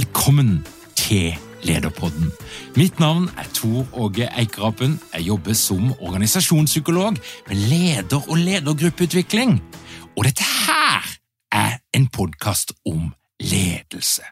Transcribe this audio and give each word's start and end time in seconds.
Velkommen 0.00 0.66
til 0.96 1.34
Lederpodden. 1.62 2.30
Mitt 2.76 3.00
navn 3.02 3.26
er 3.36 3.48
Tor 3.52 3.84
Åge 3.92 4.28
Eikerapen. 4.38 4.94
Jeg 5.12 5.26
jobber 5.26 5.52
som 5.52 5.90
organisasjonspsykolog 6.00 7.18
med 7.48 7.56
leder- 7.56 8.30
og 8.30 8.36
ledergruppeutvikling. 8.36 9.60
Og 10.16 10.24
dette 10.24 10.42
her 10.42 11.04
er 11.52 11.76
en 11.92 12.08
podkast 12.08 12.72
om 12.86 13.12
ledelse. 13.40 14.24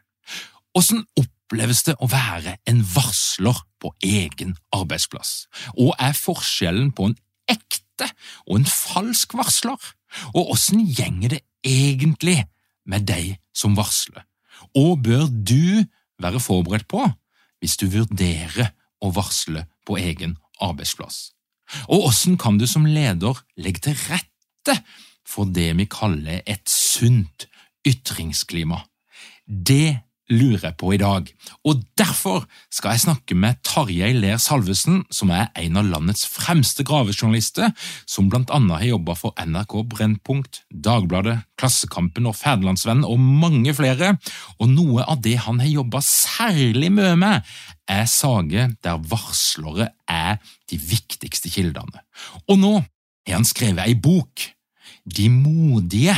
Åssen 0.75 1.05
oppleves 1.21 1.83
det 1.83 1.99
å 2.01 2.09
være 2.09 2.57
en 2.65 2.81
varsler 2.95 3.61
på 3.81 3.93
egen 4.01 4.57
arbeidsplass? 4.73 5.51
Og 5.77 5.93
er 6.01 6.17
forskjellen 6.17 6.95
på 6.97 7.11
en 7.11 7.19
ekte 7.49 8.09
og 8.47 8.57
en 8.63 8.71
falsk 8.73 9.37
varsler? 9.37 9.93
Og 10.33 10.57
åssen 10.57 10.81
gjenger 10.87 11.37
det 11.37 11.45
egentlig 11.61 12.47
med 12.87 13.05
deg 13.05 13.37
som 13.53 13.77
varsler? 13.77 14.28
Og 14.77 15.03
bør 15.03 15.29
du 15.31 15.85
være 16.21 16.41
forberedt 16.43 16.89
på 16.91 17.05
hvis 17.63 17.77
du 17.81 17.89
vurderer 17.91 18.73
å 19.03 19.11
varsle 19.15 19.65
på 19.87 19.99
egen 19.99 20.37
arbeidsplass? 20.63 21.33
Og 21.89 22.07
hvordan 22.07 22.39
kan 22.41 22.59
du 22.59 22.67
som 22.67 22.87
leder 22.89 23.41
legge 23.61 23.83
til 23.89 23.97
rette 24.09 24.79
for 25.29 25.49
det 25.49 25.71
vi 25.77 25.89
kaller 25.91 26.43
et 26.47 26.65
sunt 26.71 27.49
ytringsklima? 27.87 28.81
Det 29.47 29.99
lurer 30.29 30.75
på 30.77 30.93
i 30.93 30.99
dag, 31.01 31.29
og 31.65 31.83
derfor 31.99 32.45
skal 32.73 32.95
jeg 32.95 33.05
snakke 33.07 33.37
med 33.39 33.61
Tarjei 33.65 34.11
Ler 34.17 34.37
Salvesen, 34.43 35.03
som 35.11 35.33
er 35.33 35.49
en 35.57 35.79
av 35.81 35.89
landets 35.89 36.27
fremste 36.29 36.85
gravejournalister, 36.87 37.73
som 38.09 38.29
annet 38.33 38.75
har 38.75 38.91
jobba 38.91 39.17
for 39.17 39.35
NRK 39.41 39.75
Brennpunkt, 39.89 40.63
Dagbladet, 40.69 41.39
Klassekampen 41.59 42.29
og 42.29 42.37
Ferdelandsvennen 42.37 43.09
og 43.09 43.19
mange 43.19 43.73
flere, 43.77 44.17
og 44.61 44.71
noe 44.73 45.07
av 45.09 45.23
det 45.25 45.39
han 45.47 45.63
har 45.65 45.73
jobba 45.73 46.03
særlig 46.05 46.93
mye 46.93 47.17
med, 47.19 47.49
er 47.89 48.05
saker 48.05 48.77
der 48.85 49.01
varslere 49.09 49.93
er 50.09 50.39
de 50.69 50.77
viktigste 50.77 51.51
kildene. 51.53 52.05
Og 52.49 52.61
nå 52.61 52.75
har 52.79 53.39
han 53.41 53.49
skrevet 53.49 53.87
ei 53.87 53.97
bok, 53.97 54.53
De 55.09 55.31
modige, 55.33 56.13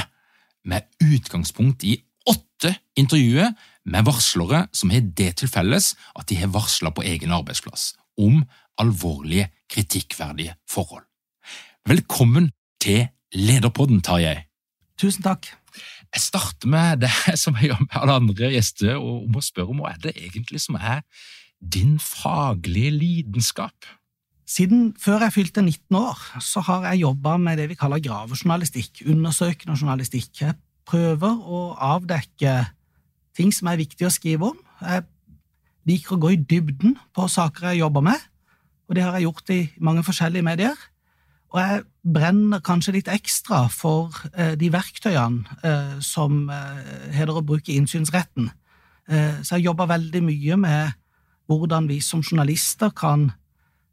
med 0.66 0.82
utgangspunkt 0.98 1.84
i 1.87 1.94
åtte 2.28 2.72
intervjuer 2.98 3.53
med 3.91 4.06
varslere 4.06 4.65
som 4.77 4.93
har 4.95 5.06
det 5.19 5.33
til 5.41 5.51
felles 5.51 5.95
at 6.19 6.28
de 6.31 6.39
har 6.39 6.53
varsla 6.55 6.93
på 6.95 7.05
egen 7.06 7.34
arbeidsplass 7.34 7.93
om 8.21 8.45
alvorlige, 8.81 9.51
kritikkverdige 9.71 10.55
forhold. 10.71 11.05
Velkommen 11.89 12.51
til 12.81 13.09
Lederpodden, 13.34 14.01
Tarjei. 14.05 14.47
Tusen 15.01 15.25
takk. 15.25 15.49
Jeg 16.11 16.23
starter 16.23 16.71
med 16.71 17.05
det 17.05 17.12
som 17.43 17.56
jeg 17.59 17.71
gjør 17.71 17.84
med 17.84 17.99
alle 18.01 18.17
andre 18.23 18.51
gjester, 18.55 18.97
og 18.99 19.31
må 19.31 19.43
spørre 19.45 19.73
om 19.73 19.83
hva 19.83 19.95
er 19.95 20.03
det 20.03 20.17
egentlig 20.19 20.62
som 20.62 20.78
er 20.81 21.05
din 21.61 21.99
faglige 22.03 22.91
lidenskap? 22.95 23.87
Siden 24.51 24.91
før 24.99 25.22
jeg 25.27 25.34
fylte 25.37 25.62
19 25.62 25.97
år, 25.97 26.19
så 26.43 26.62
har 26.67 26.89
jeg 26.91 27.05
jobba 27.05 27.37
med 27.39 27.61
det 27.61 27.69
vi 27.71 27.78
kaller 27.78 28.03
gravejournalistikk, 28.03 29.05
undersøkende 29.07 29.78
journalistikk. 29.78 30.33
Jeg 30.41 30.59
prøver 30.91 31.39
å 31.47 31.61
avdekke 31.95 32.57
ting 33.41 33.55
som 33.55 33.71
er 33.71 33.81
viktig 33.81 34.06
å 34.06 34.12
skrive 34.12 34.53
om. 34.53 34.61
Jeg 34.84 35.06
liker 35.89 36.17
å 36.17 36.21
gå 36.21 36.34
i 36.34 36.41
dybden 36.41 36.97
på 37.17 37.27
saker 37.31 37.71
jeg 37.71 37.83
jobber 37.83 38.05
med, 38.11 38.28
og 38.89 38.97
det 38.97 39.05
har 39.06 39.17
jeg 39.17 39.28
gjort 39.28 39.53
i 39.55 39.61
mange 39.81 40.05
forskjellige 40.06 40.47
medier. 40.47 40.78
Og 41.51 41.59
jeg 41.59 41.83
brenner 42.15 42.62
kanskje 42.62 42.95
litt 42.95 43.11
ekstra 43.11 43.65
for 43.75 44.15
eh, 44.34 44.55
de 44.59 44.71
verktøyene 44.71 45.59
eh, 45.67 45.97
som 46.05 46.45
eh, 46.53 47.11
heter 47.17 47.39
å 47.41 47.47
bruke 47.47 47.75
innsynsretten. 47.75 48.51
Så 49.11 49.57
jeg 49.57 49.65
jobber 49.65 49.89
veldig 49.91 50.21
mye 50.22 50.57
med 50.61 50.93
hvordan 51.51 51.89
vi 51.91 51.97
som 51.99 52.21
journalister 52.22 52.93
kan 52.95 53.25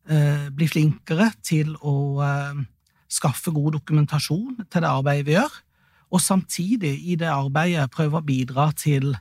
bli 0.06 0.68
flinkere 0.70 1.32
til 1.42 1.72
å 1.82 1.96
skaffe 3.10 3.50
god 3.56 3.80
dokumentasjon 3.80 4.60
til 4.70 4.84
det 4.86 4.92
arbeidet 4.92 5.26
vi 5.26 5.34
gjør, 5.34 5.56
og 6.14 6.22
samtidig 6.22 6.94
i 7.10 7.18
det 7.18 7.32
arbeidet 7.34 7.90
prøve 7.96 8.22
å 8.22 8.28
bidra 8.28 8.68
til 8.78 9.16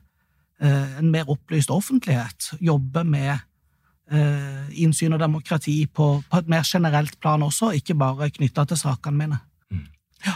en 0.62 1.10
mer 1.12 1.28
opplyst 1.28 1.70
offentlighet. 1.70 2.50
Jobbe 2.64 3.02
med 3.04 3.34
eh, 4.12 4.80
innsyn 4.82 5.16
og 5.16 5.20
demokrati 5.20 5.76
på, 5.86 6.08
på, 6.30 6.40
et 6.40 6.48
mer 6.48 6.64
generelt 6.66 7.18
plan 7.20 7.42
også, 7.42 7.72
ikke 7.76 7.98
bare 7.98 8.30
knytta 8.30 8.64
til 8.64 8.80
sakene 8.80 9.18
mine. 9.18 9.38
Mm. 9.70 9.84
Ja. 10.26 10.34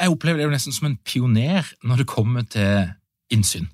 Jeg, 0.00 0.10
opplever 0.10 0.40
det 0.40 0.48
jo 0.48 0.56
nesten 0.56 0.76
som 0.76 0.90
en 0.90 0.98
pioner 1.04 1.68
når 1.84 2.02
det 2.02 2.10
kommer 2.10 2.46
til 2.48 2.90
innsyn. 3.32 3.68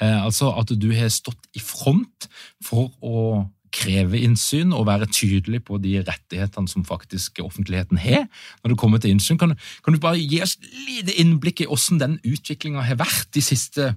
Eh, 0.00 0.24
altså 0.24 0.52
at 0.56 0.72
du 0.80 0.90
har 0.96 1.12
stått 1.12 1.50
i 1.54 1.62
front 1.62 2.28
for 2.64 2.92
å 3.02 3.46
kreve 3.70 4.18
innsyn 4.18 4.72
og 4.74 4.88
være 4.88 5.06
tydelig 5.14 5.60
på 5.68 5.76
de 5.78 6.00
rettighetene 6.02 6.66
som 6.68 6.82
faktisk 6.82 7.38
offentligheten 7.44 8.00
har 8.02 8.24
når 8.64 8.72
det 8.72 8.78
kommer 8.82 8.98
til 8.98 9.14
innsyn. 9.14 9.38
Kan, 9.38 9.54
kan 9.84 9.94
du 9.94 10.00
bare 10.02 10.18
gi 10.18 10.40
oss 10.42 10.56
lite 10.88 11.14
innblikk 11.22 11.62
i 11.62 11.68
hvordan 11.70 12.00
den 12.00 12.16
utviklinga 12.26 12.82
har 12.88 12.98
vært 12.98 13.30
de 13.36 13.44
siste 13.44 13.92
ja, 13.92 13.94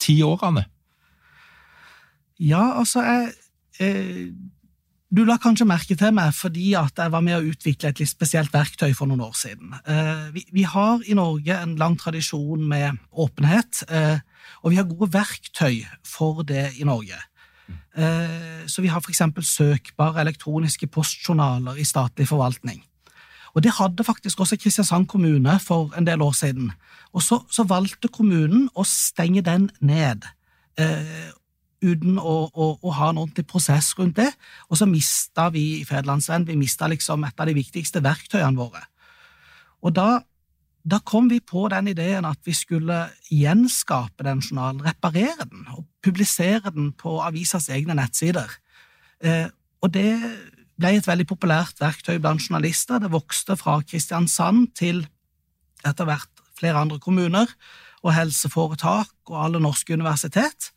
ti 0.00 0.20
årene? 0.26 0.64
Ja, 2.40 2.78
altså 2.80 3.04
jeg, 3.04 3.32
eh, 3.80 4.32
Du 5.10 5.24
la 5.26 5.34
kanskje 5.42 5.66
merke 5.66 5.96
til 5.98 6.12
meg 6.14 6.30
fordi 6.38 6.68
at 6.78 7.00
jeg 7.02 7.10
var 7.10 7.22
med 7.26 7.34
å 7.34 7.48
utvikle 7.50 7.88
et 7.90 7.98
litt 7.98 8.12
spesielt 8.12 8.52
verktøy 8.54 8.92
for 8.94 9.10
noen 9.10 9.24
år 9.26 9.34
siden. 9.34 9.72
Eh, 9.82 10.28
vi, 10.36 10.44
vi, 10.54 10.62
har 10.62 11.02
i 11.02 11.16
Norge 11.18 11.56
en 11.56 11.74
lang 11.80 11.96
tradisjon 11.98 12.62
med 12.62 12.94
åpenhet, 13.10 13.82
eh, 13.90 14.22
og 14.62 14.70
vi 14.70 14.78
har 14.78 14.86
gode 14.86 15.10
verktøy 15.10 15.82
for 16.06 16.44
det 16.46 16.78
i 16.78 16.86
Norge. 16.86 17.18
Eh, 17.98 18.62
så 18.70 18.84
vi 18.84 18.92
har 18.92 19.02
eksempel 19.02 19.42
søkbare 19.42 20.22
elektroniske 20.22 20.86
postjournaler 20.86 21.82
i 21.82 21.84
statlig 21.84 22.28
forvaltning. 22.30 22.84
Og 23.54 23.64
det 23.64 23.74
hadde 23.78 24.06
faktisk 24.06 24.40
også 24.40 24.58
Kristiansand 24.60 25.08
kommune 25.10 25.58
for 25.62 25.94
en 25.98 26.06
del 26.06 26.22
år 26.22 26.32
siden. 26.32 26.70
Og 27.12 27.22
så, 27.22 27.40
så 27.50 27.66
valgte 27.66 28.08
kommunen 28.08 28.68
å 28.74 28.84
stenge 28.86 29.42
den 29.46 29.68
ned. 29.80 30.26
Eh, 30.78 31.30
uten 31.80 32.18
å, 32.20 32.34
å, 32.52 32.66
å, 32.76 32.94
ha 32.98 33.10
en 33.10 33.20
ordentlig 33.22 33.46
prosess 33.50 33.92
rundt 33.98 34.18
det. 34.20 34.30
Og 34.68 34.78
så 34.80 34.88
mista 34.88 35.48
vi 35.52 35.80
i 35.80 35.86
Fedlandsvenn 35.88 36.46
vi 36.48 36.58
liksom 36.60 37.24
et 37.24 37.40
av 37.40 37.48
de 37.48 37.56
viktigste 37.56 38.02
verktøyene 38.04 38.58
våre. 38.58 38.84
Og 39.80 39.94
da, 39.96 40.20
da, 40.84 41.00
kom 41.00 41.30
vi 41.30 41.40
på 41.40 41.66
den 41.72 41.88
ideen 41.88 42.28
at 42.28 42.38
vi 42.44 42.52
skulle 42.54 43.08
gjenskape 43.32 44.26
den 44.26 44.42
journalen, 44.44 44.84
reparere 44.84 45.48
den 45.48 45.64
og 45.72 45.86
publisere 46.04 46.70
den 46.74 46.92
på 46.92 47.18
avisas 47.24 47.70
egne 47.72 47.96
nettsider. 47.96 48.52
Eh, 49.24 49.48
og 49.80 49.92
det 49.94 50.12
ble 50.80 50.96
et 50.98 51.08
veldig 51.08 51.26
populært 51.28 51.80
verktøy 51.82 52.18
blant 52.22 52.42
journalister. 52.42 53.00
Det 53.02 53.12
vokste 53.12 53.56
fra 53.60 53.78
Kristiansand 53.84 54.72
til 54.78 55.04
etter 55.86 56.08
hvert 56.08 56.44
flere 56.58 56.80
andre 56.80 57.00
kommuner 57.00 57.48
og 58.04 58.14
helseforetak 58.16 59.12
og 59.28 59.38
alle 59.44 59.60
norske 59.60 59.94
universitet, 59.96 60.70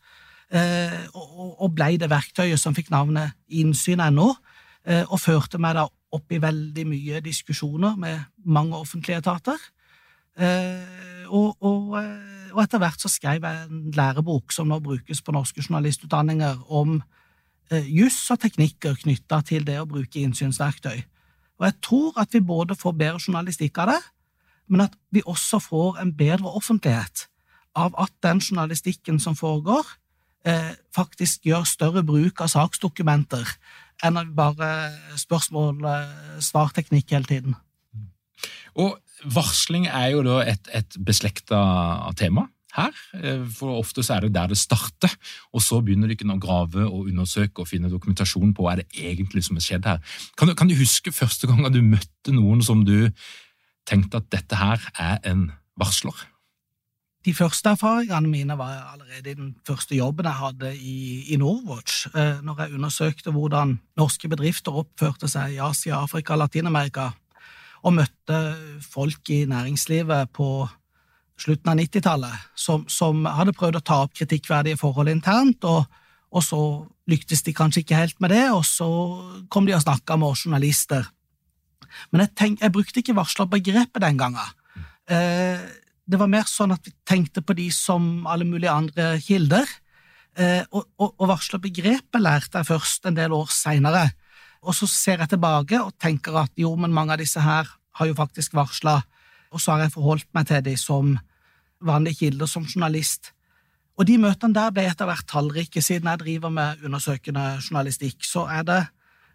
eh, 0.52 1.06
og 1.16 1.70
ble 1.76 1.96
det 2.00 2.10
verktøyet 2.12 2.60
som 2.60 2.76
fikk 2.76 2.92
navnet 2.92 3.36
innsyn.no, 3.48 4.30
eh, 4.88 5.04
og 5.08 5.22
førte 5.24 5.60
meg 5.62 5.78
da 5.80 5.88
opp 6.14 6.36
i 6.36 6.42
veldig 6.42 6.86
mye 6.88 7.24
diskusjoner 7.26 7.96
med 8.00 8.28
mange 8.46 8.78
offentlige 8.78 9.24
etater. 9.24 9.60
Eh, 10.36 11.24
og, 11.30 11.56
og, 11.64 11.96
og 12.52 12.62
etter 12.64 12.82
hvert 12.82 13.02
så 13.02 13.12
skrev 13.12 13.48
jeg 13.48 13.68
en 13.68 13.92
lærebok 13.96 14.52
som 14.54 14.70
nå 14.70 14.80
brukes 14.84 15.24
på 15.24 15.36
norske 15.36 15.64
journalistutdanninger, 15.64 16.60
om 16.68 17.00
juss 17.72 18.20
og 18.34 18.42
teknikker 18.44 18.98
knytta 19.02 19.42
til 19.48 19.66
det 19.66 19.80
å 19.82 19.88
bruke 19.90 20.22
innsynsverktøy. 20.22 21.04
Og 21.60 21.68
jeg 21.68 21.80
tror 21.86 22.20
at 22.22 22.34
vi 22.34 22.42
både 22.44 22.76
får 22.76 22.96
bedre 23.00 23.22
journalistikk 23.22 23.78
av 23.84 23.94
det, 23.94 24.02
men 24.68 24.86
at 24.86 24.96
vi 25.14 25.24
også 25.26 25.60
får 25.64 26.00
en 26.02 26.14
bedre 26.18 26.52
offentlighet 26.58 27.28
av 27.78 27.96
at 28.00 28.14
den 28.24 28.42
journalistikken 28.42 29.20
som 29.20 29.36
foregår, 29.36 29.86
eh, 30.46 30.74
faktisk 30.96 31.46
gjør 31.46 31.64
større 31.66 32.04
bruk 32.04 32.42
av 32.42 32.52
saksdokumenter 32.52 33.48
enn 34.04 34.20
bare 34.36 34.70
spørsmål-svarteknikk 35.18 37.12
hele 37.12 37.30
tiden. 37.30 37.56
Og 38.76 38.98
varsling 39.24 39.88
er 39.88 40.12
jo 40.12 40.24
da 40.26 40.42
et, 40.44 40.68
et 40.74 40.98
beslekta 41.06 42.12
tema 42.18 42.48
her. 42.78 42.98
Eh, 43.20 43.46
for 43.54 43.78
ofte 43.78 44.04
så 44.06 44.18
er 44.18 44.26
det 44.26 44.34
der 44.36 44.52
det 44.52 44.60
starter, 44.60 45.14
og 45.54 45.64
så 45.64 45.82
begynner 45.82 46.12
de 46.12 46.18
å 46.18 46.40
grave 46.42 46.86
og 46.88 47.08
undersøke 47.12 47.64
og 47.64 47.70
finne 47.70 47.92
dokumentasjon 47.92 48.54
på 48.54 48.66
hva 48.66 48.76
er 48.76 48.84
det 48.84 49.06
egentlig 49.06 49.46
som 49.46 49.60
har 49.60 49.66
skjedd 49.66 49.90
her. 49.90 50.20
Kan 50.38 50.50
du, 50.50 50.56
kan 50.58 50.70
du 50.70 50.76
huske 50.80 51.14
første 51.14 51.50
gang 51.50 51.66
du 51.74 51.82
møtte 51.82 52.36
noen 52.36 52.64
som 52.66 52.86
du 52.86 53.10
tenkte 53.90 54.22
at 54.22 54.30
dette 54.34 54.60
her 54.60 54.84
er 55.00 55.20
en 55.28 55.52
varsler? 55.80 56.30
De 57.24 57.32
første 57.32 57.72
erfaringene 57.72 58.28
mine 58.28 58.56
var 58.60 58.82
allerede 58.92 59.32
i 59.32 59.38
den 59.38 59.54
første 59.64 59.96
jobben 59.96 60.28
jeg 60.28 60.40
hadde 60.42 60.74
i, 60.76 60.98
i 61.32 61.38
Norwatch, 61.40 62.10
eh, 62.12 62.42
når 62.44 62.66
jeg 62.66 62.76
undersøkte 62.76 63.32
hvordan 63.32 63.78
norske 64.00 64.28
bedrifter 64.28 64.76
oppførte 64.84 65.30
seg 65.32 65.56
i 65.56 65.62
Asia, 65.64 66.02
Afrika 66.04 66.36
Latin-Amerika, 66.36 67.14
og 67.84 67.96
møtte 67.96 68.40
folk 68.84 69.30
i 69.32 69.44
næringslivet 69.48 70.32
på 70.36 70.66
slutten 71.40 71.72
av 71.72 71.80
90-tallet 71.80 72.48
som, 72.56 72.86
som, 72.92 73.26
hadde 73.26 73.56
prøvd 73.58 73.80
å 73.80 73.86
ta 73.86 74.04
opp 74.06 74.14
kritikkverdige 74.18 74.80
forhold 74.80 75.10
internt, 75.12 75.66
og, 75.66 75.88
og 76.34 76.46
så 76.46 76.62
lyktes 77.10 77.44
de 77.44 77.56
kanskje 77.56 77.84
ikke 77.84 78.00
helt 78.00 78.20
med 78.24 78.32
det, 78.32 78.46
og 78.54 78.64
så 78.68 78.88
kom 79.52 79.68
de 79.68 79.76
og 79.76 79.84
snakka 79.84 80.18
med 80.20 80.36
oss 80.36 80.46
journalister 80.46 81.10
men 82.12 82.26
jeg, 82.26 82.34
tenk, 82.38 82.60
jeg 82.62 82.74
brukte 82.74 83.02
ikke 83.02 83.16
varslerbegrepet 83.18 84.04
den 84.04 84.20
gangen. 84.20 84.52
Eh, 85.12 85.62
det 86.04 86.20
var 86.20 86.32
mer 86.32 86.48
sånn 86.50 86.74
at 86.76 86.84
vi 86.86 86.94
tenkte 87.08 87.44
på 87.46 87.56
de 87.58 87.70
som 87.74 88.28
alle 88.30 88.48
mulige 88.48 88.74
andre 88.74 89.14
kilder. 89.24 89.70
Eh, 90.34 90.62
og, 90.72 90.90
og, 90.98 91.14
og 91.14 91.30
varslerbegrepet 91.32 92.22
lærte 92.22 92.62
jeg 92.62 92.72
først 92.72 93.10
en 93.10 93.18
del 93.20 93.36
år 93.36 93.52
seinere. 93.54 94.08
Og 94.64 94.76
så 94.78 94.88
ser 94.90 95.24
jeg 95.24 95.34
tilbake 95.34 95.80
og 95.82 95.96
tenker 96.02 96.44
at 96.46 96.54
jo, 96.60 96.74
men 96.80 96.96
mange 96.96 97.16
av 97.16 97.24
disse 97.24 97.42
her 97.44 97.70
har 98.00 98.10
jo 98.10 98.18
faktisk 98.18 98.56
varsla, 98.58 99.02
og 99.54 99.62
så 99.62 99.76
har 99.76 99.86
jeg 99.86 99.94
forholdt 99.96 100.30
meg 100.36 100.50
til 100.50 100.66
de 100.66 100.74
som 100.80 101.14
vanlige 101.84 102.24
kilder, 102.24 102.50
som 102.50 102.66
journalist. 102.66 103.32
Og 104.00 104.08
de 104.10 104.18
møtene 104.18 104.56
der 104.56 104.74
ble 104.74 104.88
etter 104.90 105.06
hvert 105.06 105.28
tallrike. 105.30 105.82
Siden 105.84 106.10
jeg 106.10 106.22
driver 106.24 106.50
med 106.54 106.82
undersøkende 106.86 107.46
journalistikk, 107.62 108.26
så 108.26 108.48
er 108.50 108.66
det 108.66 108.82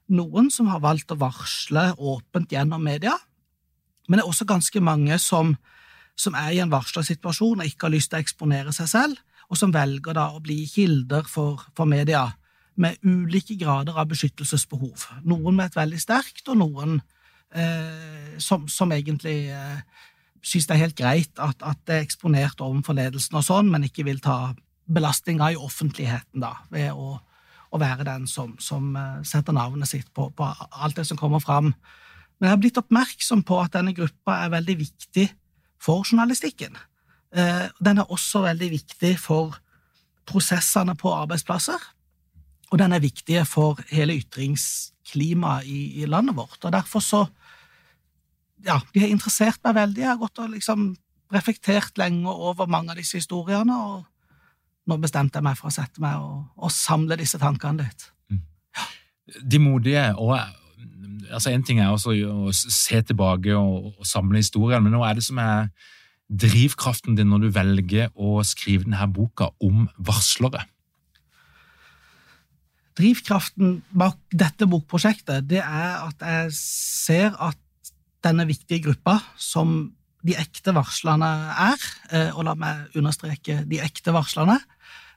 noen 0.08 0.48
som 0.50 0.70
har 0.72 0.82
valgt 0.82 1.12
å 1.12 1.20
varsle 1.20 1.92
åpent 1.98 2.52
gjennom 2.52 2.82
media, 2.82 3.14
men 4.08 4.18
det 4.18 4.24
er 4.24 4.30
også 4.30 4.48
ganske 4.48 4.80
mange 4.80 5.18
som, 5.20 5.52
som 6.16 6.36
er 6.38 6.54
i 6.56 6.60
en 6.64 6.72
varslersituasjon 6.72 7.60
og 7.60 7.68
ikke 7.68 7.86
har 7.86 7.92
lyst 7.92 8.10
til 8.12 8.18
å 8.18 8.24
eksponere 8.24 8.72
seg 8.72 8.88
selv, 8.88 9.18
og 9.48 9.60
som 9.60 9.72
velger 9.72 10.16
da 10.16 10.30
å 10.32 10.40
bli 10.44 10.62
kilder 10.68 11.28
for, 11.28 11.60
for 11.76 11.88
media 11.88 12.24
med 12.80 12.98
ulike 13.04 13.56
grader 13.60 13.96
av 13.98 14.08
beskyttelsesbehov. 14.08 15.04
Noen 15.28 15.56
med 15.58 15.68
et 15.68 15.78
veldig 15.78 16.00
sterkt, 16.00 16.44
og 16.48 16.60
noen 16.60 16.98
eh, 17.52 18.36
som, 18.40 18.68
som, 18.70 18.92
egentlig 18.94 19.50
eh, 19.52 19.80
syns 20.44 20.68
det 20.68 20.76
er 20.76 20.84
helt 20.86 20.98
greit 20.98 21.40
at, 21.42 21.62
at, 21.62 21.80
det 21.88 21.96
er 21.96 22.04
eksponert 22.06 22.60
overfor 22.64 22.96
ledelsen 22.98 23.38
og 23.38 23.46
sånn, 23.46 23.70
men 23.72 23.86
ikke 23.88 24.06
vil 24.06 24.20
ta 24.24 24.54
belastninga 24.88 25.52
i 25.52 25.58
offentligheten 25.60 26.40
da, 26.44 26.54
ved 26.72 26.92
å 26.96 27.18
å 27.74 27.80
være 27.80 28.06
den 28.06 28.26
som, 28.30 28.54
som 28.62 28.94
eh, 28.96 29.20
setter 29.28 29.56
navnet 29.56 29.90
sitt 29.90 30.08
på, 30.16 30.28
på, 30.36 30.48
alt 30.70 30.96
det 30.98 31.06
som 31.08 31.18
kommer 31.20 31.42
fram. 31.44 31.72
Men 32.38 32.48
jeg 32.48 32.54
har 32.54 32.62
blitt 32.62 32.80
oppmerksom 32.80 33.44
på 33.46 33.58
at 33.60 33.74
denne 33.76 33.94
gruppa 33.96 34.38
er 34.44 34.54
veldig 34.54 34.78
viktig 34.80 35.26
for 35.82 36.06
journalistikken. 36.06 36.78
Eh, 37.34 37.66
den 37.84 38.00
er 38.00 38.12
også 38.12 38.46
veldig 38.46 38.70
viktig 38.78 39.14
for 39.20 39.58
prosessene 40.28 40.94
på 40.98 41.12
arbeidsplasser, 41.12 41.80
og 42.68 42.80
den 42.80 42.92
er 42.92 43.04
viktig 43.04 43.40
for 43.48 43.80
hele 43.88 44.18
ytringsklimaet 44.20 45.68
i, 45.68 46.02
i 46.02 46.08
landet 46.08 46.36
vårt. 46.36 46.60
Og 46.64 46.72
derfor 46.72 47.04
så 47.04 47.22
Ja, 48.66 48.80
de 48.94 49.02
har 49.02 49.12
interessert 49.12 49.60
meg 49.64 49.76
veldig. 49.78 50.02
Jeg 50.02 50.10
har 50.10 50.20
gått 50.20 50.40
og 50.42 50.54
liksom 50.54 50.90
reflektert 51.34 51.98
lenge 52.00 52.32
over 52.32 52.68
mange 52.70 52.94
av 52.94 53.00
disse 53.00 53.20
historiene. 53.20 53.74
og 53.74 54.06
nå 54.88 54.96
bestemte 55.02 55.38
jeg 55.38 55.44
meg 55.44 55.58
for 55.58 55.68
å 55.68 55.74
sette 55.74 56.00
meg 56.00 56.16
og, 56.22 56.46
og 56.56 56.72
samle 56.72 57.18
disse 57.20 57.40
tankene 57.40 57.84
litt. 57.84 58.08
Mm. 58.32 58.40
De 59.44 59.60
modige 59.60 60.06
og 60.16 60.38
altså 61.28 61.50
En 61.52 61.64
ting 61.66 61.80
er 61.82 61.92
også 61.92 62.14
å 62.24 62.52
se 62.56 63.02
tilbake 63.04 63.52
og, 63.52 63.90
og 64.00 64.06
samle 64.08 64.40
historiene, 64.40 64.80
men 64.86 64.94
nå 64.96 65.02
er 65.04 65.18
det 65.18 65.26
som 65.26 65.40
er 65.42 65.68
drivkraften 66.28 67.18
din 67.18 67.28
når 67.28 67.42
du 67.42 67.48
velger 67.52 68.08
å 68.16 68.38
skrive 68.48 68.86
denne 68.86 69.08
boka 69.12 69.50
om 69.64 69.86
varslere? 70.00 70.62
Drivkraften 72.96 73.82
bak 73.92 74.16
dette 74.32 74.66
bokprosjektet 74.70 75.44
det 75.50 75.60
er 75.60 76.00
at 76.06 76.24
jeg 76.24 76.56
ser 76.56 77.36
at 77.36 77.60
denne 78.24 78.46
viktige 78.48 78.82
gruppa, 78.88 79.18
som 79.36 79.92
de 80.26 80.34
ekte 80.34 80.74
varslerne 80.74 81.28
er, 81.68 81.84
eh, 82.10 82.30
og 82.34 82.48
la 82.48 82.56
meg 82.58 82.96
understreke 82.98 83.62
de 83.68 83.78
ekte 83.84 84.12
varslerne, 84.12 84.58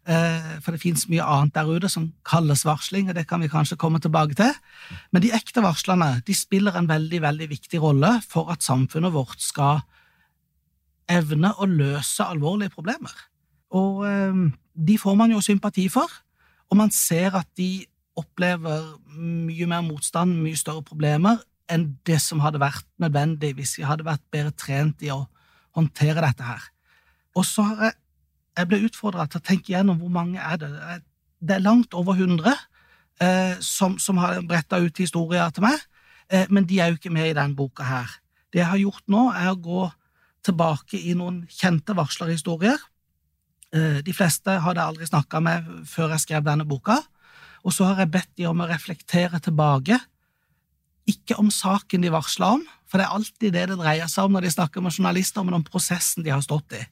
Eh, 0.09 0.53
for 0.65 0.73
det 0.73 0.81
finnes 0.81 1.03
mye 1.11 1.21
annet 1.21 1.53
der 1.53 1.67
ute 1.69 1.89
som 1.91 2.07
kalles 2.25 2.63
varsling, 2.65 3.09
og 3.09 3.15
det 3.15 3.27
kan 3.29 3.41
vi 3.41 3.51
kanskje 3.51 3.77
komme 3.77 3.99
tilbake 4.01 4.33
til. 4.33 4.49
Men 5.13 5.21
de 5.21 5.29
ekte 5.37 5.61
varslerne 5.61 6.23
de 6.25 6.33
spiller 6.33 6.73
en 6.77 6.89
veldig, 6.89 7.21
veldig 7.21 7.49
viktig 7.51 7.81
rolle 7.81 8.15
for 8.25 8.49
at 8.49 8.65
samfunnet 8.65 9.13
vårt 9.13 9.41
skal 9.41 9.83
evne 11.11 11.53
å 11.53 11.69
løse 11.69 12.25
alvorlige 12.25 12.73
problemer. 12.73 13.13
Og 13.77 14.01
eh, 14.09 14.41
de 14.73 14.97
får 14.97 15.15
man 15.19 15.35
jo 15.35 15.43
sympati 15.43 15.85
for, 15.89 16.09
og 16.71 16.77
man 16.79 16.89
ser 16.89 17.37
at 17.37 17.49
de 17.59 17.85
opplever 18.17 18.97
mye 19.21 19.67
mer 19.69 19.85
motstand, 19.85 20.33
mye 20.41 20.57
større 20.57 20.83
problemer 20.83 21.37
enn 21.71 21.87
det 22.07 22.19
som 22.23 22.43
hadde 22.43 22.61
vært 22.61 22.87
nødvendig 23.01 23.53
hvis 23.57 23.77
vi 23.79 23.87
hadde 23.87 24.07
vært 24.07 24.23
bedre 24.33 24.51
trent 24.51 25.01
i 25.05 25.11
å 25.13 25.23
håndtere 25.77 26.23
dette 26.23 26.45
her. 26.45 26.63
Og 27.37 27.47
så 27.47 27.63
har 27.69 27.85
jeg 27.87 27.97
jeg 28.57 28.67
ble 28.67 28.81
utfordra 28.87 29.27
til 29.29 29.39
å 29.39 29.45
tenke 29.45 29.71
gjennom 29.73 29.99
hvor 30.01 30.11
mange 30.11 30.41
er 30.41 30.59
det 30.59 30.71
Det 31.41 31.55
er 31.55 31.63
langt 31.63 31.95
over 31.97 32.13
100 32.13 32.51
eh, 33.21 33.55
som, 33.65 33.97
som, 33.97 34.19
har 34.21 34.43
bretta 34.45 34.77
ut 34.77 34.97
historier 35.01 35.49
til 35.49 35.63
meg, 35.65 35.79
eh, 36.29 36.45
men 36.53 36.67
de 36.69 36.77
er 36.77 36.91
jo 36.91 36.99
ikke 36.99 37.13
med 37.13 37.31
i 37.31 37.33
denne 37.33 37.57
boka 37.57 37.83
her. 37.83 38.11
Det 38.53 38.59
jeg 38.59 38.69
har 38.69 38.77
gjort 38.77 39.07
nå, 39.09 39.23
er 39.33 39.49
å 39.49 39.57
gå 39.57 39.87
tilbake 40.45 40.99
i 40.99 41.15
noen 41.17 41.39
kjente 41.49 41.95
varslerhistorier. 41.97 42.77
Eh, 43.73 44.03
de 44.05 44.13
fleste 44.13 44.53
hadde 44.53 44.83
jeg 44.83 44.93
aldri 44.93 45.09
snakka 45.09 45.41
med 45.41 45.71
før 45.89 46.13
jeg 46.13 46.27
skrev 46.27 46.45
denne 46.45 46.67
boka, 46.69 46.99
og 47.65 47.73
så 47.73 47.89
har 47.89 48.03
jeg 48.03 48.13
bedt 48.13 48.31
de 48.37 48.45
om 48.45 48.61
å 48.61 48.69
reflektere 48.69 49.41
tilbake. 49.41 49.97
Ikke 51.09 51.37
om 51.41 51.49
saken 51.53 52.03
de 52.03 52.11
varsla 52.13 52.53
om, 52.57 52.63
for 52.89 52.99
det 52.99 53.07
er 53.07 53.15
alltid 53.15 53.53
det 53.55 53.67
det 53.71 53.77
dreier 53.79 54.09
seg 54.11 54.27
om 54.27 54.35
når 54.35 54.45
de 54.45 54.53
snakker 54.53 54.83
med 54.83 54.93
journalister, 54.93 55.45
men 55.47 55.57
om 55.57 55.65
prosessen 55.65 56.25
de 56.25 56.33
har 56.33 56.43
stått 56.45 56.77
i. 56.77 56.83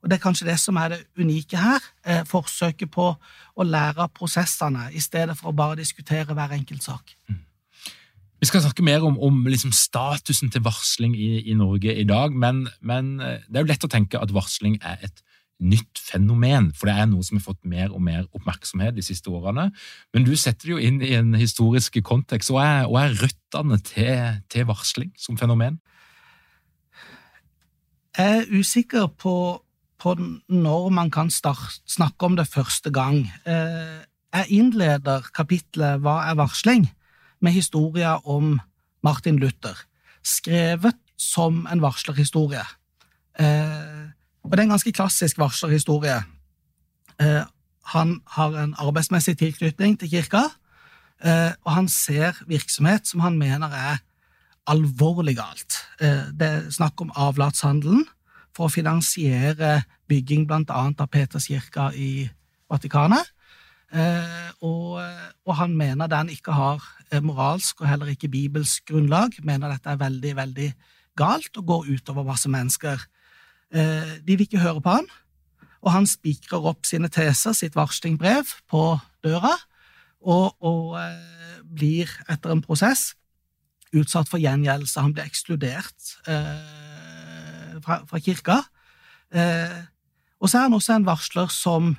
Og 0.00 0.08
Det 0.08 0.16
er 0.16 0.22
kanskje 0.22 0.48
det 0.48 0.56
som 0.60 0.78
er 0.80 0.94
det 0.94 1.00
unike 1.18 1.58
her. 1.60 1.84
Eh, 2.06 2.22
forsøket 2.24 2.90
på 2.90 3.10
å 3.12 3.66
lære 3.66 4.06
av 4.06 4.12
prosessene, 4.16 4.88
i 4.96 5.00
stedet 5.00 5.36
for 5.36 5.50
å 5.50 5.56
bare 5.56 5.76
diskutere 5.76 6.34
hver 6.34 6.54
enkelt 6.56 6.82
sak. 6.82 7.16
Vi 8.40 8.48
skal 8.48 8.62
snakke 8.64 8.82
mer 8.82 9.04
om, 9.04 9.18
om 9.20 9.42
liksom 9.44 9.72
statusen 9.76 10.48
til 10.50 10.64
varsling 10.64 11.12
i, 11.12 11.42
i 11.52 11.54
Norge 11.54 11.92
i 11.92 12.06
dag, 12.08 12.32
men, 12.32 12.68
men, 12.80 13.18
eh, 13.20 13.42
det 13.48 13.60
er 13.60 13.66
jo 13.66 13.72
lett 13.74 13.84
å 13.84 13.92
tenke 13.92 14.20
at 14.20 14.32
varsling 14.32 14.78
er 14.80 15.04
et 15.04 15.20
nytt 15.60 16.00
fenomen, 16.00 16.70
for 16.76 16.88
det 16.88 16.96
er 16.96 17.08
noe 17.10 17.24
som 17.26 17.38
har 17.38 17.44
fått 17.44 17.60
mer 17.68 17.92
og 17.92 18.02
mer 18.04 18.26
oppmerksomhet 18.36 18.96
de 18.96 19.04
siste 19.04 19.30
årene. 19.32 19.68
Men 20.14 20.26
du 20.26 20.32
setter 20.36 20.70
det 20.70 20.74
jo 20.74 20.82
inn 20.90 21.00
i 21.04 21.14
en 21.18 21.34
historisk 21.38 22.00
kontekst. 22.06 22.52
Hva 22.54 22.66
er, 22.82 22.92
er 23.02 23.16
røttene 23.20 23.80
til, 23.84 24.40
til 24.52 24.68
varsling 24.70 25.12
som 25.20 25.38
fenomen? 25.40 25.80
Jeg 28.18 28.44
er 28.44 28.54
usikker 28.60 29.10
på 29.20 29.34
på 30.00 30.14
når 30.48 30.86
man 30.96 31.10
kan 31.12 31.28
start, 31.28 31.82
snakke 31.84 32.24
om 32.24 32.36
det 32.38 32.46
første 32.48 32.88
gang. 32.88 33.18
Eh, 33.44 33.98
jeg 34.32 34.46
innleder 34.48 35.26
kapitlet 35.36 36.00
Hva 36.00 36.22
er 36.30 36.38
varsling? 36.40 36.88
med 37.40 37.52
historien 37.52 38.20
om 38.24 38.60
Martin 39.02 39.38
Luther, 39.40 39.76
skrevet 40.24 40.98
som 41.16 41.66
en 41.72 41.80
varslerhistorie. 41.80 42.64
Eh, 43.40 43.99
og 44.42 44.50
det 44.50 44.58
er 44.58 44.68
en 44.68 44.76
ganske 44.76 44.92
klassisk 44.92 45.38
varslerhistorie. 45.38 46.22
Eh, 47.20 47.42
han 47.92 48.20
har 48.36 48.56
en 48.56 48.74
arbeidsmessig 48.78 49.36
tilknytning 49.38 49.98
til 50.00 50.10
kirka, 50.10 50.42
eh, 51.24 51.52
og 51.64 51.72
han 51.72 51.88
ser 51.88 52.42
virksomhet 52.46 53.08
som 53.08 53.20
han 53.20 53.38
mener 53.38 53.68
er 53.68 53.98
alvorlig 54.66 55.36
galt. 55.36 55.80
Eh, 56.00 56.30
det 56.32 56.48
er 56.48 56.70
snakk 56.70 57.00
om 57.00 57.12
avlatshandelen 57.16 58.04
for 58.56 58.66
å 58.66 58.72
finansiere 58.72 59.82
bygging 60.10 60.48
annet 60.50 61.00
av 61.00 61.08
Peterskirka 61.10 61.90
i 61.94 62.28
Vatikanet. 62.70 63.26
Eh, 63.90 64.50
og, 64.62 65.00
og, 65.46 65.54
han 65.58 65.74
mener 65.74 66.06
den 66.06 66.30
ikke 66.30 66.54
har 66.54 66.82
eh, 67.10 67.22
moralsk 67.22 67.80
og 67.82 67.88
heller 67.90 68.12
ikke 68.12 68.30
bibelsk 68.30 68.86
grunnlag. 68.86 69.34
Mener 69.42 69.72
dette 69.72 69.90
er 69.90 69.98
veldig, 69.98 70.36
veldig 70.36 70.68
galt 71.18 71.56
og 71.58 71.66
går 71.66 71.88
utover 71.96 72.26
masse 72.26 72.48
mennesker. 72.50 73.02
Eh, 73.70 74.16
de 74.26 74.36
vil 74.36 74.46
ikke 74.46 74.62
høre 74.62 74.82
på 74.82 74.96
han, 74.98 75.08
og 75.80 75.92
han 75.94 76.08
spikrer 76.08 76.66
opp 76.70 76.88
sine 76.88 77.08
teser, 77.12 77.54
sitt 77.56 77.76
varslingbrev, 77.78 78.50
på 78.70 78.84
døra, 79.24 79.54
og, 80.20 80.56
og 80.60 80.98
eh, 81.00 81.60
blir 81.64 82.10
etter 82.28 82.52
en 82.52 82.64
prosess 82.64 83.14
utsatt 83.96 84.28
for 84.30 84.42
gjengjeldelse. 84.42 85.02
Han 85.02 85.14
blir 85.14 85.26
ekskludert 85.26 86.14
eh, 86.30 87.78
fra, 87.82 88.00
fra, 88.06 88.20
kirka. 88.22 88.60
Eh, 89.34 89.80
og 90.40 90.50
så 90.50 90.60
er 90.60 90.68
han 90.68 90.76
også 90.76 90.96
en 90.96 91.08
varsler 91.08 91.50
som, 91.52 91.92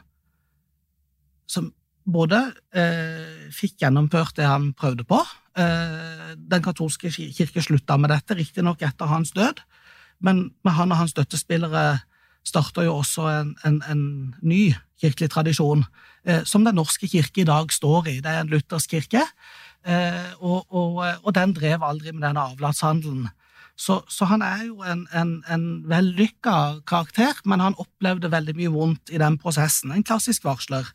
som 1.50 1.72
både 2.08 2.44
eh, 2.76 3.50
fikk 3.54 3.82
gjennomført 3.84 4.38
det 4.40 4.48
han 4.50 4.72
prøvde 4.78 5.06
på. 5.08 5.20
Eh, 5.60 6.32
den 6.36 6.64
katolske 6.64 7.12
kirke 7.12 7.64
slutta 7.64 7.98
med 8.00 8.14
dette, 8.14 8.38
riktignok 8.40 8.84
etter 8.88 9.12
hans 9.12 9.34
død, 9.36 9.60
men 10.22 10.50
med 10.64 10.78
han 10.78 10.94
og 10.94 11.02
hans 11.02 11.16
støttespillere 11.16 12.00
starta 12.48 12.86
jo 12.86 12.96
også 13.02 13.28
en, 13.30 13.52
en, 13.68 13.82
en, 13.90 14.06
ny 14.42 14.72
kirkelig 15.02 15.30
tradisjon, 15.34 15.84
eh, 16.26 16.44
som 16.46 16.66
Den 16.66 16.76
norske 16.76 17.08
kirke 17.10 17.42
i 17.42 17.48
dag 17.48 17.72
står 17.74 18.08
i. 18.10 18.16
Det 18.22 18.32
er 18.32 18.42
en 18.42 18.50
luthersk 18.50 18.90
kirke, 18.90 19.22
eh, 19.86 20.32
og, 20.40 20.66
og, 20.70 21.04
og, 21.24 21.36
den 21.36 21.54
drev 21.54 21.84
aldri 21.84 22.12
med 22.12 22.26
denne 22.28 22.42
avlatshandelen. 22.54 23.30
Så, 23.78 24.02
så, 24.10 24.26
han 24.30 24.42
er 24.46 24.66
jo 24.68 24.82
en, 24.86 25.08
en, 25.14 25.44
en 25.50 25.66
vellykka 25.90 26.84
karakter, 26.86 27.38
men 27.46 27.64
han 27.64 27.78
opplevde 27.82 28.30
veldig 28.32 28.56
mye 28.58 28.74
vondt 28.74 29.14
i 29.14 29.22
den 29.22 29.40
prosessen. 29.42 29.94
En 29.94 30.06
klassisk 30.06 30.46
varsler. 30.46 30.92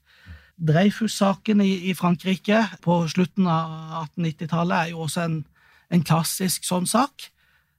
Dreyfus-saken 0.56 1.60
i, 1.60 1.72
i, 1.90 1.94
Frankrike 1.94 2.62
på 2.84 3.00
slutten 3.12 3.48
av 3.50 3.72
1890-tallet 4.06 4.76
er 4.76 4.92
jo 4.94 5.02
også 5.04 5.24
en, 5.26 5.40
en, 5.92 6.04
klassisk 6.06 6.64
sånn 6.68 6.86
sak. 6.88 7.28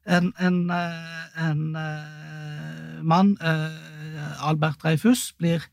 En, 0.08 0.34
en, 0.40 0.70
eh, 0.72 1.50
en 1.50 1.76
uh, 1.76 3.04
mann, 3.04 3.38
uh, 3.44 4.48
Albert 4.48 4.80
Dreyfus, 4.84 5.34
blir 5.38 5.66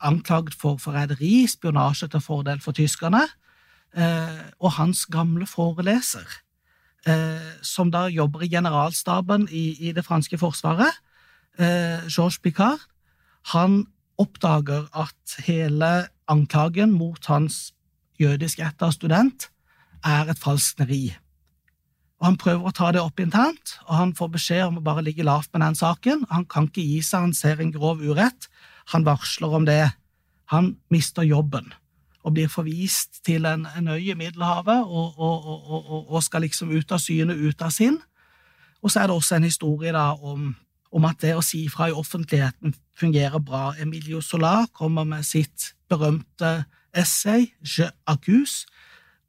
anklaget 0.00 0.54
for 0.54 0.76
forræderi, 0.76 1.46
spionasje 1.46 2.08
til 2.08 2.20
fordel 2.20 2.60
for 2.60 2.72
tyskerne, 2.72 3.22
og 4.60 4.72
hans 4.72 5.06
gamle 5.06 5.46
foreleser, 5.46 6.26
som 7.62 7.88
da 7.90 8.02
jobber 8.12 8.42
i 8.44 8.48
generalstaben 8.52 9.48
i, 9.50 9.88
i 9.88 9.92
det 9.92 10.04
franske 10.04 10.38
forsvaret, 10.38 10.92
Georges 12.12 12.38
Picard, 12.38 12.84
han 13.54 13.86
oppdager 14.18 14.84
at 14.92 15.46
hele 15.46 16.08
anklagen 16.28 16.92
mot 16.92 17.26
hans 17.26 17.72
jødisk 18.20 18.58
ætta 18.58 18.90
student 18.90 19.48
er 20.04 20.28
et 20.30 20.38
falskneri. 20.38 21.16
Og 22.20 22.26
Han 22.30 22.38
prøver 22.40 22.64
å 22.64 22.72
ta 22.72 22.90
det 22.92 23.02
opp 23.02 23.20
internt, 23.20 23.76
og 23.86 23.94
han 23.94 24.12
får 24.16 24.28
beskjed 24.38 24.62
om 24.64 24.78
å 24.80 24.84
bare 24.84 25.04
ligge 25.04 25.26
lavt 25.26 25.50
med 25.52 25.60
den 25.60 25.74
saken. 25.76 26.24
Han 26.30 26.46
kan 26.48 26.70
ikke 26.70 26.84
gi 26.84 27.02
seg, 27.04 27.26
han 27.26 27.34
ser 27.36 27.60
en 27.60 27.72
grov 27.74 28.00
urett. 28.00 28.48
Han 28.94 29.04
varsler 29.04 29.52
om 29.52 29.66
det. 29.68 29.92
Han 30.48 30.76
mister 30.88 31.26
jobben 31.26 31.74
og 32.26 32.34
blir 32.34 32.48
forvist 32.50 33.20
til 33.26 33.44
en, 33.46 33.68
en 33.78 33.88
øy 33.92 34.10
i 34.10 34.16
Middelhavet 34.18 34.88
og, 34.88 35.18
og, 35.18 35.44
og, 35.46 35.90
og, 36.10 36.22
skal 36.24 36.42
liksom 36.42 36.72
ut 36.74 36.90
av 36.90 36.98
syne, 36.98 37.36
ut 37.36 37.62
av 37.62 37.70
sinn. 37.70 38.00
Og 38.82 38.90
så 38.90 39.02
er 39.02 39.06
det 39.06 39.14
også 39.14 39.36
en 39.36 39.46
historie 39.46 39.92
da 39.94 40.08
om 40.16 40.54
om 40.96 41.04
at 41.08 41.20
det 41.20 41.34
å 41.36 41.44
si 41.44 41.66
fra 41.72 41.90
i 41.90 41.96
offentligheten 41.96 42.74
fungerer 42.96 43.42
bra. 43.42 43.74
Emilio 43.80 44.22
Solar 44.24 44.68
kommer 44.72 45.04
med 45.04 45.26
sitt 45.28 45.74
berømte 45.90 46.64
essay, 46.96 47.52
Je 47.60 47.90
accuse, 48.06 48.66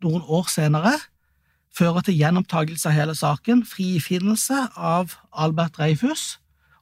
noen 0.04 0.24
år 0.24 0.48
senere, 0.52 0.94
fører 1.78 2.06
til 2.06 2.18
gjenopptakelse 2.18 2.90
av 2.90 2.96
hele 2.96 3.16
saken, 3.18 3.64
frifinnelse 3.68 4.68
av 4.74 5.18
Albert 5.32 5.78
Dreyfus 5.78 6.38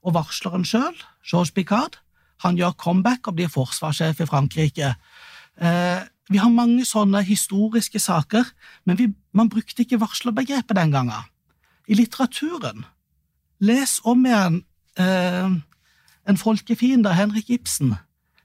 og 0.05 0.15
varsleren 0.15 0.65
sjøl, 0.67 0.95
Georges 1.25 1.53
Picard. 1.55 1.99
Han 2.45 2.59
gjør 2.59 2.75
comeback 2.79 3.27
og 3.27 3.37
blir 3.39 3.51
forsvarssjef 3.51 4.21
i 4.21 4.27
Frankrike. 4.29 4.93
Eh, 5.57 6.01
vi 6.31 6.41
har 6.41 6.53
mange 6.53 6.85
sånne 6.87 7.21
historiske 7.25 7.99
saker, 8.01 8.47
men 8.85 8.99
vi, 8.99 9.09
man 9.33 9.49
brukte 9.49 9.83
ikke 9.83 9.99
varslerbegrepet 10.01 10.77
den 10.77 10.93
gangen. 10.95 11.31
I 11.87 11.97
litteraturen 11.99 12.85
Les 13.63 13.99
om 14.03 14.25
igjen 14.25 14.55
eh, 14.99 15.51
En 16.25 16.37
folkefiende 16.41 17.11
av 17.11 17.19
Henrik 17.19 17.51
Ibsen. 17.53 17.91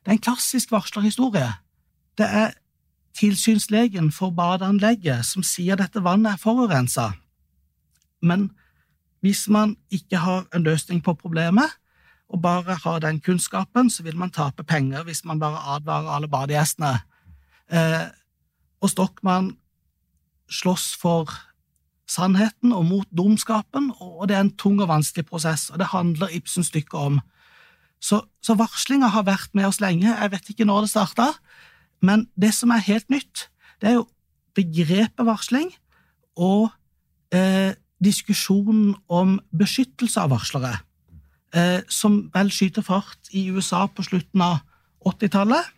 Det 0.05 0.13
er 0.13 0.19
en 0.19 0.23
klassisk 0.23 0.71
varslerhistorie. 0.71 1.49
Det 2.21 2.27
er 2.29 2.53
tilsynslegen 3.19 4.13
for 4.15 4.31
badeanlegget 4.35 5.27
som 5.27 5.45
sier 5.47 5.79
dette 5.81 6.03
vannet 6.05 6.37
er 6.37 6.43
forurensa. 6.43 7.11
Men 8.23 8.51
hvis 9.21 9.49
man 9.49 9.77
ikke 9.93 10.21
har 10.23 10.47
en 10.55 10.65
løsning 10.65 11.03
på 11.05 11.15
problemet, 11.15 11.77
og 12.31 12.43
bare 12.43 12.79
har 12.85 13.01
den 13.03 13.21
kunnskapen, 13.21 13.91
så 13.91 14.03
vil 14.03 14.17
man 14.17 14.31
tape 14.31 14.63
penger 14.63 15.03
hvis 15.05 15.25
man 15.25 15.41
bare 15.41 15.59
advarer 15.77 16.15
alle 16.15 16.29
badegjestene. 16.31 17.01
Eh, 17.73 18.07
og 18.81 18.91
Stokmann 18.91 19.57
slåss 20.51 20.95
for 21.01 21.33
sannheten 22.11 22.73
og 22.75 22.87
mot 22.87 23.11
dumskapen, 23.17 23.91
og 24.01 24.29
det 24.29 24.37
er 24.37 24.45
en 24.47 24.57
tung 24.57 24.81
og 24.83 24.89
vanskelig 24.91 25.27
prosess, 25.27 25.69
og 25.71 25.79
det 25.79 25.91
handler 25.93 26.33
Ibsen 26.35 26.67
stykket 26.67 26.99
om. 26.99 27.21
Så, 28.01 28.23
så 28.43 28.57
varslinga 28.59 29.11
har 29.13 29.27
vært 29.29 29.55
med 29.55 29.69
oss 29.69 29.81
lenge, 29.83 30.09
jeg 30.09 30.33
vet 30.33 30.51
ikke 30.51 30.67
når 30.67 30.87
det 30.87 30.93
starta, 30.95 31.29
men 32.03 32.29
det 32.41 32.53
som 32.57 32.73
er 32.75 32.85
helt 32.87 33.09
nytt, 33.13 33.49
det 33.81 33.91
er 33.91 33.99
jo 33.99 34.07
begrepet 34.57 35.27
varsling 35.27 35.71
og 36.37 36.71
eh, 37.35 37.73
diskusjonen 38.03 38.95
om 39.09 39.39
beskyttelse 39.57 40.21
av 40.21 40.33
varslere, 40.33 40.79
eh, 41.55 41.81
som 41.89 42.23
vel 42.35 42.53
skyter 42.53 42.85
fart 42.87 43.31
i 43.37 43.49
USA 43.51 43.87
på 43.87 44.05
slutten 44.07 44.43
av 44.45 44.63
80-tallet, 45.07 45.77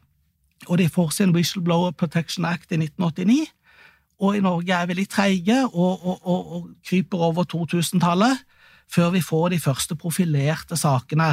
og 0.71 0.79
de 0.79 0.87
får 0.89 1.11
sin 1.17 1.35
Whistleblower 1.35 1.91
Protection 1.99 2.47
Act 2.47 2.71
i 2.71 2.79
1989 2.79 3.51
og 4.23 4.37
i 4.39 4.43
Norge 4.43 4.75
er 4.77 4.87
vi 4.87 4.97
litt 5.01 5.11
treige 5.13 5.59
og, 5.67 6.05
og, 6.07 6.21
og, 6.23 6.53
og, 6.57 6.69
kryper 6.87 7.25
over 7.29 7.47
2000-tallet 7.51 8.45
før 8.93 9.11
vi 9.15 9.23
får 9.25 9.49
de 9.55 9.59
første 9.63 9.97
profilerte 9.99 10.77
sakene 10.79 11.33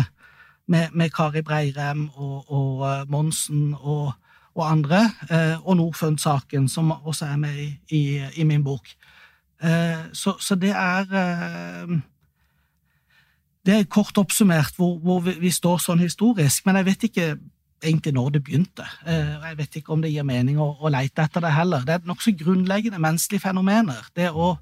med, 0.69 0.93
med 0.93 1.11
Kari 1.13 1.43
Breirem 1.45 2.07
og, 2.15 2.49
uh, 2.81 3.03
Monsen 3.09 3.75
og, 3.75 4.13
andre, 4.67 5.03
uh, 5.31 5.67
og 5.67 5.77
Norfund-saken, 5.77 6.67
som 6.69 6.91
også 6.91 7.25
er 7.25 7.37
med 7.37 7.57
i, 7.57 7.69
i, 7.95 8.01
i 8.41 8.43
min 8.43 8.63
bok. 8.63 8.89
Uh, 9.63 10.09
så, 10.13 10.35
så, 10.39 10.55
det 10.55 10.71
er 10.71 11.05
Det 13.65 13.73
er 13.75 13.83
kort 13.83 14.17
oppsummert 14.17 14.75
hvor, 14.75 14.97
hvor 15.03 15.19
vi, 15.19 15.51
står 15.51 15.77
sånn 15.83 15.99
historisk, 15.99 16.65
men 16.65 16.79
jeg 16.79 16.85
vet 16.85 17.03
ikke 17.09 17.25
egentlig 17.83 18.13
når 18.13 18.29
det 18.29 18.43
begynte. 18.43 18.85
Eh, 19.07 19.35
jeg 19.49 19.57
vet 19.57 19.75
ikke 19.75 19.93
om 19.93 20.01
det 20.01 20.11
gir 20.11 20.27
mening 20.27 20.59
å, 20.59 20.71
å 20.79 20.91
leite 20.91 21.23
etter 21.23 21.43
det 21.43 21.53
heller. 21.53 21.85
Det 21.85 21.95
er 21.95 22.09
nokså 22.09 22.33
grunnleggende 22.39 23.01
menneskelige 23.01 23.45
fenomener. 23.47 24.09
Det 24.15 24.31
å 24.31 24.55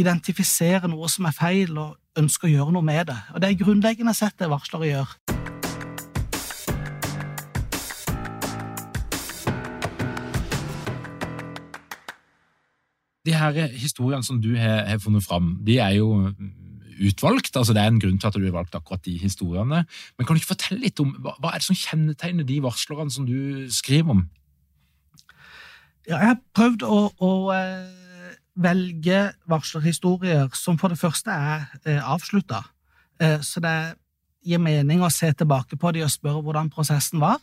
identifisere 0.00 0.88
noe 0.88 1.10
som 1.12 1.28
er 1.28 1.36
feil, 1.36 1.76
og 1.78 1.98
ønske 2.20 2.48
å 2.48 2.54
gjøre 2.54 2.74
noe 2.76 2.86
med 2.86 3.10
det. 3.10 3.18
Og 3.34 3.42
Det 3.42 3.50
er 3.50 3.60
grunnleggende 3.64 4.16
sett 4.16 4.38
det 4.40 4.50
varslere 4.50 4.90
gjør. 4.94 5.39
De 13.26 13.34
her 13.36 13.66
historiene 13.76 14.24
som 14.24 14.40
du 14.42 14.54
har, 14.56 14.84
har 14.88 14.98
funnet 15.02 15.24
fram, 15.24 15.58
de 15.66 15.78
er 15.78 15.98
jo 15.98 16.32
utvalgt. 17.00 17.56
altså 17.56 17.72
Det 17.72 17.82
er 17.82 17.92
en 17.92 18.00
grunn 18.00 18.18
til 18.18 18.28
at 18.28 18.36
du 18.36 18.44
har 18.44 18.56
valgt 18.56 18.74
akkurat 18.74 19.04
de 19.04 19.18
historiene. 19.18 19.84
Men 20.18 20.26
kan 20.26 20.34
du 20.34 20.40
ikke 20.40 20.54
fortelle 20.54 20.80
litt 20.84 21.00
om 21.00 21.14
hva, 21.20 21.34
hva 21.40 21.52
er 21.52 21.62
det 21.62 21.68
som 21.68 21.78
kjennetegner 21.78 22.44
de 22.48 22.60
varslerne 22.62 23.12
som 23.12 23.26
du 23.28 23.66
skriver 23.72 24.16
om? 24.16 24.26
Ja, 26.08 26.18
jeg 26.18 26.32
har 26.32 26.38
prøvd 26.56 26.84
å, 26.88 27.00
å 27.22 27.32
eh, 27.54 28.30
velge 28.60 29.22
varslerhistorier 29.48 30.50
som 30.56 30.78
for 30.80 30.92
det 30.92 31.00
første 31.00 31.32
er 31.32 31.66
eh, 31.84 32.00
avslutta. 32.00 32.64
Eh, 33.20 33.38
så 33.44 33.62
det 33.64 33.76
gir 34.46 34.62
mening 34.62 35.04
å 35.04 35.12
se 35.12 35.30
tilbake 35.36 35.76
på 35.80 35.92
de 35.92 36.04
og 36.06 36.12
spørre 36.12 36.42
hvordan 36.44 36.72
prosessen 36.72 37.20
var. 37.20 37.40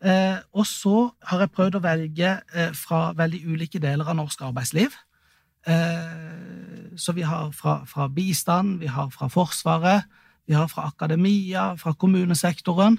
Eh, 0.00 0.38
og 0.56 0.64
så 0.64 1.10
har 1.28 1.42
jeg 1.44 1.52
prøvd 1.52 1.76
å 1.76 1.84
velge 1.84 2.32
eh, 2.56 2.70
fra 2.76 3.10
veldig 3.16 3.40
ulike 3.52 3.80
deler 3.82 4.08
av 4.08 4.16
norsk 4.16 4.46
arbeidsliv. 4.48 4.94
Eh, 5.68 6.94
så 6.96 7.12
vi 7.16 7.24
har 7.28 7.50
fra, 7.56 7.82
fra 7.88 8.08
bistand, 8.08 8.78
vi 8.80 8.88
har 8.88 9.10
fra 9.12 9.28
Forsvaret, 9.28 10.08
vi 10.48 10.56
har 10.56 10.70
fra 10.72 10.88
akademia, 10.88 11.74
fra 11.78 11.92
kommunesektoren. 11.94 12.98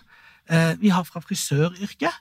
Vi 0.80 0.90
har 0.90 1.04
fra 1.06 1.20
frisøryrket. 1.22 2.16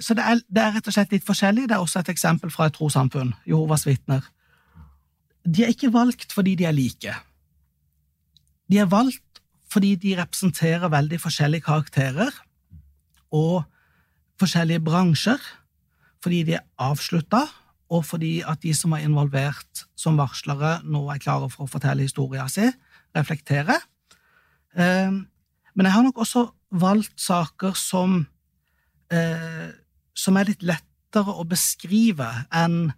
Så 0.00 0.14
det 0.16 0.24
er, 0.24 0.38
det 0.48 0.62
er, 0.62 0.70
rett 0.76 0.86
og 0.88 0.94
slett 0.94 1.12
litt 1.12 1.26
forskjellig. 1.26 1.66
Det 1.68 1.74
er 1.76 1.82
også 1.82 2.00
et 2.00 2.10
eksempel 2.12 2.50
fra 2.50 2.68
et 2.70 2.74
trossamfunn, 2.74 3.32
Jehovas 3.46 3.84
vitner. 3.86 4.24
De 5.42 5.64
er 5.66 5.74
ikke 5.74 5.90
valgt 5.92 6.32
fordi 6.34 6.54
de 6.58 6.66
er 6.70 6.74
like. 6.74 7.14
De 8.70 8.78
er 8.78 8.88
valgt 8.90 9.42
fordi 9.70 9.96
de 10.00 10.14
representerer 10.18 10.94
veldig 10.94 11.20
forskjellige 11.22 11.66
karakterer 11.66 12.30
og 13.30 13.64
forskjellige 14.40 14.82
bransjer, 14.84 15.40
fordi 16.22 16.42
de 16.48 16.56
er 16.58 16.66
avslutta, 16.78 17.46
og 17.90 18.04
fordi 18.06 18.38
at 18.46 18.62
de 18.62 18.72
som 18.76 18.92
er 18.94 19.04
involvert 19.06 19.84
som 19.98 20.18
varslere, 20.20 20.78
nå 20.86 21.02
er 21.10 21.22
klare 21.22 21.48
for 21.50 21.66
å 21.66 21.70
fortelle 21.70 22.06
historien 22.06 22.48
sin, 22.48 22.72
reflekterer. 23.16 23.82
Eh, 24.78 25.10
men 25.74 25.86
jeg 25.88 25.94
har 25.94 26.06
nok 26.06 26.20
også 26.22 26.46
valgt 26.70 27.18
saker 27.20 27.74
som, 27.74 28.26
eh, 29.10 29.70
som 30.14 30.36
er 30.36 30.52
litt 30.52 30.62
lettere 30.62 31.34
å 31.34 31.46
beskrive 31.48 32.28
enn 32.52 32.92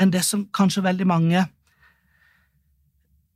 en 0.00 0.10
det 0.10 0.24
som 0.24 0.46
kanskje 0.46 0.82
veldig 0.82 1.06
mange 1.06 1.44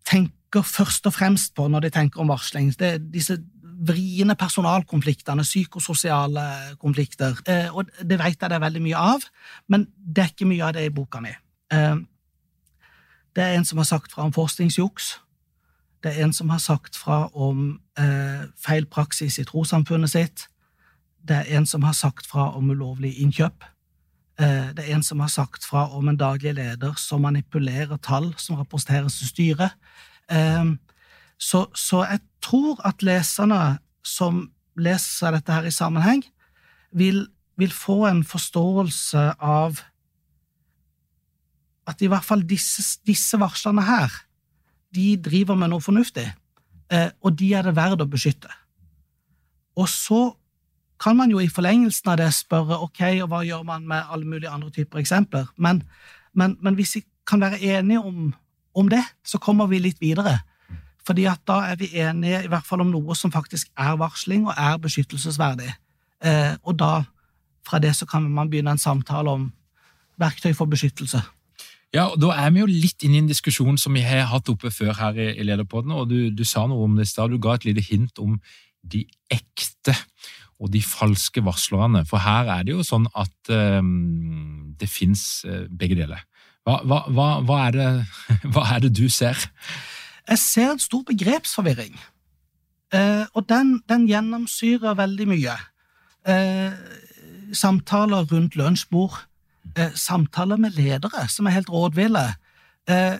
tenker 0.08 0.64
først 0.64 1.06
og 1.06 1.12
fremst 1.12 1.54
på 1.54 1.66
når 1.68 1.80
de 1.86 1.90
tenker 1.90 2.20
om 2.20 2.30
varsling. 2.32 2.72
Det 2.78 3.12
disse 3.12 3.36
vriene 3.88 4.36
personalkonfliktene, 4.38 5.42
psykososiale 5.42 6.76
konflikter. 6.80 7.36
Eh, 7.48 7.68
og 7.74 7.90
det 8.02 8.18
vet 8.20 8.40
jeg 8.40 8.50
det 8.50 8.56
er 8.56 8.64
veldig 8.64 8.82
mye 8.84 9.02
av, 9.14 9.26
men 9.68 9.86
det 9.96 10.24
er 10.24 10.32
ikke 10.32 10.48
mye 10.48 10.64
av 10.68 10.74
det 10.76 10.86
i 10.86 10.94
boka 10.94 11.20
mi. 11.24 11.34
Eh, 11.72 11.96
det 13.34 13.44
er 13.44 13.58
en 13.58 13.66
som 13.66 13.80
har 13.82 13.88
sagt 13.88 14.14
fra 14.14 14.26
om 14.26 14.32
forskningsjuks. 14.34 15.14
Det 16.04 16.12
er 16.12 16.24
en 16.26 16.32
som 16.36 16.50
har 16.52 16.60
sagt 16.62 16.96
fra 16.96 17.26
om 17.32 17.80
eh, 17.98 18.46
feil 18.60 18.86
praksis 18.86 19.38
i 19.40 19.46
trossamfunnet 19.48 20.12
sitt. 20.12 20.48
Det 21.24 21.40
er 21.40 21.56
en 21.58 21.66
som 21.66 21.82
har 21.82 21.96
sagt 21.96 22.26
fra 22.28 22.50
om 22.54 22.70
ulovlig 22.70 23.16
innkjøp. 23.22 23.64
Det 24.36 24.82
er 24.82 24.96
en 24.96 25.02
som 25.06 25.20
har 25.22 25.30
sagt 25.30 25.62
fra 25.62 25.84
om 25.94 26.08
en 26.10 26.16
daglig 26.18 26.56
leder 26.56 26.96
som 26.98 27.22
manipulerer 27.22 28.00
tall 28.02 28.32
som 28.36 28.56
rapporteres 28.58 29.20
til 29.20 29.28
styret. 29.30 29.76
Så, 31.38 31.66
så, 31.74 32.02
jeg 32.02 32.20
tror 32.44 32.80
at 32.86 33.02
leserne 33.04 33.78
som 34.04 34.44
leser 34.76 35.34
dette 35.34 35.54
her 35.54 35.66
i 35.68 35.74
sammenheng, 35.74 36.22
vil, 36.94 37.24
vil 37.58 37.72
få 37.72 38.04
en 38.10 38.22
forståelse 38.26 39.24
av 39.42 39.80
at 41.88 42.00
i 42.00 42.08
hvert 42.08 42.24
fall 42.24 42.44
disse, 42.48 43.00
disse 43.06 43.38
varslene 43.40 43.84
her 43.84 44.12
de 44.94 45.14
driver 45.20 45.58
med 45.58 45.72
noe 45.72 45.82
fornuftig, 45.82 46.26
eh, 46.94 47.10
og 47.20 47.34
de 47.38 47.50
er 47.58 47.66
det 47.66 47.74
verdt 47.76 48.04
å 48.04 48.08
beskytte. 48.08 48.50
Og 49.74 49.88
så 49.90 50.22
kan 51.02 51.18
man 51.18 51.32
jo 51.32 51.40
i 51.42 51.50
forlengelsen 51.50 52.12
av 52.12 52.20
det 52.20 52.30
spørre 52.36 52.78
ok, 52.86 53.02
og 53.24 53.28
hva 53.32 53.42
gjør 53.44 53.64
man 53.66 53.88
med 53.90 54.06
alle 54.06 54.28
mulige 54.28 54.52
andre 54.54 54.70
typer 54.74 55.02
eksempler, 55.02 55.50
men, 55.56 55.82
men, 56.32 56.56
men 56.62 56.78
hvis 56.78 56.96
vi 57.00 57.04
kan 57.26 57.42
være 57.42 57.60
enige 57.74 58.00
om, 58.00 58.32
om, 58.74 58.88
det, 58.88 59.02
så 59.24 59.40
kommer 59.42 59.66
vi 59.66 59.80
litt 59.82 60.00
videre. 60.00 60.38
Fordi 61.06 61.26
at 61.28 61.42
da 61.48 61.60
er 61.68 61.76
vi 61.80 61.90
enige 62.00 62.44
i 62.44 62.48
hvert 62.48 62.66
fall 62.66 62.80
om 62.84 62.92
noe 62.92 63.16
som 63.16 63.32
faktisk 63.32 63.68
er 63.76 63.98
varsling 64.00 64.46
og 64.48 64.54
er 64.56 64.78
beskyttelsesverdig. 64.80 65.68
Eh, 66.24 66.54
og 66.64 66.78
da, 66.80 67.04
fra 67.66 67.80
det, 67.82 67.92
så 67.96 68.08
kan 68.08 68.24
man 68.30 68.50
begynne 68.50 68.72
en 68.76 68.80
samtale 68.80 69.30
om 69.30 69.50
verktøy 70.20 70.54
for 70.56 70.70
beskyttelse. 70.70 71.20
Ja, 71.94 72.08
og 72.10 72.18
Da 72.20 72.32
er 72.34 72.50
vi 72.50 72.62
jo 72.62 72.66
litt 72.66 73.04
inne 73.06 73.20
i 73.20 73.22
en 73.22 73.30
diskusjon 73.30 73.78
som 73.78 73.94
vi 73.94 74.02
har 74.02 74.26
hatt 74.32 74.48
oppe 74.50 74.72
før 74.74 74.96
her 74.98 75.18
i, 75.20 75.44
Lederpodden. 75.46 75.92
og 75.92 76.08
du, 76.10 76.30
du, 76.30 76.44
sa 76.44 76.66
noe 76.66 76.88
om 76.88 76.96
det 76.96 77.06
i 77.06 77.12
stad. 77.12 77.30
Du 77.30 77.38
ga 77.38 77.54
et 77.54 77.68
lite 77.68 77.84
hint 77.86 78.18
om 78.18 78.40
de 78.82 79.04
ekte 79.30 79.94
og 80.58 80.72
de 80.74 80.82
falske 80.82 81.42
varslerne. 81.44 82.04
For 82.08 82.18
her 82.18 82.50
er 82.50 82.64
det 82.64 82.74
jo 82.74 82.82
sånn 82.86 83.06
at 83.14 83.52
um, 83.52 84.74
det 84.78 84.88
fins 84.90 85.44
eh, 85.46 85.66
begge 85.70 85.98
deler. 85.98 86.24
Hva, 86.64 86.80
hva, 86.82 87.28
hva, 87.44 87.58
er 87.68 87.76
det, 87.76 87.88
hva, 88.54 88.66
er 88.74 88.84
det, 88.86 88.94
du 88.96 89.06
ser? 89.12 89.38
Jeg 90.28 90.38
ser 90.38 90.72
en 90.72 90.78
stor 90.78 91.02
begrepsforvirring. 91.02 92.00
eh, 92.94 93.26
og 93.34 93.48
den, 93.48 93.82
den, 93.88 94.06
gjennomsyrer 94.06 94.94
veldig 94.94 95.28
mye. 95.28 95.54
Eh, 96.28 96.72
samtaler 97.52 98.24
rundt 98.32 98.56
lunsjbord 98.56 99.26
eh, 99.76 99.92
samtaler 99.94 100.56
med 100.60 100.76
ledere 100.78 101.28
som 101.28 101.46
er 101.46 101.56
helt 101.58 101.70
rådville. 101.70 102.24
Eh, 102.88 103.18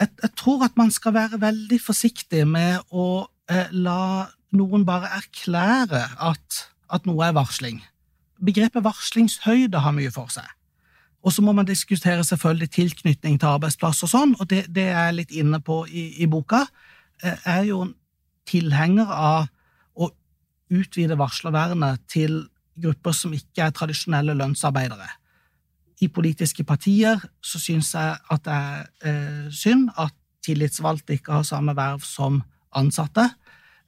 jeg, 0.00 0.08
jeg, 0.22 0.30
tror 0.36 0.64
at 0.64 0.76
man 0.76 0.90
skal 0.90 1.14
være 1.14 1.40
veldig 1.40 1.80
forsiktig 1.82 2.44
med 2.48 2.80
å 2.90 3.26
eh, 3.50 3.70
la 3.72 4.28
noen 4.56 4.86
bare 4.88 5.10
erklære 5.18 6.04
at, 6.30 6.62
at, 6.90 7.06
noe 7.06 7.26
er 7.26 7.36
varsling. 7.36 7.82
Begrepet 8.44 8.84
varslingshøyde 8.84 9.82
har 9.82 9.96
mye 9.96 10.12
for 10.14 10.30
seg. 10.32 10.46
Og 11.26 11.34
så 11.34 11.42
må 11.42 11.52
man 11.52 11.66
diskutere 11.66 12.24
selvfølgelig 12.24 12.70
tilknytning 12.70 13.38
til 13.40 13.50
arbeidsplass 13.50 14.04
og 14.06 14.12
sånn, 14.12 14.34
og 14.38 14.46
det, 14.50 14.66
det 14.74 14.86
er 14.92 15.08
jeg 15.08 15.16
litt 15.16 15.34
inne 15.40 15.58
på 15.64 15.82
i, 15.90 16.10
i 16.22 16.28
boka. 16.30 16.62
Er 17.22 17.64
jo 17.66 17.82
en 17.88 17.94
tilhenger 18.48 19.10
av 19.10 19.48
å 19.98 20.10
utvide 20.70 21.18
varslervernet 21.18 22.04
til 22.10 22.44
grupper 22.78 23.16
som 23.16 23.34
ikke 23.34 23.66
er 23.66 23.74
tradisjonelle 23.74 24.36
lønnsarbeidere. 24.38 25.08
I 25.98 26.08
politiske 26.14 26.62
partier 26.64 27.18
så 27.42 27.58
syns 27.58 27.90
jeg 27.96 28.14
at 28.30 28.44
det 28.46 28.54
er 28.54 28.86
eh, 29.10 29.46
synd 29.50 29.90
at 29.98 30.14
tillitsvalgte 30.46 31.18
ikke 31.18 31.40
har 31.40 31.46
samme 31.46 31.74
verv 31.76 32.04
som 32.06 32.38
ansatte. 32.78 33.26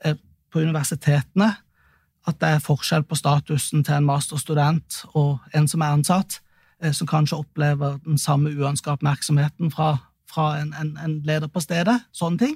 Eh, 0.03 0.19
på 0.51 0.64
universitetene 0.66 1.53
at 2.29 2.38
det 2.43 2.55
er 2.57 2.64
forskjell 2.64 3.05
på 3.09 3.16
statusen 3.16 3.85
til 3.87 3.97
en 3.97 4.09
masterstudent 4.09 5.05
og 5.14 5.38
en 5.57 5.69
som 5.71 5.85
er 5.85 5.95
ansatt, 5.95 6.40
som 6.97 7.09
kanskje 7.11 7.38
opplever 7.43 7.99
den 8.07 8.19
samme 8.19 8.53
uønska 8.55 8.95
oppmerksomheten 8.95 9.73
fra, 9.75 9.97
fra 10.31 10.55
en, 10.61 10.75
en, 10.81 10.95
en, 11.05 11.19
leder 11.29 11.51
på 11.53 11.61
stedet. 11.61 11.99
Sånne 12.16 12.40
ting. 12.40 12.55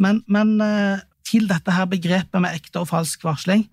Men, 0.00 0.22
men 0.30 0.54
eh, 0.64 1.02
til 1.28 1.48
dette 1.50 1.74
her 1.74 1.90
begrepet 1.90 2.40
med 2.40 2.56
ekte 2.56 2.80
og 2.80 2.88
falsk 2.90 3.24
varsling 3.28 3.66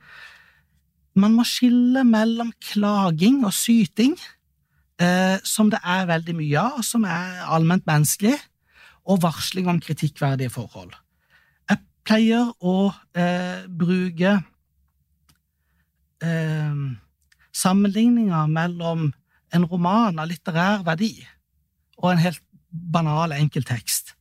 man 1.19 1.35
må 1.35 1.45
skille 1.47 2.03
mellom 2.07 2.51
klaging 2.63 3.41
og 3.47 3.53
syting, 3.55 4.15
eh, 5.01 5.37
som 5.43 5.71
det 5.71 5.81
er 5.83 6.07
veldig 6.09 6.35
mye 6.37 6.61
av, 6.61 6.79
og 6.79 6.85
som 6.85 7.05
er 7.07 7.43
allment 7.49 7.85
menneskelig, 7.89 8.35
og 9.09 9.23
varsling 9.23 9.69
om 9.71 9.79
kritikkverdige 9.81 10.53
forhold. 10.53 10.93
Jeg 11.69 11.81
pleier 12.05 12.51
å 12.61 12.91
eh, 13.17 13.65
bruke 13.67 14.35
eh, 16.23 16.83
sammenligninger 17.63 18.53
mellom 18.53 19.09
en 19.55 19.65
roman 19.69 20.19
av 20.21 20.29
litterær 20.29 20.85
verdi 20.87 21.13
og 21.99 22.13
en 22.13 22.23
helt 22.23 22.41
banal 22.69 23.33
enkeltekst. 23.35 24.13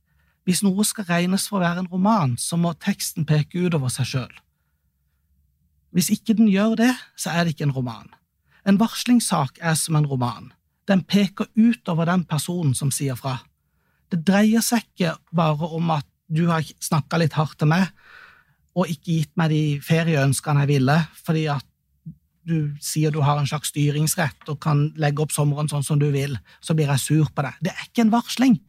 Hvis 0.47 0.63
noe 0.65 0.85
skal 0.87 1.07
regnes 1.09 1.45
for 1.49 1.59
å 1.59 1.65
være 1.67 1.83
en 1.83 1.91
roman, 1.91 2.35
så 2.41 2.57
må 2.57 2.73
teksten 2.81 3.27
peke 3.29 3.67
utover 3.67 3.91
seg 3.93 4.09
sjøl. 4.09 4.31
Hvis 5.93 6.09
ikke 6.13 6.35
den 6.37 6.49
gjør 6.49 6.75
det, 6.79 6.93
så 7.17 7.33
er 7.33 7.45
det 7.45 7.55
ikke 7.55 7.67
en 7.69 7.75
roman. 7.75 8.09
En 8.65 8.79
varslingssak 8.81 9.61
er 9.61 9.77
som 9.77 9.97
en 9.97 10.07
roman. 10.09 10.51
Den 10.89 11.03
peker 11.05 11.49
utover 11.57 12.09
den 12.09 12.25
personen 12.29 12.75
som 12.77 12.91
sier 12.93 13.17
fra. 13.17 13.39
Det 14.09 14.23
dreier 14.25 14.63
seg 14.65 14.85
ikke 14.87 15.15
bare 15.35 15.69
om 15.77 15.93
at 15.93 16.07
du 16.29 16.47
har 16.49 16.65
snakka 16.81 17.21
litt 17.21 17.37
hardt 17.37 17.59
til 17.61 17.69
meg 17.69 17.89
og 18.77 18.89
ikke 18.89 19.15
gitt 19.17 19.31
meg 19.37 19.51
de 19.53 19.63
ferieønskene 19.83 20.63
jeg 20.63 20.71
ville, 20.71 20.95
fordi 21.25 21.47
at 21.51 21.65
du 22.47 22.75
sier 22.81 23.11
du 23.11 23.19
har 23.21 23.39
en 23.39 23.47
slags 23.47 23.71
styringsrett 23.73 24.49
og 24.49 24.59
kan 24.63 24.89
legge 24.99 25.23
opp 25.23 25.33
sommeren 25.35 25.69
sånn 25.69 25.85
som 25.85 25.99
du 25.99 26.09
vil, 26.13 26.37
så 26.61 26.75
blir 26.77 26.89
jeg 26.93 27.03
sur 27.03 27.31
på 27.33 27.45
deg. 27.45 27.57
Det 27.61 27.73
er 27.73 27.87
ikke 27.87 28.05
en 28.05 28.13
varsling. 28.13 28.59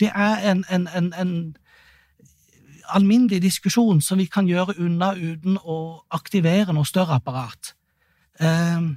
Det 0.00 0.10
er 0.10 0.42
en, 0.50 0.64
en, 0.70 0.88
en, 0.94 1.12
en 1.18 1.32
alminnelig 2.94 3.40
diskusjon 3.42 4.02
som 4.02 4.18
vi 4.20 4.26
kan 4.30 4.48
gjøre 4.48 4.76
unna 4.82 5.14
uten 5.14 5.56
å 5.62 5.78
aktivere 6.14 6.74
noe 6.74 6.86
større 6.88 7.18
apparat. 7.20 7.74
Ehm, 8.40 8.96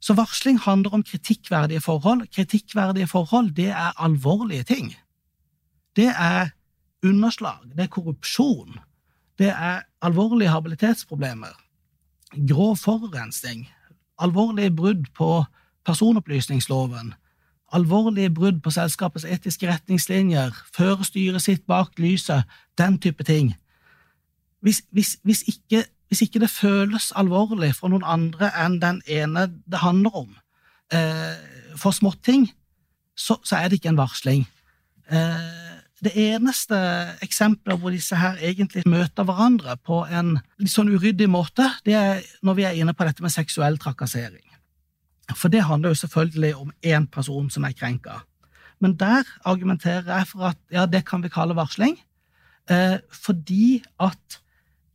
så 0.00 0.16
varsling 0.16 0.58
handler 0.62 0.94
om 0.94 1.04
kritikkverdige 1.06 1.80
forhold. 1.80 2.26
Kritikkverdige 2.34 3.08
forhold, 3.10 3.54
det 3.56 3.70
er 3.70 3.96
alvorlige 3.96 4.64
ting. 4.64 4.94
Det 5.96 6.12
er 6.12 6.52
underslag, 7.04 7.64
det 7.76 7.86
er 7.86 7.92
korrupsjon, 7.92 8.78
det 9.38 9.48
er 9.52 9.84
alvorlige 10.02 10.50
habilitetsproblemer, 10.52 11.54
grov 12.48 12.76
forurensning, 12.76 13.68
alvorlige 14.18 14.70
brudd 14.76 15.04
på 15.14 15.44
personopplysningsloven, 15.86 17.14
alvorlige 17.72 18.30
brudd 18.34 18.60
på 18.62 18.70
selskapets 18.70 19.24
etiske 19.24 19.68
retningslinjer, 19.70 20.54
føre 20.76 21.04
styret 21.04 21.42
sitt 21.42 21.66
bak 21.66 21.98
lyset, 21.98 22.44
den 22.78 22.98
type 22.98 23.24
ting. 23.24 23.54
Hvis, 24.60 24.82
hvis, 24.90 25.16
hvis, 25.22 25.42
ikke, 25.48 25.84
hvis, 26.08 26.22
ikke, 26.22 26.38
det 26.38 26.50
føles 26.50 27.12
alvorlig 27.16 27.74
for 27.74 27.92
noen 27.92 28.06
andre 28.06 28.50
enn 28.64 28.80
den 28.82 29.02
ene 29.06 29.48
det 29.66 29.82
handler 29.82 30.16
om, 30.24 30.36
eh, 30.92 31.36
for 31.76 31.90
småting, 31.90 32.48
så, 33.16 33.38
så 33.44 33.56
er 33.56 33.68
det 33.68 33.80
ikke 33.80 33.94
en 33.94 34.00
varsling. 34.00 34.46
Eh, 35.10 35.65
det 36.04 36.12
eneste 36.20 36.76
eksempelet 37.24 37.80
hvor 37.80 37.94
disse 37.94 38.16
her 38.20 38.36
egentlig 38.44 38.84
møter 38.88 39.24
hverandre 39.24 39.78
på 39.80 40.02
en 40.12 40.34
litt 40.60 40.72
sånn 40.72 40.92
uryddig 40.92 41.28
måte, 41.32 41.70
det 41.86 41.96
er 41.96 42.24
når 42.44 42.58
vi 42.58 42.66
er 42.68 42.80
inne 42.80 42.94
på 42.96 43.06
dette 43.08 43.24
med 43.24 43.32
seksuell 43.32 43.78
trakassering. 43.80 44.44
For 45.34 45.50
det 45.50 45.64
handler 45.66 45.94
jo 45.94 46.02
selvfølgelig 46.02 46.52
om 46.56 46.72
én 46.84 47.08
person 47.10 47.48
som 47.50 47.64
er 47.64 47.74
krenka. 47.74 48.20
Men 48.80 48.94
der 49.00 49.24
argumenterer 49.44 50.18
jeg 50.18 50.28
for 50.28 50.50
at 50.52 50.60
ja, 50.70 50.84
det 50.86 51.06
kan 51.08 51.24
vi 51.24 51.32
kalle 51.32 51.56
varsling, 51.56 51.96
eh, 52.70 52.98
fordi 53.12 53.82
at 53.98 54.40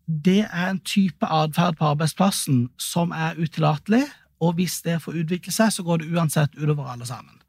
det 0.05 0.45
er 0.45 0.69
en 0.69 0.79
type 0.85 1.25
atferd 1.25 1.79
på 1.79 1.85
arbeidsplassen 1.95 2.69
som 2.79 3.11
er 3.11 3.39
utillatelig, 3.41 4.05
og 4.41 4.53
hvis 4.57 4.81
det 4.85 5.01
får 5.01 5.21
utvikle 5.23 5.53
seg, 5.53 5.73
så 5.73 5.83
går 5.83 6.01
det 6.01 6.13
uansett 6.13 6.57
utover 6.57 6.93
alle 6.93 7.05
sammen. 7.05 7.40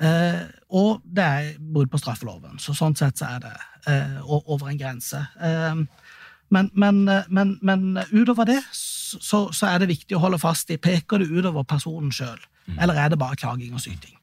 Eh, 0.00 0.40
og 0.72 1.02
det 1.04 1.24
er 1.24 1.50
brudd 1.60 1.90
på 1.92 2.00
straffeloven, 2.00 2.56
så 2.62 2.74
sånn 2.76 2.96
sett 2.96 3.20
så 3.20 3.34
er 3.36 3.42
det 3.44 3.52
eh, 3.92 4.22
over 4.30 4.70
en 4.70 4.80
grense. 4.80 5.20
Eh, 5.42 5.82
men, 6.52 6.70
men, 6.76 7.04
men, 7.28 7.58
men, 7.64 7.84
utover 8.12 8.48
det 8.48 8.60
så, 8.72 9.46
så, 9.52 9.68
er 9.68 9.82
det 9.82 9.92
viktig 9.92 10.16
å 10.16 10.22
holde 10.24 10.40
fast 10.40 10.72
i 10.72 10.80
peker 10.80 11.22
det 11.22 11.30
utover 11.32 11.64
personen 11.68 12.12
sjøl, 12.12 12.40
mm. 12.66 12.76
eller 12.78 13.00
er 13.00 13.12
det 13.12 13.20
bare 13.20 13.38
klaging 13.40 13.72
og 13.76 13.84
syting? 13.84 14.16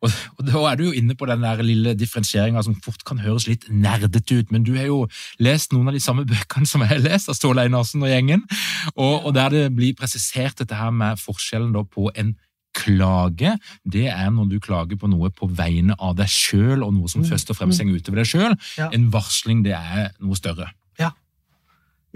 Og, 0.00 0.12
og, 0.38 0.44
Da 0.48 0.60
er 0.70 0.78
du 0.78 0.84
jo 0.86 0.96
inne 0.96 1.14
på 1.16 1.28
den 1.28 1.44
der 1.44 1.60
lille 1.64 1.94
differensieringa 1.98 2.62
som 2.64 2.76
fort 2.84 3.04
kan 3.08 3.20
høres 3.20 3.46
litt 3.48 3.66
nerdete 3.68 4.40
ut, 4.40 4.52
men 4.52 4.64
du 4.64 4.72
har 4.78 4.88
jo 4.88 5.02
lest 5.38 5.74
noen 5.74 5.92
av 5.92 5.96
de 5.96 6.02
samme 6.04 6.24
bøkene 6.28 6.68
som 6.68 6.84
jeg 6.84 6.94
har 6.94 7.02
lest 7.04 7.28
av 7.28 7.36
Ståle 7.36 7.66
Einarsen 7.68 8.04
og 8.04 8.12
gjengen, 8.12 8.46
og, 8.94 9.26
og, 9.26 9.34
der 9.36 9.52
det 9.52 9.66
blir 9.76 9.96
presisert 9.98 10.60
dette 10.60 10.76
her 10.76 10.92
med 10.92 11.20
forskjellen 11.20 11.76
på 11.92 12.08
en 12.16 12.34
klage, 12.76 13.56
det 13.84 14.06
er 14.12 14.28
når 14.34 14.50
du 14.52 14.58
klager 14.62 14.98
på 15.00 15.10
noe 15.10 15.30
på 15.34 15.48
vegne 15.58 15.96
av 15.98 16.16
deg 16.18 16.30
sjøl, 16.30 16.84
og 16.86 16.94
noe 16.94 17.10
som 17.10 17.24
mm. 17.24 17.30
først 17.32 17.50
og 17.52 17.58
fremst 17.58 17.82
henger 17.82 17.98
utover 17.98 18.22
deg 18.22 18.30
sjøl. 18.30 18.56
Ja. 18.78 18.90
En 18.94 19.08
varsling, 19.12 19.64
det 19.66 19.74
er 19.78 20.12
noe 20.22 20.38
større. 20.38 20.70
Ja. 21.00 21.10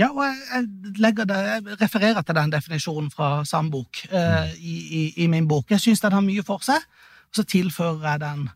Ja, 0.00 0.10
og 0.10 0.24
jeg, 0.24 0.68
det, 0.98 1.38
jeg, 1.38 1.78
refererer 1.80 2.22
til 2.26 2.38
den 2.38 2.52
definisjonen 2.54 3.10
fra 3.14 3.44
samme 3.46 3.70
bok 3.74 4.04
uh, 4.10 4.50
i, 4.58 4.76
i, 5.00 5.04
i, 5.24 5.30
min 5.30 5.48
bok. 5.48 5.70
Jeg 5.70 5.82
syns 5.84 6.02
den 6.02 6.16
har 6.16 6.24
mye 6.24 6.42
for 6.46 6.64
seg. 6.66 6.82
Og 7.30 7.40
så 7.40 7.46
tilfører 7.46 8.08
jeg 8.08 8.24
den 8.24 8.48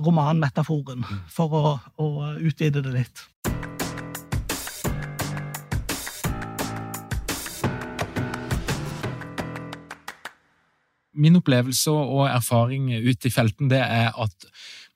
romanmetaforen 0.00 1.02
mm. 1.02 1.24
for 1.30 1.58
å, 1.58 1.76
å 1.98 2.10
utvide 2.38 2.84
det 2.86 2.94
litt. 2.94 3.26
Min 11.20 11.36
opplevelse 11.36 11.92
og 11.92 12.24
erfaring 12.30 12.88
ut 12.96 13.26
i 13.28 13.32
felten 13.32 13.68
det 13.70 13.82
er 13.84 14.14
at 14.16 14.48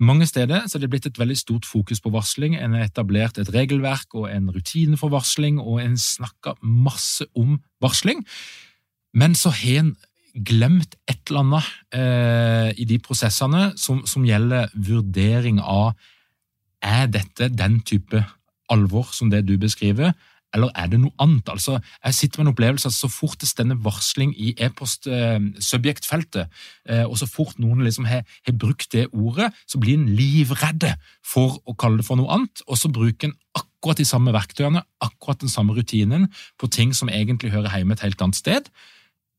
mange 0.02 0.26
steder 0.26 0.64
så 0.66 0.80
det 0.80 0.88
blitt 0.90 1.06
et 1.06 1.20
veldig 1.20 1.36
stort 1.38 1.68
fokus 1.68 2.00
på 2.02 2.10
varsling. 2.14 2.56
En 2.58 2.74
har 2.74 2.88
etablert 2.88 3.38
et 3.38 3.52
regelverk 3.54 4.16
og 4.18 4.26
en 4.32 4.50
rutine 4.50 4.98
for 4.98 5.12
varsling, 5.12 5.60
og 5.60 5.82
en 5.82 5.96
snakker 6.00 6.58
masse 6.62 7.26
om 7.36 7.60
varsling. 7.84 8.24
Men 9.14 9.36
så 9.38 9.52
har 9.54 9.84
en 9.84 9.94
glemt 10.34 10.96
et 11.06 11.20
eller 11.30 11.44
annet 11.44 11.68
eh, 11.94 12.70
i 12.82 12.86
de 12.90 12.98
prosessene 12.98 13.68
som, 13.78 14.02
som, 14.06 14.24
gjelder 14.26 14.72
vurdering 14.74 15.60
av 15.62 15.92
er 16.82 17.06
dette 17.06 17.52
den 17.54 17.78
type 17.86 18.24
alvor 18.72 19.12
som 19.14 19.30
det 19.30 19.44
du 19.46 19.54
beskriver, 19.60 20.10
eller 20.54 20.70
er 20.78 20.88
det 20.90 21.00
noe 21.02 21.12
annet? 21.22 21.48
Altså, 21.50 21.80
Jeg 22.04 22.14
sitter 22.14 22.40
med 22.40 22.46
en 22.46 22.52
opplevelse 22.54 22.88
at 22.88 22.96
så 22.96 23.08
fort 23.10 23.40
det 23.40 23.48
stender 23.48 23.76
varsling 23.82 24.34
i 24.38 24.54
e-post-subjektfeltet, 24.58 26.48
eh, 26.88 27.04
og 27.04 27.18
så 27.18 27.26
fort 27.30 27.58
noen 27.58 27.84
liksom 27.84 28.06
har, 28.08 28.24
har, 28.46 28.58
brukt 28.58 28.92
det 28.92 29.08
ordet, 29.12 29.52
så 29.66 29.78
blir 29.82 29.98
en 29.98 30.08
livredde 30.16 30.94
for 31.26 31.58
å 31.66 31.74
kalle 31.74 32.00
det 32.00 32.06
for 32.06 32.20
noe 32.20 32.30
annet, 32.32 32.62
og 32.68 32.78
så 32.78 32.88
bruker 32.88 33.30
en 33.30 33.38
akkurat 33.58 33.98
de 34.00 34.06
samme 34.08 34.32
verktøyene, 34.32 34.84
akkurat 35.04 35.42
den 35.42 35.52
samme 35.52 35.74
rutinen, 35.76 36.30
på 36.58 36.70
ting 36.70 36.94
som 36.94 37.10
egentlig 37.10 37.52
hører 37.52 37.74
hjemme 37.74 37.98
et 37.98 38.06
helt 38.06 38.22
annet 38.22 38.38
sted, 38.38 38.70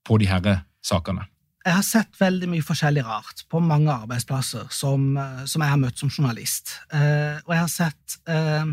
på 0.05 0.19
de 0.21 0.29
her 0.29 0.65
sakene? 0.85 1.25
Jeg 1.65 1.73
har 1.73 1.85
sett 1.85 2.19
veldig 2.19 2.47
mye 2.51 2.63
forskjellig 2.65 3.01
rart 3.07 3.41
på 3.49 3.57
mange 3.63 3.89
arbeidsplasser 3.89 4.67
som, 4.69 5.15
eh, 5.17 5.45
som 5.49 5.63
jeg 5.63 5.71
har 5.71 5.79
møtt 5.81 5.97
som 5.97 6.11
journalist. 6.13 6.75
Eh, 6.93 7.41
og 7.41 7.53
jeg 7.55 7.61
har 7.63 7.71
sett 7.73 8.17
eh, 8.29 8.69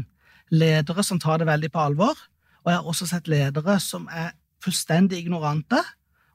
ledere 0.53 1.05
som 1.07 1.19
tar 1.19 1.41
det 1.41 1.49
veldig 1.49 1.71
på 1.73 1.81
alvor, 1.81 2.21
og 2.63 2.71
jeg 2.71 2.79
har 2.79 2.89
også 2.89 3.09
sett 3.11 3.29
ledere 3.29 3.79
som 3.83 4.09
er 4.11 4.33
fullstendig 4.63 5.19
ignorante, 5.19 5.81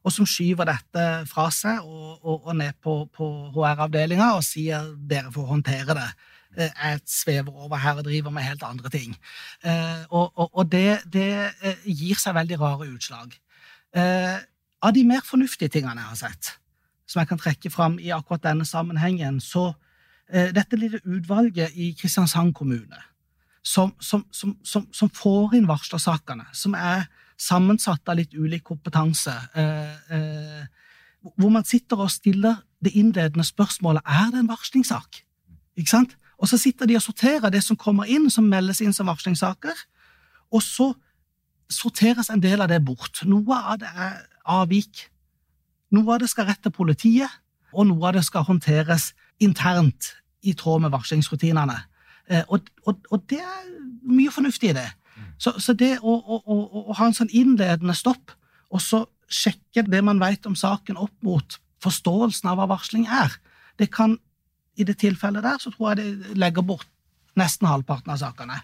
og 0.04 0.14
som 0.14 0.28
skyver 0.30 0.68
dette 0.70 1.04
fra 1.28 1.50
seg 1.52 1.84
og, 1.84 2.20
og, 2.22 2.48
og 2.48 2.56
ned 2.56 2.78
på, 2.84 3.00
på 3.16 3.28
HR-avdelinga 3.56 4.34
og 4.38 4.46
sier 4.46 4.94
dere 5.10 5.32
får 5.34 5.50
håndtere 5.52 5.96
det. 5.98 6.10
Eh, 6.58 6.70
jeg 6.84 7.00
svever 7.06 7.52
over 7.52 7.78
her 7.78 8.00
og 8.00 8.06
driver 8.06 8.30
med 8.30 8.44
helt 8.44 8.64
andre 8.64 8.90
ting. 8.90 9.18
Eh, 9.64 10.06
og, 10.10 10.58
og 10.58 10.72
det, 10.72 11.00
det, 11.14 11.52
eh, 11.62 11.84
gir 11.86 12.16
seg 12.20 12.36
veldig 12.36 12.60
rare 12.62 12.88
utslag. 12.88 13.36
Av 14.78 14.94
de 14.94 15.04
mer 15.08 15.24
fornuftige 15.26 15.72
tingene 15.74 16.02
jeg 16.02 16.10
har 16.12 16.18
sett, 16.20 16.50
som 17.10 17.20
jeg 17.20 17.30
kan 17.32 17.40
trekke 17.42 17.70
fram 17.74 17.96
i 18.00 18.12
akkurat 18.14 18.44
denne 18.44 18.66
sammenhengen, 18.68 19.40
så 19.42 19.72
dette 20.28 20.78
lille 20.78 21.00
utvalget 21.08 21.74
i 21.74 21.94
Kristiansand 21.98 22.52
kommune, 22.54 23.00
som, 23.68 23.94
som, 24.00 24.24
som, 24.64 24.86
som 24.94 25.10
får 25.12 25.58
inn 25.58 25.68
varslersakene, 25.68 26.46
som 26.56 26.76
er 26.78 27.08
sammensatt 27.38 28.08
av 28.10 28.18
litt 28.20 28.34
ulik 28.34 28.64
kompetanse, 28.70 29.34
eh, 29.60 30.14
eh, 30.16 30.94
hvor 31.36 31.52
man 31.52 31.66
sitter 31.68 32.00
og 32.00 32.14
stiller 32.14 32.62
det 32.84 32.94
innledende 32.96 33.46
spørsmålet 33.46 34.06
er 34.06 34.32
det 34.32 34.40
en 34.42 34.50
varslingssak. 34.50 35.22
Ikke 35.78 35.92
sant? 35.92 36.16
Og 36.38 36.50
så 36.50 36.60
sitter 36.62 36.88
de 36.88 36.96
og 36.98 37.04
sorterer 37.04 37.52
det 37.54 37.64
som 37.66 37.78
kommer 37.78 38.10
inn, 38.10 38.30
som 38.32 38.48
meldes 38.48 38.82
inn 38.82 38.94
som 38.94 39.10
varslingssaker, 39.10 39.76
og 40.54 40.64
så 40.64 40.92
sorteres 41.70 42.30
en 42.32 42.42
del 42.42 42.62
av 42.64 42.70
det 42.72 42.80
bort. 42.86 43.24
Noe 43.28 43.58
av 43.58 43.82
det 43.82 43.90
er 43.92 44.16
avvik. 44.48 45.08
Noe 45.92 46.16
av 46.16 46.24
det 46.24 46.30
skal 46.32 46.48
rette 46.48 46.72
politiet, 46.72 47.32
og 47.74 47.90
noe 47.90 48.08
av 48.08 48.16
det 48.16 48.24
skal 48.28 48.46
håndteres 48.48 49.12
internt 49.44 50.14
i 50.48 50.54
tråd 50.56 50.86
med 50.86 50.94
varslingsrutinene. 50.94 51.76
Eh, 52.30 52.44
og, 52.48 52.68
og, 52.86 53.00
og, 53.12 53.24
det 53.30 53.40
er 53.40 53.68
mye 54.08 54.32
fornuftig 54.34 54.72
i 54.72 54.78
det. 54.78 54.88
Så, 55.42 55.54
så 55.62 55.74
det 55.78 55.98
å, 56.02 56.14
å, 56.18 56.40
å, 56.44 56.58
å, 56.84 56.98
ha 56.98 57.08
en 57.08 57.16
sånn 57.18 57.32
innledende 57.32 57.96
stopp, 57.98 58.34
og 58.74 58.84
så 58.84 59.06
sjekke 59.32 59.86
det 59.88 60.02
man 60.06 60.20
vet 60.22 60.46
om 60.50 60.56
saken 60.58 61.00
opp 61.00 61.14
mot 61.26 61.58
forståelsen 61.84 62.50
av 62.50 62.60
hva 62.60 62.68
varsling 62.72 63.06
er, 63.12 63.34
det 63.78 63.90
kan 63.94 64.18
i 64.78 64.86
det 64.86 64.98
tilfellet 65.02 65.46
der 65.46 65.62
så 65.62 65.72
tror 65.74 65.94
jeg 65.94 66.00
det 66.02 66.38
legger 66.38 66.66
bort 66.66 66.88
nesten 67.38 67.70
halvparten 67.70 68.14
av 68.14 68.22
sakene. 68.22 68.60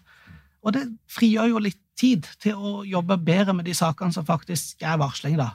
Og 0.64 0.76
det 0.76 0.86
frigjør 1.12 1.54
jo 1.54 1.62
litt 1.62 1.80
tid 2.00 2.28
til 2.42 2.58
å 2.58 2.84
jobbe 2.88 3.20
bedre 3.22 3.56
med 3.58 3.68
de 3.68 3.76
sakene 3.78 4.14
som 4.16 4.26
faktisk 4.26 4.82
er 4.86 5.00
varsling. 5.02 5.38
da. 5.38 5.54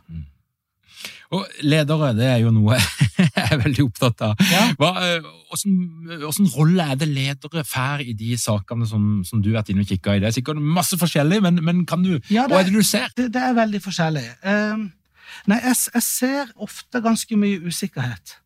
Og 1.35 1.45
Ledere 1.67 2.13
det 2.17 2.29
er 2.29 2.39
jo 2.43 2.53
noe 2.55 2.79
jeg 3.19 3.45
er 3.45 3.61
veldig 3.61 3.85
opptatt 3.89 4.25
av. 4.29 4.43
Ja. 4.53 4.65
Hva, 4.79 4.93
hvordan, 5.51 6.51
rolle 6.55 6.89
er 6.93 7.01
det 7.01 7.09
ledere 7.11 7.65
får 7.67 8.05
i 8.07 8.15
de 8.19 8.37
sakene 8.41 8.89
som, 8.89 9.21
som 9.27 9.43
du 9.43 9.51
har 9.51 9.61
vært 9.61 9.73
inne 9.75 9.85
og 9.85 9.93
kikka 9.93 10.17
i? 10.17 10.23
Det 10.23 10.31
er 10.31 10.37
sikkert 10.39 10.63
masse 10.63 10.99
forskjellig, 11.01 11.41
men, 11.45 11.63
men 11.65 11.85
kan 11.89 12.05
du, 12.05 12.17
ja, 12.31 12.47
det, 12.47 12.55
hva 12.55 12.63
er 12.63 12.69
det 12.69 12.77
du 12.77 12.87
ser? 12.87 13.09
Det, 13.17 13.29
det 13.35 13.45
er 13.45 13.57
veldig 13.59 13.83
forskjellig. 13.85 14.27
Uh, 14.45 14.89
nei, 15.51 15.61
jeg, 15.65 15.79
jeg, 15.95 16.07
ser 16.07 16.53
ofte 16.69 17.03
ganske 17.05 17.41
mye 17.41 17.61
usikkerhet. 17.67 18.39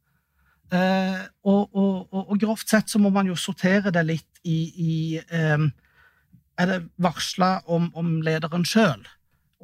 Uh, 0.73 1.21
og, 1.45 1.63
og, 1.77 1.97
og, 2.09 2.23
og, 2.23 2.37
grovt 2.41 2.71
sett 2.73 2.89
så 2.89 3.01
må 3.03 3.11
man 3.13 3.29
jo 3.29 3.37
sortere 3.37 3.93
det 3.93 4.07
litt 4.09 4.45
i, 4.49 4.61
i 4.73 4.95
um, 5.53 5.69
er 6.61 6.71
det 6.71 6.79
varsla 7.03 7.59
om, 7.71 7.91
om, 7.99 8.15
lederen 8.25 8.65
sjøl, 8.69 9.03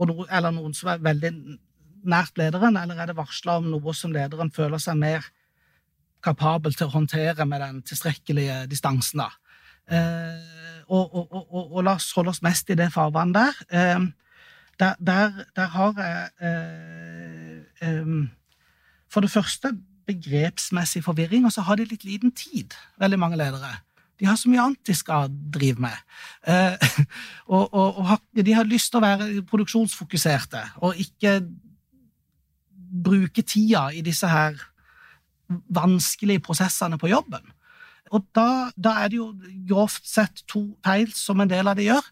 no, 0.05 0.27
eller 0.29 0.53
noen 0.55 0.77
som 0.77 0.93
er 0.93 1.03
veldig 1.05 1.33
nært 2.07 2.39
lederen, 2.39 2.77
eller 2.77 3.01
er 3.01 3.11
det 3.11 3.19
varsla 3.19 3.59
om 3.59 3.69
noe 3.73 3.95
som 3.97 4.13
lederen 4.15 4.53
føler 4.55 4.81
seg 4.83 4.99
mer 5.01 5.27
kapabel 6.25 6.75
til 6.75 6.89
å 6.89 6.95
håndtere 6.95 7.47
med 7.47 7.63
den 7.65 7.83
tilstrekkelige 7.87 8.65
distansen? 8.71 9.25
da? 9.25 9.31
Eh, 9.89 10.85
og, 10.89 11.15
og, 11.15 11.29
og, 11.33 11.61
og, 11.73 11.83
la 11.85 11.97
oss 11.97 12.11
holde 12.17 12.33
oss 12.35 12.43
mest 12.45 12.71
i 12.71 12.77
det 12.79 12.91
farvannet 12.93 13.39
der. 13.39 13.61
Eh, 13.71 14.09
der, 14.79 14.95
der, 15.03 15.45
der, 15.57 15.69
har 15.75 15.95
jeg 15.99 16.29
eh, 16.47 17.89
eh, 17.89 18.29
For 19.11 19.25
det 19.25 19.31
første 19.31 19.73
begrepsmessig 20.07 21.03
forvirring, 21.05 21.45
og 21.45 21.53
så 21.53 21.61
har 21.67 21.77
de 21.77 21.85
litt 21.85 22.05
liten 22.05 22.33
tid, 22.33 22.77
veldig 23.01 23.19
mange 23.19 23.37
ledere. 23.37 23.75
De 24.21 24.27
har 24.27 24.37
så 24.37 24.51
mye 24.51 24.63
annet 24.63 24.87
de 24.87 24.95
skal 24.97 25.31
drive 25.55 25.81
med. 25.83 25.95
Eh, 26.47 27.05
og, 27.55 28.19
de 28.35 28.55
har 28.55 28.69
lyst 28.69 28.91
til 28.91 29.01
å 29.01 29.05
være 29.05 29.43
produksjonsfokuserte 29.51 30.63
og 30.83 30.99
ikke 30.99 31.41
bruke 32.89 33.43
tida 33.43 33.89
i 33.95 34.03
disse 34.05 34.29
her 34.29 34.59
vanskelige 35.49 36.43
prosessene 36.45 36.99
på 37.01 37.11
jobben. 37.11 37.45
Og 38.13 38.25
da, 38.37 38.71
da 38.77 38.95
er 39.03 39.11
det 39.11 39.19
jo 39.19 39.33
grovt 39.69 40.07
sett 40.09 40.45
to 40.49 40.65
feil 40.85 41.11
som 41.17 41.41
en 41.41 41.51
del 41.51 41.69
av 41.69 41.77
det 41.77 41.89
gjør. 41.89 42.07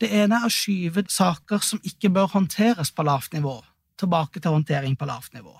Det 0.00 0.10
ene 0.16 0.38
er 0.38 0.46
å 0.46 0.52
skyve 0.52 1.04
saker 1.10 1.62
som 1.64 1.82
ikke 1.86 2.12
bør 2.14 2.30
håndteres 2.34 2.92
på 2.94 3.04
lavt 3.06 3.34
nivå, 3.36 3.58
tilbake 4.00 4.40
til 4.40 4.54
håndtering 4.54 4.96
på 4.98 5.08
lavt 5.10 5.34
nivå. 5.36 5.56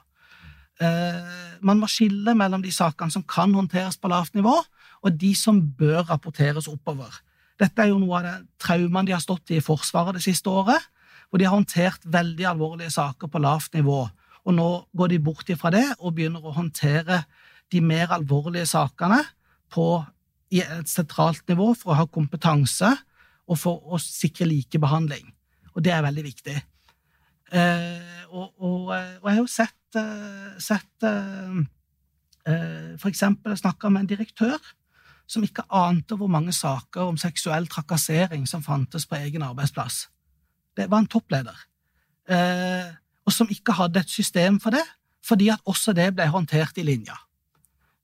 Eh, 0.81 1.57
man 1.61 1.81
må 1.81 1.89
skille 1.91 2.35
mellom 2.39 2.63
de 2.65 2.73
sakene 2.73 3.13
som 3.13 3.27
kan 3.29 3.53
håndteres 3.55 3.99
på 4.01 4.09
lavt 4.09 4.39
nivå, 4.39 4.55
og 5.01 5.19
de 5.21 5.35
som 5.37 5.59
bør 5.61 6.07
rapporteres 6.09 6.69
oppover. 6.71 7.13
Dette 7.61 7.83
er 7.83 7.91
jo 7.91 8.01
noe 8.01 8.21
av 8.21 8.25
det 8.25 8.37
traumene 8.63 9.09
de 9.09 9.17
har 9.17 9.23
stått 9.23 9.53
i 9.53 9.59
i 9.59 9.65
Forsvaret 9.65 10.17
det 10.17 10.25
siste 10.25 10.49
året, 10.49 10.81
hvor 11.29 11.41
de 11.41 11.47
har 11.47 11.55
håndtert 11.55 12.07
veldig 12.09 12.47
alvorlige 12.49 12.93
saker 12.95 13.29
på 13.29 13.43
lavt 13.43 13.77
nivå. 13.77 14.07
Og 14.51 14.57
nå 14.57 14.71
går 14.97 15.13
de 15.13 15.21
bort 15.23 15.51
ifra 15.53 15.71
det 15.71 15.85
og 16.01 16.17
begynner 16.17 16.43
å 16.43 16.55
håndtere 16.57 17.23
de 17.71 17.83
mer 17.85 18.11
alvorlige 18.17 18.67
sakene 18.67 19.21
på 19.71 20.01
i 20.51 20.65
et 20.65 20.91
sentralt 20.91 21.45
nivå 21.51 21.69
for 21.79 21.93
å 21.93 22.01
ha 22.01 22.07
kompetanse 22.11 22.91
og 23.51 23.59
for 23.59 23.95
å 23.95 24.01
sikre 24.03 24.49
likebehandling. 24.51 25.29
Og 25.77 25.85
det 25.87 25.93
er 25.95 26.03
veldig 26.03 26.25
viktig. 26.27 26.57
Eh, 27.55 28.25
og, 28.31 28.51
og, 28.59 28.91
og, 28.91 29.29
jeg 29.29 29.31
har 29.31 29.39
jo 29.39 29.51
sett, 29.51 29.99
eh, 29.99 30.51
sett 30.63 31.07
eh, 31.07 31.57
eh, 32.47 32.93
For 32.95 33.11
eksempel 33.11 33.57
snakka 33.59 33.91
med 33.91 34.05
en 34.05 34.11
direktør 34.13 34.59
som 35.31 35.47
ikke 35.47 35.67
ante 35.75 36.19
hvor 36.19 36.31
mange 36.31 36.55
saker 36.55 37.11
om 37.11 37.19
seksuell 37.19 37.67
trakassering 37.71 38.47
som 38.51 38.63
fantes 38.67 39.07
på 39.07 39.19
egen 39.19 39.47
arbeidsplass. 39.47 40.09
Det 40.75 40.89
var 40.91 41.03
en 41.03 41.11
toppleder. 41.11 41.59
Eh, 42.31 42.91
og 43.31 43.37
som 43.37 43.51
ikke 43.53 43.77
hadde 43.79 44.03
et 44.03 44.11
system 44.11 44.59
for 44.61 44.75
det, 44.75 44.83
fordi 45.23 45.53
at 45.55 45.63
også 45.69 45.95
det 45.95 46.09
ble 46.17 46.27
håndtert 46.33 46.79
i 46.81 46.87
linja. 46.87 47.15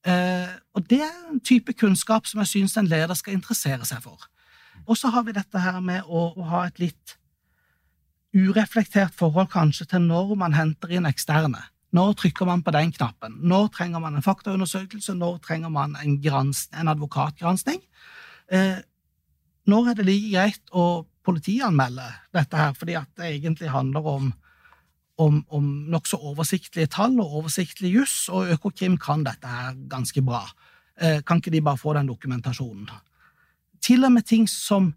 Eh, 0.06 0.52
og 0.78 0.86
det 0.86 1.00
er 1.02 1.14
en 1.32 1.42
type 1.42 1.74
kunnskap 1.74 2.28
som 2.30 2.44
jeg 2.44 2.52
syns 2.52 2.76
en 2.78 2.86
leder 2.86 3.18
skal 3.18 3.34
interessere 3.34 3.86
seg 3.88 4.04
for. 4.04 4.28
Og 4.86 4.94
så 4.94 5.10
har 5.10 5.24
vi 5.26 5.34
dette 5.34 5.58
her 5.58 5.80
med 5.82 6.06
å, 6.06 6.28
å, 6.36 6.44
ha 6.52 6.66
et 6.68 6.78
litt 6.78 7.16
ureflektert 8.36 9.16
forhold 9.18 9.50
kanskje 9.50 9.88
til 9.90 10.04
når 10.06 10.36
man 10.38 10.54
henter 10.54 10.94
inn 10.94 11.08
eksterne. 11.08 11.64
Når 11.96 12.14
trykker 12.20 12.46
man 12.46 12.62
på 12.62 12.74
den 12.76 12.92
knappen? 12.94 13.40
Når 13.50 13.70
trenger 13.74 14.02
man 14.04 14.18
en 14.18 14.22
faktaundersøkelse? 14.22 15.16
Når 15.16 15.40
trenger 15.42 15.72
man 15.72 15.96
en, 15.98 16.18
grans, 16.22 16.66
en 16.76 16.92
advokatgransking? 16.92 17.80
Eh, 18.52 18.78
når 19.66 19.90
er 19.90 19.98
det 19.98 20.06
like 20.06 20.30
greit 20.36 20.76
å 20.76 21.06
politianmelde 21.26 22.06
dette 22.36 22.60
her, 22.60 22.76
fordi 22.78 22.94
at 23.00 23.10
det 23.18 23.32
egentlig 23.32 23.72
handler 23.74 24.06
om 24.12 24.34
om, 25.22 25.40
om 25.48 25.68
nokså 25.92 26.18
oversiktlige 26.28 26.90
tall 26.92 27.16
og 27.22 27.38
oversiktlig 27.40 27.94
juss, 27.94 28.16
og 28.28 28.50
Økokrim 28.56 28.98
kan 29.00 29.24
dette 29.26 29.48
her 29.48 29.76
ganske 29.90 30.22
bra. 30.24 30.42
Eh, 31.00 31.22
kan 31.26 31.40
ikke 31.40 31.54
de 31.54 31.62
bare 31.64 31.80
få 31.80 31.94
den 31.96 32.10
dokumentasjonen? 32.10 32.90
Til 33.80 34.04
og 34.04 34.12
med 34.12 34.26
ting 34.28 34.46
som, 34.48 34.90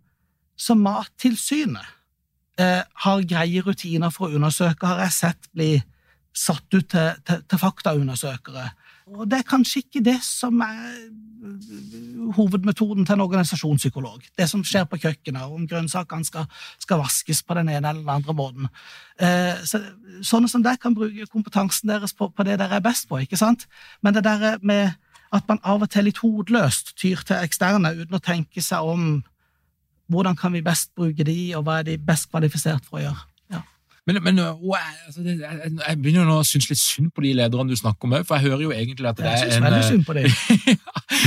som 0.57 0.81
Mattilsynet 0.83 1.87
eh, 2.59 2.83
har 2.83 3.25
greie 3.27 3.63
rutiner 3.63 4.11
for 4.11 4.27
å 4.27 4.39
undersøke, 4.39 4.87
har 4.87 5.05
jeg 5.05 5.17
sett 5.17 5.49
bli 5.55 5.73
satt 6.35 6.67
ut 6.73 6.87
til, 6.91 7.11
til, 7.25 7.43
til 7.49 7.61
faktaundersøkere. 7.61 8.69
Og 9.15 9.25
det 9.29 9.39
er 9.39 9.47
kanskje 9.47 9.81
ikke 9.83 10.03
det 10.05 10.19
som 10.23 10.59
er 10.61 10.77
hovedmetoden 12.35 13.05
til 13.05 13.15
en 13.15 13.23
organisasjonspsykolog. 13.23 14.21
Det 14.37 14.47
som 14.49 14.63
skjer 14.65 14.85
på 14.89 14.99
kjøkkenet, 15.01 15.47
om 15.47 15.67
grønnsakene 15.67 16.27
skal, 16.27 16.45
skal, 16.79 17.01
vaskes 17.01 17.41
på 17.43 17.57
den 17.57 17.71
ene 17.73 17.89
eller 17.89 18.03
den 18.03 18.13
andre 18.13 18.35
måten. 18.35 18.69
Eh, 19.19 19.61
så, 19.65 19.81
sånne 20.25 20.51
som 20.51 20.63
deg 20.65 20.81
kan 20.83 20.97
bruke 20.97 21.29
kompetansen 21.31 21.89
deres 21.89 22.13
på, 22.13 22.29
på, 22.29 22.45
det 22.45 22.59
dere 22.61 22.79
er 22.79 22.85
best 22.85 23.09
på. 23.09 23.21
ikke 23.23 23.39
sant? 23.39 23.65
Men 24.01 24.17
det 24.17 24.25
der 24.27 24.59
med 24.61 24.91
at 25.33 25.45
man 25.47 25.61
av 25.63 25.83
og 25.85 25.89
til 25.93 26.07
litt 26.09 26.21
hodeløst 26.23 26.95
tyr 26.97 27.21
til 27.25 27.37
eksterne 27.37 27.93
uten 28.01 28.17
å 28.17 28.23
tenke 28.23 28.63
seg 28.65 28.85
om 28.85 29.19
hvordan 30.09 30.37
kan 30.37 30.53
vi 30.53 30.65
best 30.65 30.95
bruke 30.97 31.25
de, 31.25 31.37
og 31.57 31.67
hva 31.67 31.79
er 31.79 31.91
de 31.91 31.99
best 32.01 32.31
kvalifisert 32.31 32.85
for 32.87 32.97
å 32.97 33.03
gjøre. 33.03 33.28
Men, 34.07 34.19
men 34.23 34.39
altså, 34.39 35.23
det, 35.23 35.35
jeg, 35.41 35.71
jeg, 35.87 35.97
begynner 36.01 36.27
nå 36.27 36.39
å 36.39 36.45
synes 36.47 36.69
litt 36.71 36.81
synd 36.81 37.11
på 37.15 37.23
de 37.25 37.33
lederne 37.37 37.69
du 37.69 37.77
snakker 37.77 38.07
om 38.07 38.15
òg, 38.17 38.25
for 38.27 38.39
jeg 38.39 38.49
hører 38.49 38.63
jo 38.63 38.73
egentlig 38.73 39.09
at 39.09 39.19
det 39.19 39.27
er 39.29 39.55
en 39.57 39.65
veldig 39.67 39.81
synd 39.87 40.05
på 40.07 40.15
dem. 40.17 40.29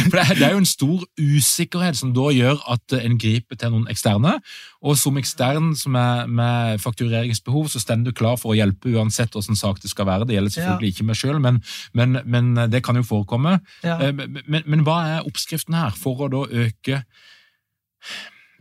for 0.08 0.16
det 0.16 0.24
er, 0.24 0.32
det 0.38 0.46
er, 0.46 0.54
jo 0.54 0.62
en 0.62 0.70
stor 0.70 1.04
usikkerhet 1.20 1.98
som 1.98 2.14
da 2.16 2.28
gjør 2.34 2.62
at 2.74 2.96
en 2.98 3.18
griper 3.20 3.60
til 3.60 3.74
noen 3.74 3.88
eksterne. 3.92 4.34
Og 4.82 4.98
som 4.98 5.18
ekstern 5.20 5.72
som 5.78 5.96
er 5.98 6.26
med 6.26 6.82
faktureringsbehov, 6.82 7.68
så 7.72 7.82
står 7.82 8.02
du 8.06 8.12
klar 8.16 8.38
for 8.40 8.54
å 8.54 8.58
hjelpe 8.58 8.94
uansett 8.96 9.34
hvordan 9.36 9.58
sak 9.58 9.82
det 9.82 9.92
skal 9.92 10.08
være. 10.08 10.26
Det 10.28 10.38
gjelder 10.38 10.56
selvfølgelig 10.56 10.94
ikke 10.94 11.08
meg 11.10 11.20
sjøl, 11.20 11.40
men, 11.42 11.60
men, 11.98 12.20
men, 12.24 12.54
det 12.72 12.82
kan 12.84 12.98
jo 12.98 13.06
forekomme. 13.06 13.58
Ja. 13.84 13.98
Men, 14.12 14.62
men 14.66 14.86
hva 14.86 14.98
er 15.16 15.28
oppskriften 15.28 15.76
her 15.76 15.94
for 15.98 16.24
å 16.24 16.30
da 16.32 16.44
øke 16.64 17.02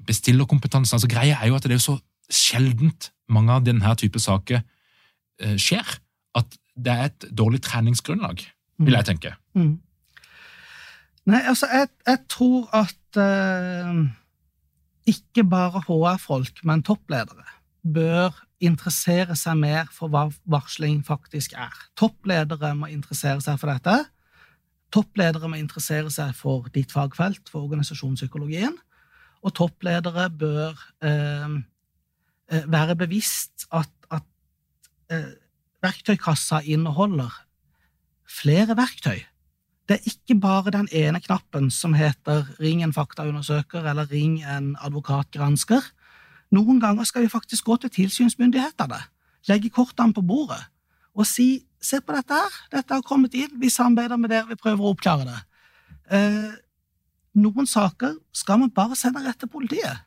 bestillerkompetansen? 0.08 0.98
Altså, 0.98 1.10
greia 1.12 1.40
er 1.40 1.52
jo 1.52 1.58
at 1.58 1.68
det 1.68 1.78
er 1.78 1.84
så 1.84 1.98
sjeldent 2.32 3.12
mange 3.34 3.54
av 3.56 3.66
denne 3.66 3.96
type 4.00 4.20
saker 4.22 4.62
eh, 4.62 5.56
skjer, 5.60 5.98
at 6.38 6.58
det 6.76 6.92
er 6.92 7.10
et 7.10 7.30
dårlig 7.36 7.62
treningsgrunnlag, 7.66 8.44
vil 8.82 8.98
jeg 8.98 9.08
tenke. 9.10 9.36
Mm. 9.58 9.80
Nei, 11.30 11.42
altså, 11.46 11.68
jeg, 11.70 11.92
jeg 12.08 12.22
tror 12.32 12.70
at 12.74 13.20
eh, 13.22 14.00
ikke 15.12 15.46
bare 15.50 15.84
HR-folk, 15.88 16.64
men 16.68 16.86
toppledere 16.86 17.46
bør 17.82 18.34
interessere 18.62 19.36
seg 19.38 19.58
mer 19.58 19.90
for 19.94 20.12
hva 20.14 20.28
varsling 20.50 21.02
faktisk 21.06 21.56
er. 21.58 21.74
Toppledere 21.98 22.74
må 22.78 22.92
interessere 22.94 23.42
seg 23.42 23.58
for 23.62 23.74
dette. 23.74 23.96
Toppledere 24.94 25.50
må 25.50 25.58
interessere 25.58 26.12
seg 26.14 26.36
for 26.38 26.70
ditt 26.76 26.94
fagfelt, 26.94 27.50
for 27.50 27.66
organisasjonspsykologien. 27.66 28.76
Og 29.42 29.56
toppledere 29.58 30.28
bør 30.30 30.78
Eh, 31.02 31.62
være 32.52 32.96
bevisst 33.00 33.68
at, 33.72 33.90
at 34.12 34.24
eh, 35.12 35.32
verktøykassa 35.84 36.62
inneholder 36.68 37.32
flere 38.42 38.76
verktøy. 38.78 39.24
Det 39.90 39.98
er 39.98 40.08
ikke 40.12 40.40
bare 40.40 40.72
den 40.72 40.88
ene 40.92 41.20
knappen 41.20 41.72
som 41.72 41.94
heter 41.94 42.46
'ring 42.60 42.84
en 42.84 42.94
faktaundersøker' 42.94 43.90
eller 43.90 44.06
'ring 44.12 44.44
en 44.44 44.78
advokatgransker'. 44.80 45.92
Noen 46.52 46.80
ganger 46.80 47.04
skal 47.04 47.22
vi 47.22 47.28
faktisk 47.28 47.66
gå 47.66 47.76
til 47.78 47.90
tilsynsmyndighetene, 47.90 49.02
legge 49.48 49.70
kortene 49.70 50.14
på 50.14 50.22
bordet 50.22 50.64
og 51.14 51.26
si 51.26 51.66
'se 51.82 52.02
på 52.02 52.14
dette 52.16 52.34
her, 52.34 52.52
dette 52.72 52.94
har 52.94 53.02
kommet 53.02 53.34
inn, 53.34 53.60
vi 53.62 53.70
samarbeider 53.70 54.18
med 54.18 54.30
dere, 54.30 54.48
vi 54.48 54.56
prøver 54.56 54.80
å 54.80 54.94
oppklare 54.94 55.26
det'. 55.26 55.44
Eh, 56.12 56.52
noen 57.34 57.68
saker 57.68 58.16
skal 58.34 58.60
man 58.60 58.70
bare 58.70 58.96
sende 58.96 59.24
rett 59.24 59.40
til 59.40 59.48
politiet. 59.48 60.00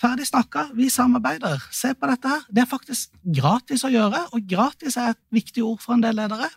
Ferdig 0.00 0.26
snakka, 0.26 0.68
vi 0.74 0.88
samarbeider. 0.90 1.62
Se 1.70 1.92
på 1.94 2.08
dette 2.10 2.28
her. 2.28 2.46
Det 2.50 2.64
er 2.64 2.70
faktisk 2.70 3.14
gratis 3.36 3.84
å 3.86 3.92
gjøre, 3.92 4.24
og 4.34 4.48
gratis 4.50 4.98
er 4.98 5.12
et 5.14 5.20
viktig 5.34 5.62
ord 5.64 5.82
for 5.82 5.94
en 5.94 6.02
del 6.02 6.18
ledere. 6.18 6.50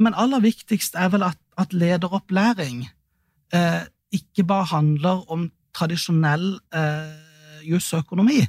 Men 0.00 0.16
aller 0.18 0.42
viktigst 0.42 0.96
er 0.98 1.10
vel 1.12 1.26
at, 1.26 1.38
at 1.60 1.76
lederopplæring 1.76 2.86
eh, 3.54 3.84
ikke 4.14 4.46
bare 4.48 4.70
handler 4.72 5.22
om 5.30 5.50
tradisjonell 5.74 6.54
eh, 6.74 7.68
jusøkonomi, 7.68 8.40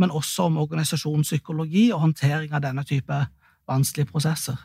men 0.00 0.10
også 0.10 0.48
om 0.48 0.58
organisasjonspsykologi 0.64 1.90
og 1.94 2.00
håndtering 2.06 2.52
av 2.56 2.64
denne 2.64 2.84
type 2.88 3.22
vanskelige 3.68 4.10
prosesser. 4.10 4.58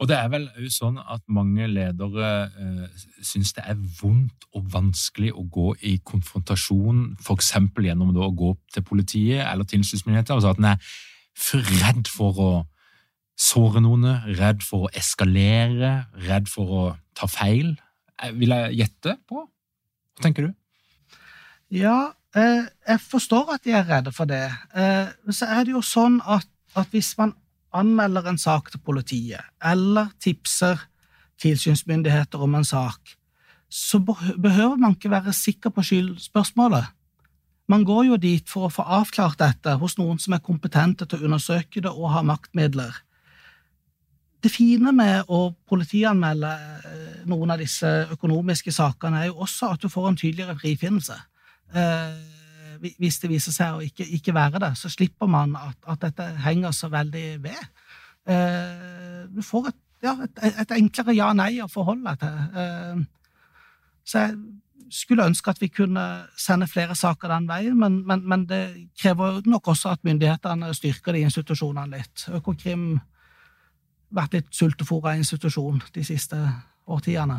Og 0.00 0.08
det 0.08 0.16
er 0.16 0.30
vel 0.32 0.46
òg 0.48 0.70
sånn 0.72 0.96
at 0.96 1.20
mange 1.28 1.66
ledere 1.68 2.28
eh, 2.48 3.00
syns 3.20 3.52
det 3.56 3.66
er 3.68 3.76
vondt 4.00 4.46
og 4.56 4.70
vanskelig 4.72 5.34
å 5.36 5.44
gå 5.52 5.74
i 5.86 5.98
konfrontasjon, 6.08 7.02
f.eks. 7.20 7.52
gjennom 7.84 8.14
å 8.16 8.30
gå 8.32 8.54
til 8.72 8.86
politiet 8.88 9.44
eller 9.44 9.68
tilsynsmyndigheter. 9.68 10.38
Altså 10.38 10.54
at 10.54 10.62
en 10.62 10.70
er 10.72 10.92
for 11.36 11.72
redd 11.82 12.08
for 12.08 12.40
å 12.40 12.50
såre 13.40 13.82
noen, 13.84 14.08
redd 14.40 14.64
for 14.64 14.88
å 14.88 14.92
eskalere, 14.96 15.92
redd 16.28 16.48
for 16.48 16.72
å 16.78 16.82
ta 17.16 17.28
feil. 17.28 17.74
Eh, 18.20 18.32
vil 18.36 18.56
jeg 18.56 18.80
gjette 18.80 19.18
på? 19.28 19.44
Hva 19.44 20.24
tenker 20.24 20.48
du? 20.48 20.56
Ja, 21.76 22.12
eh, 22.34 22.64
jeg 22.88 23.04
forstår 23.04 23.54
at 23.54 23.68
de 23.68 23.76
er 23.76 23.84
redde 23.88 24.16
for 24.16 24.28
det. 24.28 24.46
Eh, 24.74 25.12
så 25.28 25.52
er 25.52 25.68
det 25.68 25.76
jo 25.76 25.84
sånn 25.84 26.22
at, 26.24 26.48
at 26.76 26.88
hvis 26.92 27.12
man 27.20 27.36
anmelder 27.76 28.28
en 28.30 28.38
sak 28.38 28.70
til 28.72 28.82
politiet, 28.84 29.42
eller 29.62 30.10
tipser 30.22 30.86
tilsynsmyndigheter 31.40 32.42
om 32.42 32.54
en 32.54 32.64
sak, 32.66 33.16
så 33.70 34.00
behøver 34.02 34.76
man 34.76 34.96
ikke 34.96 35.10
være 35.10 35.32
sikker 35.32 35.70
på 35.70 35.82
skyldspørsmålet. 35.86 36.88
Man 37.70 37.84
går 37.86 38.08
jo 38.08 38.16
dit 38.18 38.48
for 38.50 38.66
å 38.66 38.72
få 38.72 38.82
avklart 38.82 39.38
dette 39.38 39.76
hos 39.78 39.94
noen 39.98 40.18
som 40.18 40.34
er 40.34 40.42
kompetente 40.42 41.06
til 41.06 41.20
å 41.20 41.28
undersøke 41.28 41.82
det 41.84 41.92
og 41.92 42.10
ha 42.10 42.24
maktmidler. 42.26 42.96
Det 44.42 44.50
fine 44.50 44.90
med 44.96 45.28
å 45.28 45.52
politianmelde 45.68 46.50
eh, 46.50 47.22
noen 47.30 47.52
av 47.52 47.60
disse 47.60 47.88
økonomiske 48.10 48.72
sakene 48.72 49.20
er 49.20 49.28
jo 49.28 49.42
også 49.44 49.74
at 49.74 49.84
du 49.84 49.92
får 49.92 50.08
en 50.08 50.18
tydeligere 50.18 50.56
frifinnelse. 50.58 51.18
Eh, 51.76 52.39
hvis 52.80 53.18
det 53.22 53.30
viser 53.30 53.54
seg 53.54 53.76
å 53.76 53.84
ikke, 53.84 54.06
ikke 54.16 54.34
være 54.36 54.62
det, 54.62 54.72
så 54.78 54.90
slipper 54.92 55.28
man 55.30 55.54
at, 55.58 55.76
at, 55.86 56.00
dette 56.06 56.26
henger 56.44 56.74
så 56.76 56.88
veldig 56.92 57.26
ved. 57.44 57.60
Eh, 58.30 59.28
du 59.30 59.42
får 59.44 59.70
et, 59.70 59.78
ja, 60.06 60.16
et, 60.24 60.42
et 60.64 60.74
enklere 60.78 61.16
ja-nei 61.16 61.52
å 61.60 61.68
forholde 61.70 62.08
deg 62.08 62.22
til. 62.22 62.64
Eh, 62.64 63.04
så 64.04 64.24
jeg 64.24 64.38
skulle 64.90 65.28
ønske 65.30 65.52
at 65.52 65.60
vi 65.62 65.70
kunne 65.70 66.06
sende 66.40 66.66
flere 66.70 66.96
saker 66.98 67.30
den 67.30 67.46
veien, 67.50 67.78
men, 67.78 68.00
men, 68.06 68.24
men 68.26 68.48
det 68.50 68.62
krever 68.98 69.42
nok 69.46 69.70
også 69.74 69.94
at 69.94 70.04
myndighetene 70.06 70.72
styrker 70.74 71.14
de 71.14 71.24
institusjonene 71.28 72.00
litt. 72.00 72.26
Økokrim 72.32 72.92
vært 74.10 74.34
litt 74.34 74.50
sultefòra 74.56 75.14
institusjon 75.20 75.82
de 75.94 76.04
siste 76.06 76.38
årtiene. 76.90 77.38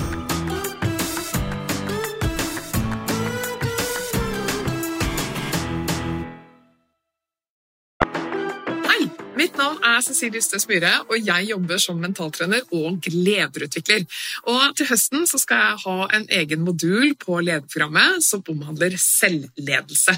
er 10.01 10.07
Cecilie 10.07 10.41
Ystøs 10.41 10.67
Myhre, 10.69 10.91
og 11.09 11.17
jeg 11.21 11.49
jobber 11.51 11.81
som 11.81 11.99
mentaltrener 12.01 12.65
og 12.75 13.07
lederutvikler. 13.13 14.05
Og 14.49 14.75
til 14.77 14.89
høsten 14.89 15.27
skal 15.29 15.61
jeg 15.61 15.81
ha 15.85 15.97
en 16.17 16.27
egen 16.41 16.65
modul 16.65 17.13
på 17.21 17.39
lederprogrammet 17.43 18.25
som 18.25 18.43
omhandler 18.51 18.97
selvledelse. 18.97 20.17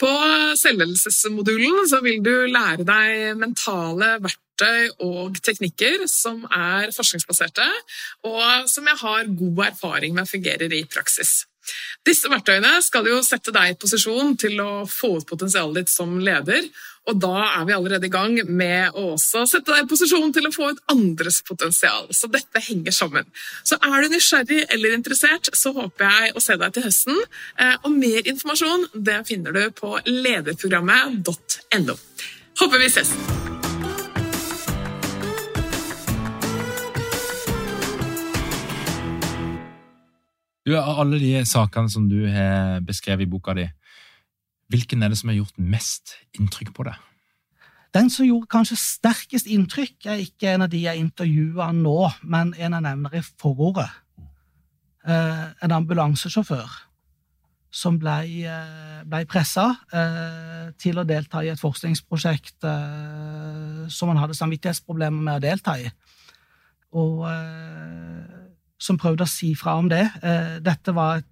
På 0.00 0.10
selvledelsesmodulen 0.60 1.84
vil 2.04 2.22
du 2.24 2.34
lære 2.50 2.86
deg 2.88 3.36
mentale 3.40 4.16
verktøy 4.24 4.90
og 5.04 5.38
teknikker 5.44 6.06
som 6.10 6.42
er 6.48 6.90
forskningsbaserte, 6.96 7.68
og 8.28 8.68
som 8.70 8.88
jeg 8.88 9.00
har 9.04 9.32
god 9.44 9.64
erfaring 9.70 10.16
med 10.16 10.28
fungerer 10.28 10.72
i 10.72 10.84
praksis. 10.88 11.49
Disse 12.06 12.30
verktøyene 12.32 12.78
skal 12.84 13.08
jo 13.10 13.20
sette 13.24 13.52
deg 13.54 13.74
i 13.74 13.80
posisjon 13.80 14.36
til 14.40 14.60
å 14.62 14.70
få 14.88 15.18
ut 15.18 15.28
potensialet 15.28 15.82
ditt 15.82 15.92
som 15.92 16.18
leder, 16.22 16.68
og 17.08 17.16
da 17.18 17.46
er 17.46 17.64
vi 17.66 17.74
allerede 17.74 18.06
i 18.06 18.12
gang 18.12 18.36
med 18.46 18.94
å 18.94 19.14
også 19.14 19.46
sette 19.48 19.72
deg 19.72 19.84
i 19.84 19.90
posisjon 19.90 20.32
til 20.36 20.46
å 20.46 20.52
få 20.54 20.70
ut 20.74 20.82
andres 20.92 21.40
potensial. 21.46 22.06
Så 22.14 22.28
dette 22.30 22.62
henger 22.68 22.94
sammen. 22.94 23.26
Så 23.66 23.80
er 23.80 24.04
du 24.04 24.12
nysgjerrig 24.12 24.62
eller 24.68 24.96
interessert, 24.98 25.50
så 25.56 25.72
håper 25.76 26.06
jeg 26.06 26.36
å 26.36 26.44
se 26.44 26.58
deg 26.60 26.76
til 26.76 26.86
høsten. 26.86 27.20
Eh, 27.58 27.76
og 27.82 27.90
mer 27.96 28.20
informasjon 28.30 28.90
det 28.94 29.22
finner 29.32 29.56
du 29.56 29.64
på 29.74 29.96
lederprogrammet.no. 30.06 32.00
Håper 32.60 32.82
vi 32.82 32.90
ses! 32.92 33.16
Du, 40.66 40.74
Av 40.76 40.98
alle 41.00 41.20
de 41.20 41.38
sakene 41.48 41.88
som 41.88 42.08
du 42.08 42.18
har 42.28 42.82
beskrevet 42.84 43.24
i 43.24 43.30
boka 43.30 43.54
di, 43.56 43.64
hvilken 44.70 45.02
er 45.02 45.10
det 45.10 45.18
som 45.18 45.30
har 45.32 45.40
gjort 45.40 45.56
mest 45.56 46.18
inntrykk 46.36 46.74
på 46.76 46.84
deg? 46.86 46.98
Den 47.96 48.10
som 48.12 48.26
gjorde 48.26 48.50
kanskje 48.52 48.76
sterkest 48.78 49.48
inntrykk, 49.50 49.96
er 50.12 50.20
ikke 50.22 50.52
en 50.52 50.66
av 50.66 50.70
de 50.70 50.84
jeg 50.84 51.00
intervjuer 51.00 51.72
nå, 51.74 51.96
men 52.22 52.52
en 52.54 52.76
jeg 52.76 52.84
nevner 52.84 53.16
i 53.18 53.22
forordet. 53.40 53.88
Eh, 55.08 55.44
en 55.64 55.74
ambulansesjåfør 55.74 56.76
som 57.72 57.96
ble, 57.98 58.44
eh, 58.44 59.00
ble 59.08 59.24
pressa 59.30 59.64
eh, 59.96 60.70
til 60.78 61.00
å 61.00 61.06
delta 61.08 61.42
i 61.42 61.48
et 61.50 61.60
forskningsprosjekt 61.60 62.66
som 63.90 64.12
han 64.12 64.20
hadde 64.20 64.36
samvittighetsproblemer 64.38 65.24
med 65.24 65.40
å 65.40 65.44
delta 65.48 65.78
i. 65.80 65.88
Og 67.00 67.24
som 68.80 68.98
prøvde 69.00 69.26
å 69.26 69.30
si 69.30 69.52
fra 69.58 69.76
om 69.80 69.90
det. 69.90 70.06
Eh, 70.24 70.56
dette 70.64 70.94
var 70.96 71.20
et 71.20 71.28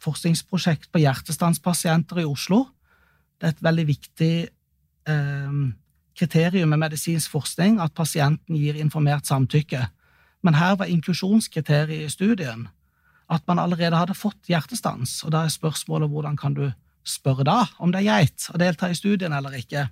forskningsprosjekt 0.00 0.88
på 0.92 1.02
hjertestanspasienter 1.02 2.22
i 2.22 2.28
Oslo. 2.28 2.64
Det 3.38 3.48
er 3.48 3.54
et 3.54 3.64
veldig 3.64 3.86
viktig 3.88 4.34
eh, 4.48 5.60
kriterium 6.16 6.72
med 6.72 6.82
medisinsk 6.86 7.32
forskning 7.32 7.80
at 7.84 7.96
pasienten 7.96 8.56
gir 8.56 8.80
informert 8.80 9.28
samtykke. 9.28 9.86
Men 10.42 10.56
her 10.56 10.76
var 10.80 10.88
inklusjonskriteriet 10.88 12.06
i 12.06 12.12
studien 12.12 12.68
at 13.30 13.44
man 13.46 13.60
allerede 13.62 13.94
hadde 13.94 14.16
fått 14.18 14.48
hjertestans, 14.50 15.20
og 15.22 15.30
da 15.30 15.44
er 15.46 15.52
spørsmålet 15.54 16.10
hvordan 16.10 16.38
kan 16.40 16.56
du 16.56 16.64
spørre 17.06 17.46
da 17.46 17.62
om 17.78 17.92
det 17.92 18.02
er 18.02 18.08
greit 18.08 18.48
å 18.50 18.58
delta 18.58 18.90
i 18.90 18.96
studien 18.98 19.32
eller 19.32 19.54
ikke. 19.56 19.86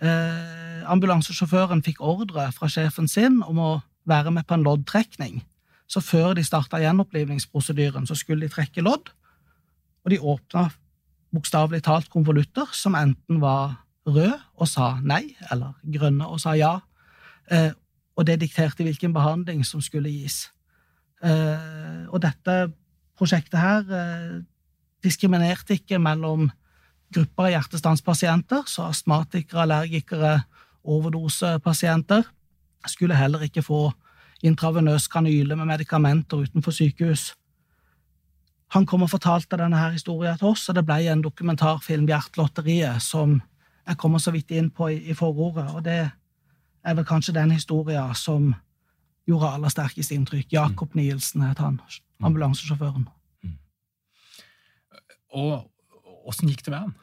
Eh, 0.00 0.80
ambulansesjåføren 0.90 1.84
fikk 1.84 2.00
ordre 2.00 2.48
fra 2.56 2.68
sjefen 2.72 3.08
sin 3.08 3.38
om 3.46 3.60
å 3.60 3.70
være 4.08 4.32
med 4.34 4.48
på 4.48 4.56
en 4.56 4.64
loddtrekning. 4.66 5.42
Så 5.90 6.00
før 6.00 6.36
de 6.38 6.44
starta 6.46 6.78
gjenopplivningsprosedyren, 6.78 8.06
så 8.06 8.14
skulle 8.14 8.46
de 8.46 8.52
trekke 8.52 8.84
lodd, 8.86 9.10
og 10.04 10.12
de 10.12 10.20
åpna 10.22 10.68
bokstavelig 11.34 11.82
talt 11.86 12.10
konvolutter 12.10 12.70
som 12.74 12.94
enten 12.98 13.40
var 13.42 13.80
røde 14.06 14.38
og 14.56 14.68
sa 14.70 14.94
nei, 15.02 15.34
eller 15.50 15.74
grønne 15.82 16.26
og 16.30 16.40
sa 16.42 16.54
ja, 16.58 16.76
eh, 17.50 17.72
og 18.16 18.26
det 18.26 18.40
dikterte 18.42 18.84
hvilken 18.86 19.12
behandling 19.14 19.64
som 19.66 19.82
skulle 19.82 20.12
gis. 20.12 20.48
Eh, 21.24 22.06
og 22.08 22.20
dette 22.22 22.70
prosjektet 23.18 23.60
her 23.60 23.94
eh, 23.96 24.40
diskriminerte 25.04 25.76
ikke 25.78 26.00
mellom 26.00 26.48
grupper 27.14 27.48
av 27.48 27.54
hjertestanspasienter, 27.56 28.66
så 28.70 28.88
astmatikere, 28.90 29.64
allergikere, 29.64 30.40
overdosepasienter 30.80 32.24
skulle 32.88 33.18
heller 33.18 33.42
ikke 33.44 33.62
få 33.62 33.90
intravenøs 34.46 35.08
kanyle 35.08 35.56
med 35.56 35.68
medikamenter 35.68 36.36
utenfor 36.46 36.74
sykehus. 36.74 37.34
Han 38.70 38.86
kom 38.86 39.02
og 39.02 39.10
fortalte 39.10 39.58
denne 39.58 39.78
her 39.78 39.90
historien 39.90 40.38
til 40.38 40.52
oss, 40.52 40.68
og 40.68 40.76
det 40.78 40.84
ble 40.86 41.00
en 41.10 41.22
dokumentarfilm, 41.22 42.06
Hjertelotteriet, 42.06 43.02
som 43.02 43.40
jeg 43.86 43.98
kommer 43.98 44.22
så 44.22 44.30
vidt 44.30 44.52
inn 44.54 44.70
på 44.70 44.88
i, 44.92 45.00
i 45.10 45.14
forordet. 45.14 45.66
Og 45.74 45.84
det 45.84 45.98
er 46.84 46.94
vel 46.94 47.06
kanskje 47.06 47.34
den 47.34 47.50
historien 47.50 48.14
som 48.14 48.52
gjorde 49.26 49.50
aller 49.56 49.72
sterkest 49.72 50.14
inntrykk. 50.14 50.52
Jakob 50.52 50.94
Nielsen 50.94 51.42
het 51.42 51.58
han, 51.58 51.80
ambulansesjåføren. 52.22 53.08
Mm. 53.42 53.58
Og 55.34 55.70
åssen 56.30 56.50
gikk 56.50 56.64
det 56.64 56.74
med 56.74 56.84
han? 56.86 56.96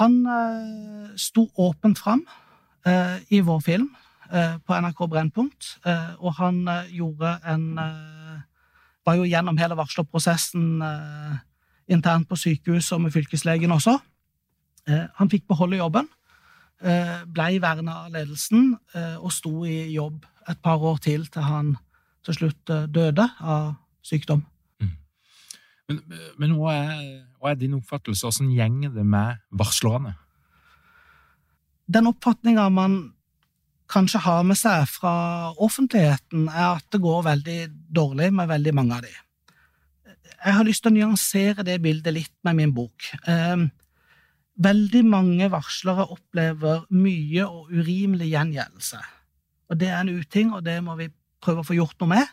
Han 0.00 0.14
eh, 0.26 1.08
sto 1.20 1.46
åpent 1.60 2.00
fram 2.00 2.24
eh, 2.88 3.18
i 3.30 3.42
vår 3.44 3.60
film. 3.60 3.90
Eh, 4.32 4.54
på 4.64 4.72
NRK 4.80 5.00
Brennpunkt, 5.12 5.78
eh, 5.84 6.12
og 6.24 6.32
han 6.38 6.68
eh, 6.68 6.88
gjorde 6.96 7.36
en 7.44 7.66
Var 9.02 9.16
jo 9.18 9.24
gjennom 9.26 9.56
hele 9.58 9.74
varslerprosessen 9.74 10.82
internt 11.90 12.28
på 12.30 12.36
sykehuset 12.38 12.92
og 12.94 13.00
med 13.02 13.10
fylkeslegen 13.10 13.72
også. 13.74 13.96
Han 15.18 15.30
fikk 15.30 15.48
beholde 15.50 15.80
jobben, 15.80 16.06
blei 17.26 17.58
verna 17.58 17.96
av 18.04 18.12
ledelsen 18.14 18.76
og 19.18 19.32
sto 19.34 19.64
i 19.66 19.90
jobb 19.90 20.22
et 20.46 20.60
par 20.62 20.78
år 20.78 21.02
til 21.02 21.26
til 21.26 21.42
han 21.42 21.72
til 22.22 22.36
slutt 22.36 22.72
døde 22.94 23.26
av 23.40 23.74
sykdom. 24.06 24.44
Mm. 24.78 24.94
Men, 25.88 26.00
men 26.38 26.54
hva, 26.60 26.76
er, 26.76 27.02
hva, 27.40 27.50
er, 27.50 27.58
din 27.58 27.74
oppfattelse? 27.74 28.22
Hvordan 28.22 28.54
gjenger 28.54 28.94
det 28.94 29.06
med 29.06 29.42
varslerne? 29.50 30.14
Den 31.90 32.06
oppfatninga 32.06 32.68
man 32.70 33.00
kanskje 33.92 34.22
har 34.24 34.42
med 34.46 34.58
seg 34.58 34.86
fra 34.90 35.14
offentligheten, 35.62 36.48
er 36.48 36.78
at 36.78 36.88
det 36.92 37.02
går 37.02 37.26
veldig 37.28 37.60
dårlig 37.92 38.30
med 38.34 38.50
veldig 38.50 38.74
mange 38.76 38.98
av 38.98 39.06
de. 39.06 39.12
Jeg 40.42 40.56
har 40.56 40.66
lyst 40.66 40.82
til 40.82 40.90
å 40.90 40.96
nyansere 40.96 41.64
det 41.66 41.78
bildet 41.84 42.16
litt 42.16 42.34
med 42.46 42.58
min 42.58 42.72
bok. 42.74 43.06
Ehm, 43.30 43.68
veldig 44.62 45.02
mange 45.06 45.48
varslere 45.52 46.08
opplever 46.10 46.86
mye 46.90 47.46
og 47.46 47.70
urimelig 47.70 48.32
gjengjeldelse. 48.32 49.02
Og 49.70 49.78
det 49.78 49.90
er 49.92 50.00
en 50.00 50.10
uting, 50.10 50.50
og 50.52 50.64
det 50.66 50.80
må 50.82 50.96
vi 50.98 51.12
prøve 51.42 51.62
å 51.62 51.68
få 51.68 51.76
gjort 51.78 52.02
noe 52.02 52.14
med. 52.16 52.32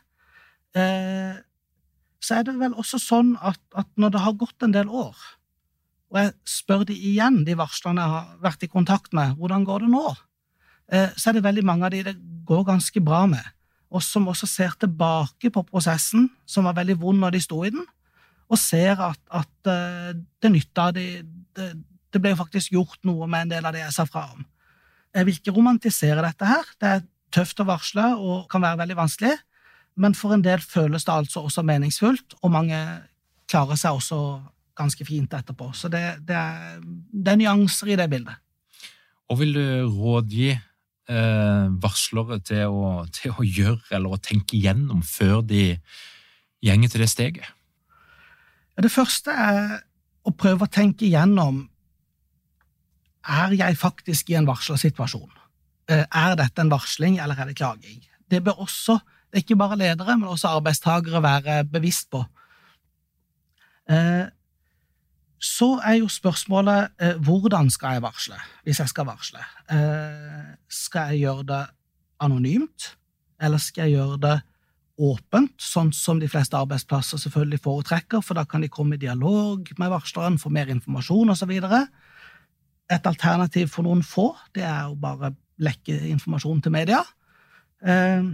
Ehm, 0.80 1.44
så 2.20 2.40
er 2.40 2.48
det 2.48 2.58
vel 2.60 2.74
også 2.76 3.00
sånn 3.00 3.36
at, 3.40 3.62
at 3.78 3.88
når 3.96 4.16
det 4.16 4.24
har 4.26 4.40
gått 4.42 4.66
en 4.66 4.74
del 4.76 4.90
år, 4.90 5.16
og 6.10 6.18
jeg 6.18 6.34
spør 6.50 6.88
de 6.90 6.96
igjen, 6.98 7.44
de 7.46 7.54
varslerne 7.58 8.02
jeg 8.02 8.16
har 8.16 8.42
vært 8.42 8.66
i 8.66 8.72
kontakt 8.72 9.14
med, 9.14 9.38
hvordan 9.38 9.64
går 9.68 9.86
det 9.86 9.92
nå? 9.94 10.08
Eh, 10.92 11.14
så 11.16 11.30
er 11.30 11.38
det 11.38 11.46
veldig 11.46 11.66
mange 11.66 11.86
av 11.86 11.94
de 11.94 12.04
det 12.08 12.16
går 12.50 12.66
ganske 12.66 13.02
bra 13.06 13.26
med, 13.30 13.46
og 13.94 14.02
som 14.06 14.28
også 14.30 14.48
ser 14.50 14.74
tilbake 14.82 15.52
på 15.54 15.64
prosessen, 15.68 16.30
som 16.50 16.66
var 16.66 16.78
veldig 16.78 16.98
vond 17.02 17.22
når 17.22 17.36
de 17.36 17.42
sto 17.46 17.62
i 17.66 17.74
den, 17.74 17.86
og 18.50 18.58
ser 18.58 18.98
at, 19.06 19.20
at 19.30 19.70
eh, 19.70 20.16
det 20.42 20.52
nytta. 20.52 20.90
de, 20.96 21.06
det, 21.56 21.70
det 22.10 22.22
ble 22.22 22.34
jo 22.34 22.42
faktisk 22.42 22.74
gjort 22.74 22.98
noe 23.06 23.28
med 23.30 23.46
en 23.46 23.54
del 23.54 23.70
av 23.70 23.76
det 23.76 23.84
jeg 23.84 23.96
sa 24.00 24.08
fra 24.10 24.26
om. 24.34 24.46
Jeg 25.14 25.26
vil 25.26 25.38
ikke 25.38 25.54
romantisere 25.54 26.26
dette 26.26 26.46
her. 26.46 26.66
Det 26.82 26.90
er 26.90 27.06
tøft 27.34 27.62
å 27.62 27.68
varsle 27.70 28.06
og 28.18 28.48
kan 28.50 28.64
være 28.66 28.82
veldig 28.82 28.98
vanskelig, 28.98 29.36
men 30.02 30.16
for 30.18 30.34
en 30.34 30.46
del 30.46 30.62
føles 30.64 31.06
det 31.06 31.14
altså 31.14 31.44
også 31.46 31.62
meningsfullt, 31.66 32.40
og 32.42 32.54
mange 32.54 32.78
klarer 33.50 33.78
seg 33.78 33.98
også 33.98 34.20
ganske 34.80 35.06
fint 35.06 35.34
etterpå. 35.36 35.70
Så 35.76 35.90
det, 35.92 36.02
det, 36.26 36.38
er, 36.38 36.80
det 36.82 37.34
er 37.34 37.40
nyanser 37.42 37.94
i 37.94 37.98
det 38.00 38.08
bildet. 38.10 38.38
Og 39.30 39.42
vil 39.42 39.54
du 39.54 39.66
rådgi 39.94 40.54
varslere 41.10 42.38
til 42.46 42.70
å, 42.70 42.90
til 43.10 43.34
å, 43.34 43.46
gjøre 43.46 43.96
eller 43.98 44.14
å 44.14 44.22
tenke 44.22 44.58
igjennom 44.60 45.02
før 45.06 45.42
de 45.42 45.64
gjenger 46.62 46.92
til 46.94 47.02
det 47.02 47.10
steget? 47.10 47.50
Det 48.80 48.92
første 48.94 49.34
er 49.34 49.80
å 50.28 50.32
prøve 50.38 50.68
å 50.68 50.72
tenke 50.72 51.08
igjennom 51.08 51.64
er 53.30 53.56
jeg 53.58 53.78
faktisk 53.80 54.30
i 54.32 54.38
en 54.40 54.48
varslersituasjon. 54.48 55.32
Eh, 55.90 56.06
er 56.06 56.36
dette 56.40 56.64
en 56.64 56.72
varsling, 56.72 57.20
eller 57.20 57.38
er 57.38 57.50
det 57.50 57.58
klaging? 57.60 58.04
Det 58.30 58.44
bør 58.46 58.64
også, 58.66 59.00
det 59.30 59.40
er 59.40 59.46
ikke 59.46 59.60
bare 59.60 59.78
ledere, 59.80 60.18
men 60.18 60.30
også 60.30 60.54
arbeidstakere 60.60 61.22
være 61.24 61.64
bevisst 61.70 62.10
på. 62.14 62.24
Eh, 65.40 65.46
så 65.46 65.80
er 65.80 66.00
jo 66.00 66.08
spørsmålet 66.08 66.92
eh, 67.00 67.16
hvordan 67.16 67.70
skal 67.70 67.94
jeg 67.94 68.02
varsle, 68.04 68.36
hvis 68.64 68.80
jeg 68.80 68.90
skal 68.90 69.06
varsle? 69.06 69.40
Skal 70.70 71.14
jeg 71.14 71.20
gjøre 71.20 71.44
det 71.48 71.66
anonymt, 72.20 72.96
eller 73.42 73.58
skal 73.58 73.88
jeg 73.88 73.98
gjøre 73.98 74.20
det 74.20 74.42
åpent, 75.00 75.54
sånn 75.62 75.94
som 75.96 76.20
de 76.20 76.28
fleste 76.28 76.58
arbeidsplasser 76.58 77.18
selvfølgelig 77.18 77.62
foretrekker, 77.64 78.22
for 78.22 78.36
da 78.36 78.44
kan 78.46 78.62
de 78.62 78.68
komme 78.68 78.98
i 78.98 79.00
dialog 79.00 79.70
med 79.80 79.90
varsleren, 79.94 80.38
få 80.38 80.52
mer 80.52 80.68
informasjon 80.68 81.32
osv. 81.32 81.54
Et 82.90 83.08
alternativ 83.08 83.70
for 83.72 83.88
noen 83.88 84.04
få 84.04 84.34
det 84.54 84.66
er 84.68 84.90
å 84.90 84.98
bare 85.00 85.32
lekke 85.64 85.96
informasjon 86.12 86.62
til 86.66 86.76
media. 86.76 87.00
Eh, 87.80 88.28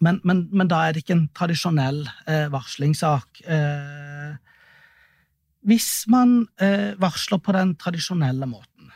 men, 0.00 0.20
men, 0.24 0.48
men, 0.52 0.68
da 0.70 0.86
er 0.86 0.94
det 0.94 1.04
ikke 1.04 1.18
en 1.18 1.28
tradisjonell 1.36 2.00
eh, 2.26 2.48
varslingssak. 2.52 3.44
Eh, 3.44 4.03
hvis 5.64 6.04
man 6.12 6.44
varsler 7.00 7.40
på 7.40 7.54
den 7.56 7.74
tradisjonelle 7.80 8.46
måten, 8.46 8.90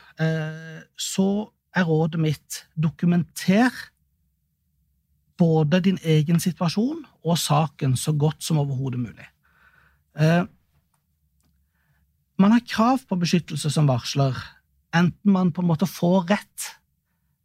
så 0.99 1.29
er 1.73 1.87
rådet 1.87 2.21
mitt 2.21 2.59
dokumenter 2.77 3.73
både 5.39 5.79
din 5.87 5.99
egen 6.03 6.39
situasjon 6.39 7.01
og 7.23 7.37
saken 7.39 7.95
så 7.97 8.13
godt 8.13 8.43
som 8.43 8.59
overhodet 8.61 9.01
mulig. 9.01 9.27
Man 12.39 12.51
har 12.55 12.63
krav 12.67 13.01
på 13.07 13.17
beskyttelse 13.19 13.71
som 13.73 13.89
varsler, 13.89 14.37
enten 14.95 15.33
man 15.33 15.51
på 15.51 15.63
en 15.63 15.69
måte 15.71 15.87
får 15.89 16.29
rett 16.29 16.69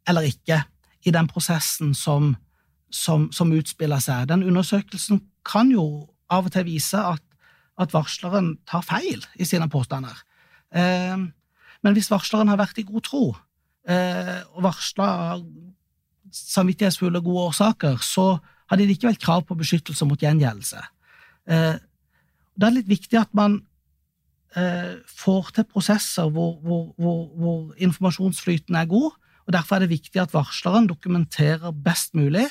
eller 0.07 0.27
ikke 0.29 0.61
i 1.05 1.13
den 1.13 1.27
prosessen 1.29 1.93
som, 1.97 2.35
som, 2.89 3.29
som, 3.31 3.51
utspiller 3.53 4.01
seg. 4.01 4.29
Den 4.29 4.45
undersøkelsen 4.45 5.21
kan 5.45 5.69
jo 5.73 6.07
av 6.31 6.47
og 6.47 6.53
til 6.55 6.67
vise 6.69 6.97
at, 6.97 7.24
at 7.81 7.93
varsleren 7.95 8.55
tar 8.67 8.85
feil 8.87 9.23
i 9.35 9.47
sine 9.47 9.67
påstander. 9.71 10.15
Eh, 10.75 11.17
men 11.85 11.97
hvis 11.97 12.09
varsleren 12.11 12.49
har 12.51 12.59
vært 12.61 12.79
i 12.81 12.87
god 12.87 13.05
tro 13.05 13.23
eh, 13.89 14.41
og 14.55 14.65
varsla 14.65 15.09
samvittighetsfulle, 16.35 17.21
gode 17.23 17.51
årsaker, 17.51 17.99
så 18.03 18.37
har 18.69 18.79
de 18.79 18.87
likevel 18.89 19.17
krav 19.21 19.45
på 19.47 19.57
beskyttelse 19.59 20.07
mot 20.07 20.21
gjengjeldelse. 20.21 20.81
Eh, 21.51 21.75
det 22.55 22.67
er 22.67 22.75
litt 22.77 22.89
viktig 22.89 23.19
at 23.19 23.31
man 23.37 23.59
eh, 24.57 24.97
får 25.05 25.51
til 25.55 25.67
prosesser 25.69 26.31
hvor, 26.31 26.57
hvor, 26.63 26.89
hvor, 26.97 27.21
hvor 27.35 27.61
informasjonsflyten 27.77 28.79
er 28.79 28.89
god, 28.89 29.13
og 29.45 29.53
Derfor 29.53 29.75
er 29.75 29.85
det 29.85 29.93
viktig 29.93 30.17
at 30.21 30.33
varsleren 30.33 30.87
dokumenterer 30.89 31.69
best 31.85 32.15
mulig 32.17 32.47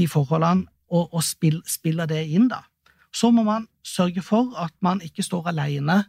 de 0.00 0.06
forholdene 0.08 0.64
og, 0.88 1.12
og 1.12 1.20
spiller 1.24 2.08
det 2.08 2.22
inn. 2.32 2.48
da. 2.48 2.62
Så 3.12 3.30
må 3.30 3.44
man 3.44 3.68
sørge 3.84 4.22
for 4.22 4.54
at 4.58 4.72
man 4.80 5.02
ikke 5.04 5.22
står 5.22 5.50
alene 5.52 6.04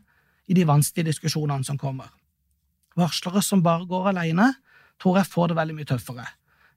i 0.47 0.54
de 0.54 0.68
vanskelige 0.68 1.12
diskusjonene 1.12 1.66
som 1.68 1.78
kommer. 1.78 2.12
Varslere 2.95 3.41
som 3.41 3.64
bare 3.64 3.88
går 3.88 4.12
alene, 4.14 4.54
tror 5.01 5.18
jeg 5.18 5.32
får 5.32 5.47
det 5.47 5.58
veldig 5.58 5.76
mye 5.76 5.89
tøffere. 5.89 6.26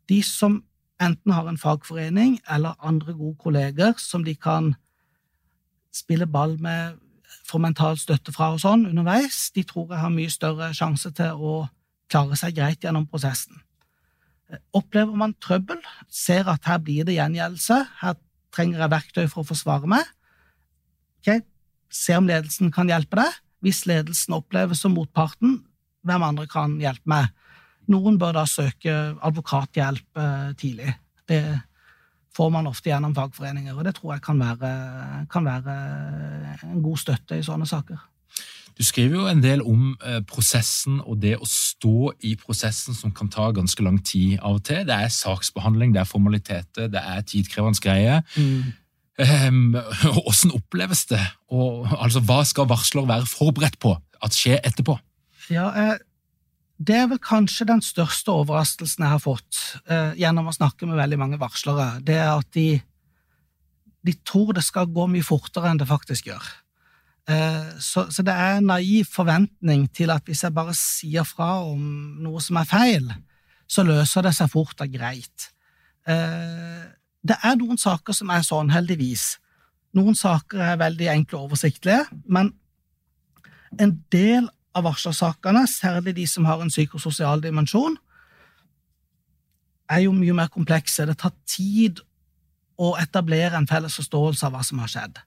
De 0.08 0.22
som 0.22 0.62
enten 1.02 1.32
har 1.32 1.48
en 1.48 1.58
fagforening 1.58 2.38
eller 2.50 2.78
andre 2.80 3.14
gode 3.14 3.36
kolleger 3.38 3.94
som 4.00 4.24
de 4.24 4.34
kan 4.34 4.74
spille 5.94 6.26
ball 6.26 6.56
med, 6.60 6.96
få 7.46 7.58
mental 7.58 7.98
støtte 7.98 8.32
fra 8.34 8.52
og 8.54 8.60
sånn 8.62 8.86
underveis, 8.88 9.50
de 9.54 9.62
tror 9.66 9.92
jeg 9.92 10.02
har 10.02 10.12
mye 10.12 10.32
større 10.32 10.72
sjanse 10.74 11.12
til 11.14 11.36
å 11.36 11.54
klare 12.10 12.38
seg 12.38 12.56
greit 12.56 12.84
gjennom 12.84 13.06
prosessen. 13.10 13.60
Opplever 14.76 15.16
man 15.18 15.34
trøbbel, 15.42 15.80
ser 16.10 16.48
at 16.50 16.66
her 16.70 16.78
blir 16.82 17.06
det 17.06 17.16
gjengjeldelse, 17.16 17.80
her 18.02 18.18
trenger 18.54 18.84
jeg 18.84 18.94
verktøy 18.94 19.24
for 19.26 19.42
å 19.42 19.48
forsvare 19.48 19.90
meg, 19.90 20.06
okay, 21.26 21.44
se 21.92 22.16
om 22.16 22.28
ledelsen 22.28 22.72
kan 22.74 22.90
hjelpe 22.90 23.18
deg. 23.20 23.40
Hvis 23.64 23.84
ledelsen 23.88 24.36
oppleves 24.36 24.82
som 24.84 24.94
motparten, 24.94 25.60
hvem 26.06 26.22
andre 26.22 26.46
kan 26.50 26.76
hjelpe 26.80 27.10
meg? 27.10 27.32
Noen 27.90 28.18
bør 28.18 28.40
da 28.40 28.44
søke 28.50 28.92
advokathjelp 29.24 30.20
eh, 30.20 30.50
tidlig. 30.58 30.92
Det 31.26 31.42
får 32.36 32.50
man 32.52 32.68
ofte 32.68 32.90
gjennom 32.90 33.14
fagforeninger, 33.16 33.74
og 33.74 33.86
det 33.86 33.94
tror 33.96 34.16
jeg 34.16 34.24
kan 34.26 34.42
være, 34.42 34.72
kan 35.32 35.46
være 35.46 35.76
en 36.66 36.82
god 36.84 37.00
støtte 37.00 37.38
i 37.38 37.46
sånne 37.46 37.66
saker. 37.68 38.02
Du 38.76 38.84
skriver 38.84 39.16
jo 39.16 39.28
en 39.30 39.40
del 39.40 39.62
om 39.64 39.94
eh, 40.04 40.18
prosessen 40.28 40.98
og 41.00 41.22
det 41.22 41.38
å 41.40 41.46
stå 41.48 42.10
i 42.28 42.34
prosessen 42.36 42.96
som 42.96 43.14
kan 43.16 43.30
ta 43.32 43.48
ganske 43.56 43.82
lang 43.82 44.02
tid 44.04 44.36
av 44.42 44.58
og 44.58 44.66
til. 44.68 44.82
Det 44.84 44.98
er 45.06 45.14
saksbehandling, 45.14 45.94
det 45.94 46.02
er 46.02 46.10
formaliteter, 46.10 46.90
det 46.92 47.00
er 47.00 47.24
tidkrevende 47.24 47.80
greier. 47.80 48.20
Mm. 48.36 48.74
Um, 49.16 49.72
hvordan 50.02 50.52
oppleves 50.58 51.06
det? 51.08 51.22
Og, 51.48 51.86
altså, 51.96 52.20
hva 52.20 52.42
skal 52.44 52.68
varsler 52.68 53.08
være 53.08 53.28
forberedt 53.30 53.78
på 53.80 53.94
at 53.96 54.36
skjer 54.36 54.60
etterpå? 54.66 54.98
Ja, 55.52 55.70
eh, 55.72 55.96
Det 56.76 56.92
er 56.92 57.06
vel 57.08 57.18
kanskje 57.24 57.64
den 57.70 57.80
største 57.80 58.34
overraskelsen 58.34 59.06
jeg 59.06 59.14
har 59.14 59.22
fått 59.22 59.60
eh, 59.88 60.12
gjennom 60.20 60.50
å 60.50 60.52
snakke 60.52 60.84
med 60.84 60.98
veldig 61.00 61.18
mange 61.22 61.38
varslere. 61.40 62.02
Det 62.04 62.18
er 62.20 62.34
at 62.34 62.50
de, 62.52 62.82
de 64.04 64.14
tror 64.28 64.52
det 64.52 64.64
skal 64.66 64.90
gå 64.92 65.06
mye 65.08 65.24
fortere 65.24 65.70
enn 65.72 65.80
det 65.80 65.88
faktisk 65.88 66.28
gjør. 66.28 66.50
Eh, 67.32 67.70
så, 67.80 68.04
så, 68.12 68.22
det 68.22 68.34
er 68.34 68.58
en 68.58 68.68
naiv 68.68 69.08
forventning 69.08 69.88
til 69.96 70.12
at 70.12 70.28
hvis 70.28 70.44
jeg 70.44 70.54
bare 70.54 70.76
sier 70.76 71.24
fra 71.24 71.62
om 71.64 71.80
noe 72.22 72.44
som 72.44 72.60
er 72.60 72.68
feil, 72.68 73.08
så 73.66 73.82
løser 73.82 74.28
det 74.28 74.34
seg 74.36 74.52
fort 74.52 74.84
og 74.84 74.92
greit. 74.92 75.48
Eh, 76.06 76.84
det 77.28 77.36
er 77.42 77.58
noen 77.58 77.78
saker 77.80 78.16
som 78.16 78.30
er 78.34 78.44
sånn, 78.46 78.70
heldigvis. 78.74 79.36
Noen 79.96 80.16
saker 80.18 80.62
er 80.72 80.80
veldig 80.80 81.08
enkle 81.12 81.38
og 81.38 81.50
oversiktlige, 81.50 82.04
men 82.28 82.52
en 83.80 83.94
del 84.12 84.48
av 84.76 84.84
varslersakene, 84.86 85.64
særlig 85.70 86.16
de 86.18 86.26
som 86.28 86.44
har 86.48 86.60
en 86.62 86.72
psykososial 86.72 87.42
dimensjon, 87.44 87.96
er 89.90 90.02
jo 90.04 90.12
mye 90.12 90.34
mer 90.36 90.50
komplekse. 90.52 91.06
Det 91.06 91.16
tar 91.20 91.32
tid 91.48 92.02
å 92.76 92.92
etablere 93.00 93.56
en 93.56 93.68
felles 93.70 93.96
forståelse 93.96 94.46
av 94.46 94.56
hva 94.56 94.64
som 94.66 94.82
har 94.82 94.92
skjedd. 94.92 95.22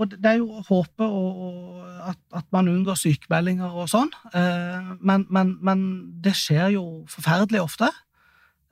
Og 0.00 0.14
det 0.14 0.24
er 0.24 0.38
jo 0.40 0.62
håpet 0.64 1.04
håpe 1.04 1.88
at, 2.08 2.20
at, 2.32 2.46
man 2.54 2.70
unngår 2.72 2.96
sykemeldinger 2.96 3.74
og 3.76 3.90
sånn, 3.92 4.08
eh, 4.32 4.94
men, 5.04 5.26
men, 5.28 5.52
men, 5.60 5.82
det 6.24 6.32
skjer 6.38 6.72
jo 6.78 6.84
forferdelig 7.12 7.60
ofte. 7.60 7.90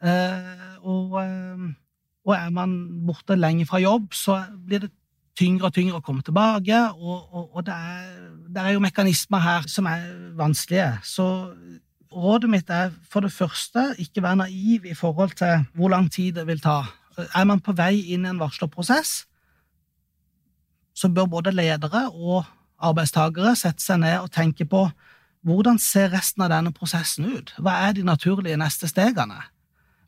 Eh, 0.00 0.78
og, 0.80 1.18
eh, 1.20 1.66
og, 2.26 2.34
er 2.36 2.50
man 2.52 2.72
borte 3.06 3.36
lenge 3.38 3.66
fra 3.66 3.80
jobb, 3.80 4.12
så 4.14 4.42
blir 4.66 4.84
det 4.84 4.90
tyngre 5.38 5.70
og 5.70 5.74
tyngre 5.74 6.00
å 6.00 6.04
komme 6.04 6.24
tilbake, 6.26 6.80
og, 6.98 7.20
og, 7.32 7.56
og 7.56 7.66
det, 7.66 7.74
er, 7.74 8.08
det, 8.48 8.60
er, 8.62 8.72
jo 8.74 8.84
mekanismer 8.84 9.42
her 9.44 9.68
som 9.70 9.88
er 9.88 10.04
vanskelige. 10.36 10.90
Så 11.06 11.26
rådet 12.12 12.50
mitt 12.50 12.70
er 12.74 12.92
for 13.10 13.24
det 13.24 13.32
første 13.32 13.90
ikke 14.02 14.24
være 14.24 14.42
naiv 14.42 14.88
i 14.90 14.96
forhold 14.98 15.36
til 15.38 15.66
hvor 15.78 15.92
lang 15.94 16.10
tid 16.12 16.36
det 16.38 16.46
vil 16.50 16.60
ta. 16.62 16.82
Er 17.36 17.46
man 17.48 17.62
på 17.62 17.74
vei 17.76 18.12
inn 18.12 18.26
i 18.26 18.32
en 18.32 18.40
varslerprosess, 18.40 19.24
så 20.94 21.08
bør 21.08 21.30
både 21.38 21.54
ledere 21.54 22.08
og 22.10 22.44
arbeidstakere 22.80 23.54
sette 23.56 23.84
seg 23.84 24.02
ned 24.02 24.18
og 24.20 24.32
tenke 24.34 24.66
på 24.68 24.88
hvordan 25.46 25.78
ser 25.80 26.10
resten 26.12 26.44
av 26.44 26.50
denne 26.52 26.72
prosessen 26.76 27.30
ut? 27.32 27.54
Hva 27.56 27.78
er 27.86 27.94
de 27.96 28.04
naturlige 28.04 28.58
neste 28.60 28.88
stegene? 28.90 29.38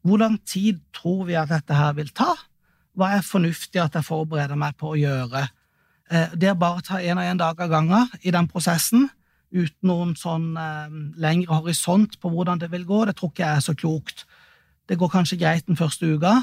Hvor 0.03 0.18
lang 0.18 0.38
tid 0.46 0.80
tror 0.94 1.26
vi 1.28 1.36
at 1.38 1.50
dette 1.53 1.76
her 1.76 1.94
vil 1.96 2.11
ta? 2.14 2.34
Hva 2.98 3.14
er 3.16 3.24
fornuftig 3.24 3.80
at 3.80 3.94
jeg 3.96 4.07
forbereder 4.07 4.59
meg 4.59 4.76
på 4.80 4.92
å 4.92 4.98
gjøre? 4.98 5.46
Eh, 6.11 6.34
det 6.36 6.50
å 6.53 6.59
bare 6.59 6.84
ta 6.84 7.00
én 7.00 7.18
og 7.18 7.24
én 7.24 7.40
dag 7.40 7.61
av 7.61 7.70
gangen 7.70 8.11
i 8.20 8.34
den 8.34 8.48
prosessen, 8.50 9.09
uten 9.53 9.88
noen 9.88 10.16
sånn 10.18 10.57
eh, 10.59 10.96
lengre 11.22 11.61
horisont 11.61 12.18
på 12.20 12.32
hvordan 12.32 12.61
det 12.61 12.70
vil 12.72 12.84
gå, 12.88 13.05
det 13.07 13.16
tror 13.18 13.32
ikke 13.32 13.46
jeg 13.46 13.61
er 13.61 13.64
så 13.64 13.76
klokt. 13.78 14.26
Det 14.90 14.98
går 15.00 15.12
kanskje 15.12 15.38
greit 15.40 15.68
den 15.68 15.78
første 15.78 16.09
uka, 16.16 16.34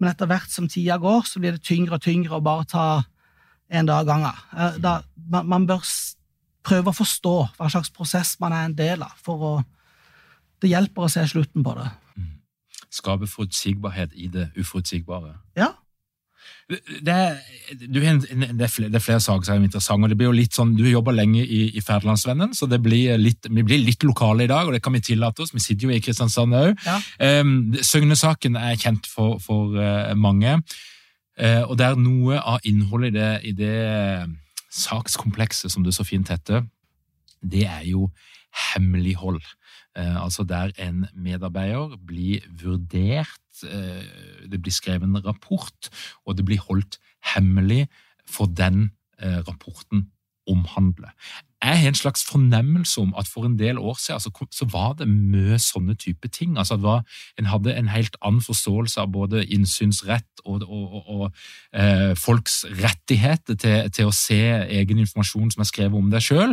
men 0.00 0.10
etter 0.10 0.28
hvert 0.28 0.50
som 0.50 0.68
tida 0.68 0.98
går, 1.00 1.24
så 1.28 1.40
blir 1.40 1.56
det 1.56 1.64
tyngre 1.64 1.96
og 1.96 2.04
tyngre 2.04 2.36
å 2.36 2.44
bare 2.44 2.66
ta 2.68 2.86
en 3.70 3.88
dag 3.88 4.02
av 4.02 4.10
gangen. 4.10 4.42
Eh, 4.58 5.44
man 5.44 5.68
bør 5.70 5.86
prøve 6.64 6.90
å 6.90 6.96
forstå 6.96 7.36
hva 7.56 7.70
slags 7.70 7.92
prosess 7.94 8.34
man 8.42 8.52
er 8.56 8.66
en 8.66 8.76
del 8.76 9.06
av, 9.06 9.14
for 9.22 9.48
å 9.48 9.54
det 10.62 10.70
hjelper 10.72 11.04
å 11.04 11.12
se 11.12 11.24
slutten 11.28 11.64
på 11.64 11.74
det. 11.76 11.90
Skape 12.94 13.26
forutsigbarhet 13.26 14.14
i 14.14 14.28
det 14.30 14.50
uforutsigbare. 14.60 15.34
Ja. 15.58 15.72
Det 16.68 17.12
er, 17.12 17.34
du, 17.76 17.98
det, 18.00 18.62
er 18.64 18.70
flere, 18.72 18.88
det 18.88 18.96
er 18.96 19.04
flere 19.04 19.20
saker 19.20 19.44
som 19.44 19.58
er 19.58 19.66
interessante. 19.66 20.04
og 20.04 20.12
det 20.12 20.16
blir 20.16 20.30
jo 20.30 20.36
litt 20.36 20.56
sånn, 20.56 20.72
Du 20.76 20.84
jobber 20.88 21.12
lenge 21.12 21.42
i, 21.44 21.60
i 21.76 21.82
Ferdelandsvennen, 21.84 22.54
så 22.56 22.68
det 22.68 22.80
blir 22.84 23.18
litt, 23.20 23.48
vi 23.50 23.64
blir 23.66 23.82
litt 23.84 24.04
lokale 24.04 24.46
i 24.46 24.50
dag, 24.50 24.66
og 24.66 24.72
det 24.72 24.80
kan 24.84 24.96
vi 24.96 25.02
tillate 25.04 25.44
oss. 25.44 25.52
Vi 25.52 25.60
sitter 25.60 25.88
jo 25.88 25.92
i 25.92 26.00
Kristiansand 26.04 26.56
òg. 26.56 26.72
Ja. 26.86 26.96
Um, 27.40 27.74
Søgne-saken 27.76 28.56
er 28.60 28.78
kjent 28.80 29.08
for, 29.10 29.36
for 29.44 29.76
uh, 29.76 30.14
mange, 30.16 30.56
uh, 31.40 31.62
og 31.68 31.76
det 31.80 31.90
er 31.90 32.00
noe 32.00 32.40
av 32.40 32.64
innholdet 32.64 33.12
i 33.12 33.18
det, 33.18 33.32
i 33.50 33.52
det 33.58 33.76
sakskomplekset 34.74 35.72
som 35.72 35.84
det 35.84 35.94
så 35.96 36.06
fint 36.06 36.32
heter, 36.32 36.64
det 37.44 37.66
er 37.68 37.84
jo 37.90 38.08
hemmelighold. 38.72 39.42
Uh, 39.94 40.24
altså 40.24 40.42
der 40.42 40.72
en 40.82 41.06
medarbeider 41.14 41.94
blir 42.06 42.42
vurdert 42.50 43.40
Eh, 43.62 44.50
det 44.50 44.62
blir 44.62 44.72
skrevet 44.72 45.02
en 45.06 45.26
rapport, 45.26 45.90
og 46.26 46.36
det 46.36 46.44
blir 46.44 46.60
holdt 46.68 46.98
hemmelig 47.34 47.86
for 48.26 48.46
den 48.46 48.90
eh, 49.22 49.38
rapporten 49.48 50.10
omhandler. 50.46 51.08
Jeg 51.62 51.80
har 51.80 51.88
en 51.88 51.94
slags 51.94 52.24
fornemmelse 52.24 53.00
om 53.00 53.14
at 53.18 53.28
for 53.28 53.46
en 53.46 53.58
del 53.58 53.78
år 53.78 53.94
siden 53.94 54.20
så, 54.20 54.46
så 54.52 54.66
var 54.68 54.92
det 54.92 55.08
mye 55.08 55.58
sånne 55.58 55.94
type 55.94 56.28
ting. 56.28 56.58
Altså 56.58 56.76
var, 56.76 57.04
En 57.38 57.46
hadde 57.46 57.76
en 57.76 57.88
helt 57.88 58.16
annen 58.20 58.42
forståelse 58.42 59.00
av 59.00 59.12
både 59.12 59.46
innsynsrett 59.46 60.44
og, 60.44 60.62
og, 60.68 60.92
og, 60.92 61.08
og 61.08 61.32
eh, 61.72 62.12
folks 62.16 62.64
rettigheter 62.82 63.54
til, 63.54 63.90
til, 63.90 64.06
å 64.06 64.12
se 64.12 64.42
egen 64.68 64.98
informasjon 64.98 65.50
som 65.50 65.64
er 65.64 65.70
skrevet 65.70 65.96
om 65.96 66.10
deg 66.12 66.20
sjøl. 66.20 66.52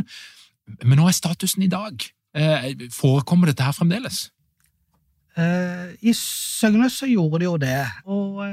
Men 0.83 1.01
nå 1.01 1.09
er 1.09 1.17
statusen 1.17 1.67
i 1.67 1.71
dag. 1.71 2.07
Eh, 2.31 2.87
forekommer 2.95 3.51
dette 3.51 3.63
her 3.63 3.75
fremdeles? 3.75 4.29
Uh, 5.37 5.91
I 6.03 6.13
Søgne 6.15 6.89
så 6.91 7.07
gjorde 7.07 7.39
de 7.39 7.47
jo 7.47 7.57
det. 7.59 7.85
Og 8.05 8.43
uh, 8.43 8.47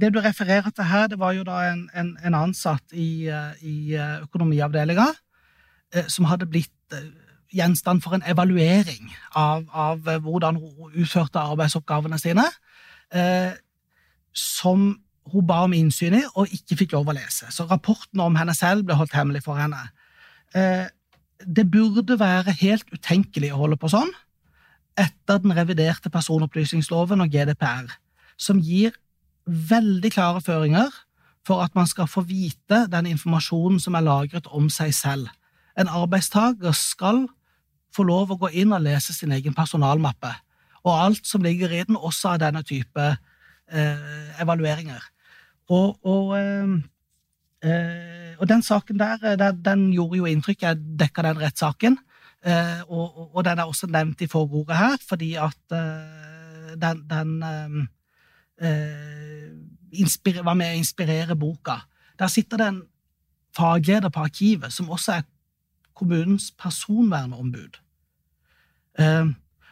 det 0.00 0.12
du 0.14 0.20
refererer 0.20 0.70
til 0.70 0.84
her, 0.84 1.06
det 1.06 1.18
var 1.18 1.32
jo 1.32 1.44
da 1.44 1.60
en, 1.70 1.86
en, 1.96 2.16
en 2.24 2.34
ansatt 2.34 2.92
i, 2.92 3.28
i 3.62 3.96
økonomiavdelinga 3.96 5.06
som 6.12 6.26
hadde 6.28 6.48
blitt 6.50 6.96
gjenstand 7.54 8.02
for 8.04 8.12
en 8.12 8.24
evaluering 8.28 9.14
av, 9.32 9.64
av 9.72 10.10
hvordan 10.20 10.58
hun 10.60 10.98
utførte 11.00 11.40
arbeidsoppgavene 11.40 12.18
sine, 12.20 12.44
som 14.36 14.84
hun 15.32 15.46
ba 15.48 15.62
om 15.64 15.72
innsyn 15.78 16.18
i 16.18 16.22
og 16.34 16.52
ikke 16.52 16.76
fikk 16.82 16.92
lov 16.98 17.08
å 17.08 17.16
lese. 17.16 17.48
Så 17.48 17.64
rapporten 17.70 18.20
om 18.20 18.36
henne 18.36 18.52
selv 18.58 18.84
ble 18.84 18.98
holdt 19.00 19.16
hemmelig 19.16 19.46
for 19.46 19.56
henne. 19.56 19.80
Det 21.44 21.66
burde 21.70 22.18
være 22.20 22.54
helt 22.60 22.88
utenkelig 22.92 23.52
å 23.52 23.60
holde 23.64 23.78
på 23.80 23.90
sånn 23.92 24.12
etter 24.96 25.42
den 25.44 25.52
reviderte 25.52 26.08
personopplysningsloven 26.08 27.20
og 27.20 27.32
GDPR, 27.32 27.90
som 28.40 28.62
gir 28.64 28.94
veldig 29.44 30.10
klare 30.14 30.40
føringer 30.40 30.88
for 31.46 31.62
at 31.62 31.74
man 31.76 31.86
skal 31.86 32.08
få 32.10 32.24
vite 32.26 32.86
den 32.90 33.10
informasjonen 33.12 33.78
som 33.82 33.94
er 33.94 34.06
lagret 34.06 34.48
om 34.50 34.70
seg 34.72 34.94
selv. 34.96 35.28
En 35.76 35.90
arbeidstaker 35.92 36.72
skal 36.74 37.26
få 37.94 38.06
lov 38.08 38.32
å 38.32 38.40
gå 38.40 38.50
inn 38.62 38.74
og 38.74 38.82
lese 38.84 39.14
sin 39.14 39.34
egen 39.36 39.54
personalmappe, 39.54 40.32
og 40.86 40.96
alt 40.96 41.28
som 41.28 41.44
ligger 41.44 41.72
i 41.72 41.84
den, 41.86 41.96
også 41.96 42.34
av 42.34 42.42
denne 42.42 42.62
type 42.66 43.04
eh, 43.06 44.40
evalueringer. 44.42 45.02
Og, 45.68 45.96
og, 46.06 46.36
eh, 46.38 46.76
og, 47.62 48.48
den 48.48 48.62
saken 48.62 48.98
der, 49.00 49.52
den, 49.52 49.92
gjorde 49.92 50.18
jo 50.18 50.28
inntrykk. 50.28 50.62
Jeg 50.62 50.98
dekka 51.00 51.22
den 51.24 51.40
rettssaken. 51.40 51.96
Eh, 52.46 52.80
og, 52.90 53.34
og, 53.36 53.44
den 53.44 53.58
er 53.58 53.66
også 53.66 53.86
nevnt 53.90 54.20
i 54.22 54.26
forordet 54.30 54.76
her, 54.76 54.96
fordi 55.08 55.34
at 55.34 55.72
eh, 55.72 56.76
den, 56.78 57.02
den 57.10 57.42
eh, 58.60 60.44
var 60.44 60.54
med 60.54 60.70
å 60.70 60.76
inspirere 60.78 61.36
boka. 61.36 61.80
Der 62.18 62.30
sitter 62.30 62.60
det 62.60 62.68
en 62.70 62.82
fagleder 63.56 64.12
på 64.14 64.20
arkivet 64.28 64.72
som 64.72 64.90
også 64.90 65.12
er 65.18 65.26
kommunens 65.96 66.50
personvernombud. 66.52 67.80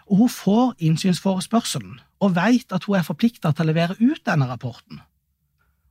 Og 0.05 0.17
hun 0.19 0.29
får 0.29 0.75
innsynsforespørselen 0.85 2.01
og 2.21 2.35
vet 2.37 2.73
at 2.73 2.85
hun 2.85 2.97
er 2.99 3.07
forplikta 3.07 3.53
til 3.53 3.65
å 3.65 3.71
levere 3.71 3.97
ut 4.01 4.21
denne 4.27 4.49
rapporten. 4.49 5.01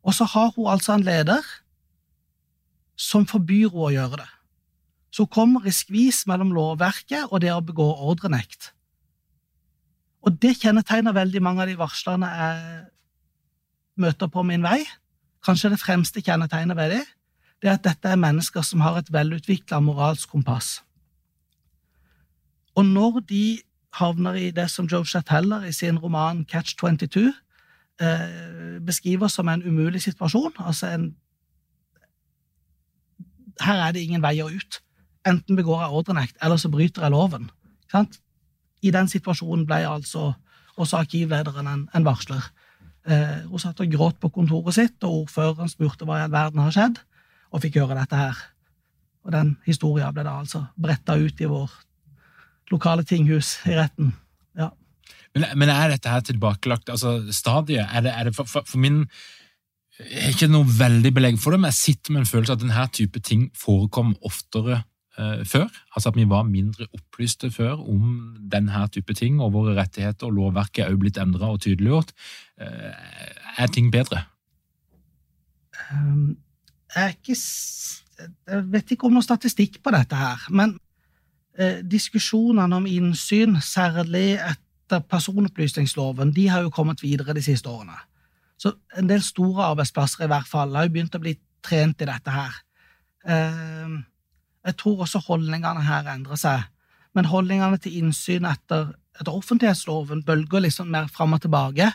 Og 0.04 0.14
så 0.14 0.26
har 0.30 0.52
hun 0.56 0.70
altså 0.70 0.94
en 0.98 1.06
leder 1.06 1.42
som 2.96 3.28
forbyr 3.30 3.70
henne 3.70 3.90
å 3.90 3.94
gjøre 3.94 4.22
det 4.22 4.30
så 5.14 5.28
hun 5.28 5.30
kommer 5.30 5.68
i 5.68 5.72
skvis 5.72 6.24
mellom 6.26 6.54
lovverket 6.56 7.30
og 7.30 7.44
det 7.44 7.52
å 7.54 7.62
begå 7.62 7.86
ordrenekt. 8.10 8.72
Og 10.26 10.40
det 10.42 10.56
kjennetegner 10.58 11.14
veldig 11.14 11.42
mange 11.44 11.62
av 11.62 11.70
de 11.70 11.78
varslerne 11.78 12.30
jeg 12.34 12.80
møter 14.02 14.32
på 14.34 14.44
min 14.48 14.66
vei. 14.66 14.80
Kanskje 15.46 15.74
det 15.74 15.82
fremste 15.84 16.24
kjennetegnet 16.24 16.80
ved 16.80 16.96
dem, 16.96 17.06
det 17.62 17.70
er 17.70 17.78
at 17.78 17.86
dette 17.86 18.10
er 18.10 18.20
mennesker 18.20 18.66
som 18.66 18.82
har 18.82 18.98
et 18.98 19.12
velutvikla 19.14 19.80
moralsk 19.84 20.32
kompass. 20.34 20.80
Og 22.74 22.86
når 22.86 23.22
de 23.30 23.46
havner 23.94 24.40
i 24.40 24.50
det 24.52 24.66
som 24.72 24.88
Joe 24.90 25.06
Chatteller 25.06 25.68
i 25.70 25.76
sin 25.76 26.00
roman 26.02 26.42
Catch 26.50 26.74
22 26.82 27.28
eh, 28.02 28.80
beskriver 28.82 29.30
som 29.30 29.48
en 29.48 29.62
umulig 29.62 30.02
situasjon, 30.02 30.56
altså 30.58 30.90
en 30.90 31.12
Her 33.62 33.88
er 33.88 33.94
det 33.94 34.02
ingen 34.02 34.24
veier 34.24 34.50
ut 34.50 34.82
enten 35.28 35.58
begår 35.58 35.84
jeg 35.84 35.98
ordrenekt, 36.00 36.38
eller 36.44 36.60
så 36.60 36.72
bryter 36.72 37.06
jeg 37.06 37.14
loven. 37.14 37.50
I 38.84 38.92
den 38.92 39.08
situasjonen 39.08 39.66
ble 39.68 39.84
altså 39.88 40.34
også 40.82 41.04
arkivlederen 41.04 41.70
en, 41.70 41.84
en 41.96 42.06
varsler. 42.06 42.44
Eh, 43.08 43.44
hun 43.48 43.62
satt 43.62 43.80
og 43.84 43.92
gråt 43.94 44.20
på 44.20 44.32
kontoret 44.34 44.76
sitt, 44.76 44.98
og 45.06 45.24
ordføreren 45.24 45.72
spurte 45.72 46.08
hva 46.08 46.20
i 46.20 46.26
all 46.26 46.34
verden 46.34 46.64
har 46.64 46.74
skjedd, 46.76 47.00
og 47.54 47.64
fikk 47.64 47.80
høre 47.84 48.00
dette 48.00 48.20
her. 48.20 48.40
Og 49.24 49.32
den 49.36 49.56
historien 49.68 50.12
ble 50.16 50.26
da 50.26 50.40
altså 50.42 50.66
bretta 50.76 51.16
ut 51.16 51.40
i 51.40 51.48
vår 51.48 51.72
lokale 52.74 53.06
tinghus 53.08 53.56
i 53.70 53.78
retten. 53.78 54.12
Ja. 54.58 54.72
Men, 55.36 55.46
men, 55.62 55.72
er 55.72 55.94
dette 55.94 56.12
her 56.12 56.26
tilbakelagt? 56.26 56.90
Altså, 56.92 57.22
stadiet? 57.32 57.88
Er 57.94 58.04
det, 58.04 58.12
er 58.18 58.28
det 58.28 58.36
for, 58.36 58.50
for, 58.50 58.68
for, 58.68 58.82
min 58.82 59.06
Jeg 60.00 60.24
har 60.24 60.34
ikke 60.34 60.50
noe 60.50 60.66
veldig 60.66 61.12
belegg 61.14 61.38
for 61.42 61.54
det, 61.54 61.60
men 61.62 61.70
jeg 61.70 61.80
sitter 61.80 62.16
med 62.16 62.24
en 62.24 62.30
følelse 62.32 62.56
at 62.56 62.62
denne 62.64 62.86
type 62.98 63.20
ting 63.22 63.44
forekom 63.58 64.16
oftere 64.26 64.80
eh, 65.20 65.44
før. 65.46 65.68
Altså 65.94 66.10
at 66.10 66.18
vi 66.18 66.26
var 66.30 66.48
mindre 66.48 66.88
opplyste 66.98 67.52
før 67.54 67.78
om 67.78 68.16
denne 68.52 68.88
type 68.94 69.14
ting, 69.14 69.38
og 69.42 69.54
våre 69.54 69.76
rettigheter 69.78 70.30
og 70.30 70.34
lovverket 70.40 70.84
er 70.84 70.90
også 70.90 71.02
blitt 71.04 71.20
endra 71.22 71.52
og 71.54 71.62
tydeliggjort. 71.62 72.14
Eh, 72.62 73.60
er 73.62 73.70
ting 73.74 73.92
bedre? 73.94 74.24
Um, 75.92 76.38
jeg, 76.96 77.14
ikke, 77.20 77.38
jeg, 78.50 78.64
vet 78.74 78.96
ikke 78.96 79.08
om 79.10 79.14
noe 79.14 79.26
statistikk 79.26 79.78
på 79.84 79.94
dette 79.94 80.18
her, 80.18 80.42
men 80.50 80.74
eh, 81.60 81.84
diskusjonene 81.86 82.82
om 82.82 82.90
innsyn, 82.90 83.60
særlig 83.62 84.40
etter 84.42 85.06
personopplysningsloven, 85.06 86.34
de 86.34 86.48
har 86.50 86.66
jo 86.66 86.74
kommet 86.74 87.06
videre 87.06 87.38
de 87.38 87.46
siste 87.46 87.70
årene. 87.70 88.00
Så 88.58 88.74
en 88.98 89.10
del 89.10 89.24
store 89.26 89.72
arbeidsplasser 89.74 90.26
i 90.26 90.32
hvert 90.32 90.48
fall 90.48 90.76
har 90.76 90.88
jo 90.88 90.94
begynt 90.96 91.16
å 91.18 91.22
bli 91.24 91.36
trent 91.64 92.04
i 92.04 92.08
dette 92.08 92.34
her. 92.34 92.60
Eh, 93.26 93.98
jeg 94.64 94.78
tror 94.80 95.04
også 95.04 95.24
holdningene 95.28 95.84
her 95.88 96.08
endrer 96.14 96.40
seg. 96.40 96.70
Men 97.14 97.30
holdningene 97.30 97.78
til 97.82 98.00
innsyn 98.00 98.48
etter, 98.50 98.94
etter 99.20 99.36
offentlighetsloven 99.36 100.24
bølger 100.26 100.66
liksom 100.66 100.90
mer 100.94 101.10
fram 101.12 101.36
og 101.36 101.44
tilbake. 101.44 101.92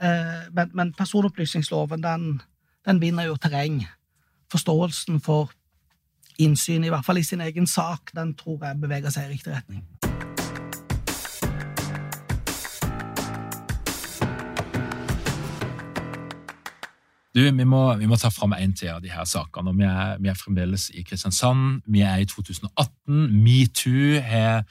Eh, 0.00 0.42
men, 0.56 0.74
men, 0.74 0.92
personopplysningsloven 0.96 2.04
den, 2.04 2.28
den 2.86 3.00
vinner 3.02 3.28
jo 3.28 3.38
terreng. 3.40 3.82
Forståelsen 4.52 5.20
for 5.24 5.52
innsyn, 6.40 6.84
i 6.84 6.92
hvert 6.92 7.04
fall 7.06 7.20
i 7.20 7.26
sin 7.26 7.42
egen 7.44 7.66
sak, 7.68 8.14
den 8.16 8.34
tror 8.38 8.64
jeg 8.64 8.80
beveger 8.80 9.12
seg 9.12 9.28
i 9.28 9.34
riktig 9.34 9.52
retning. 9.54 9.84
Du, 17.34 17.42
vi 17.44 17.64
må, 17.64 17.82
vi 18.00 18.08
må, 18.10 18.16
ta 18.18 18.30
fram 18.34 18.56
en 18.56 18.72
til 18.74 18.90
av 18.90 19.02
de 19.04 19.10
her 19.12 19.26
sakene. 19.28 19.74
Vi 19.78 19.86
er, 19.86 20.16
vi 20.18 20.30
er, 20.32 20.38
fremdeles 20.38 20.88
i 20.98 21.04
Kristiansand. 21.06 21.84
Vi 21.86 22.02
er 22.02 22.22
i 22.22 22.26
2018. 22.26 23.28
Metoo 23.30 24.18
har 24.26 24.64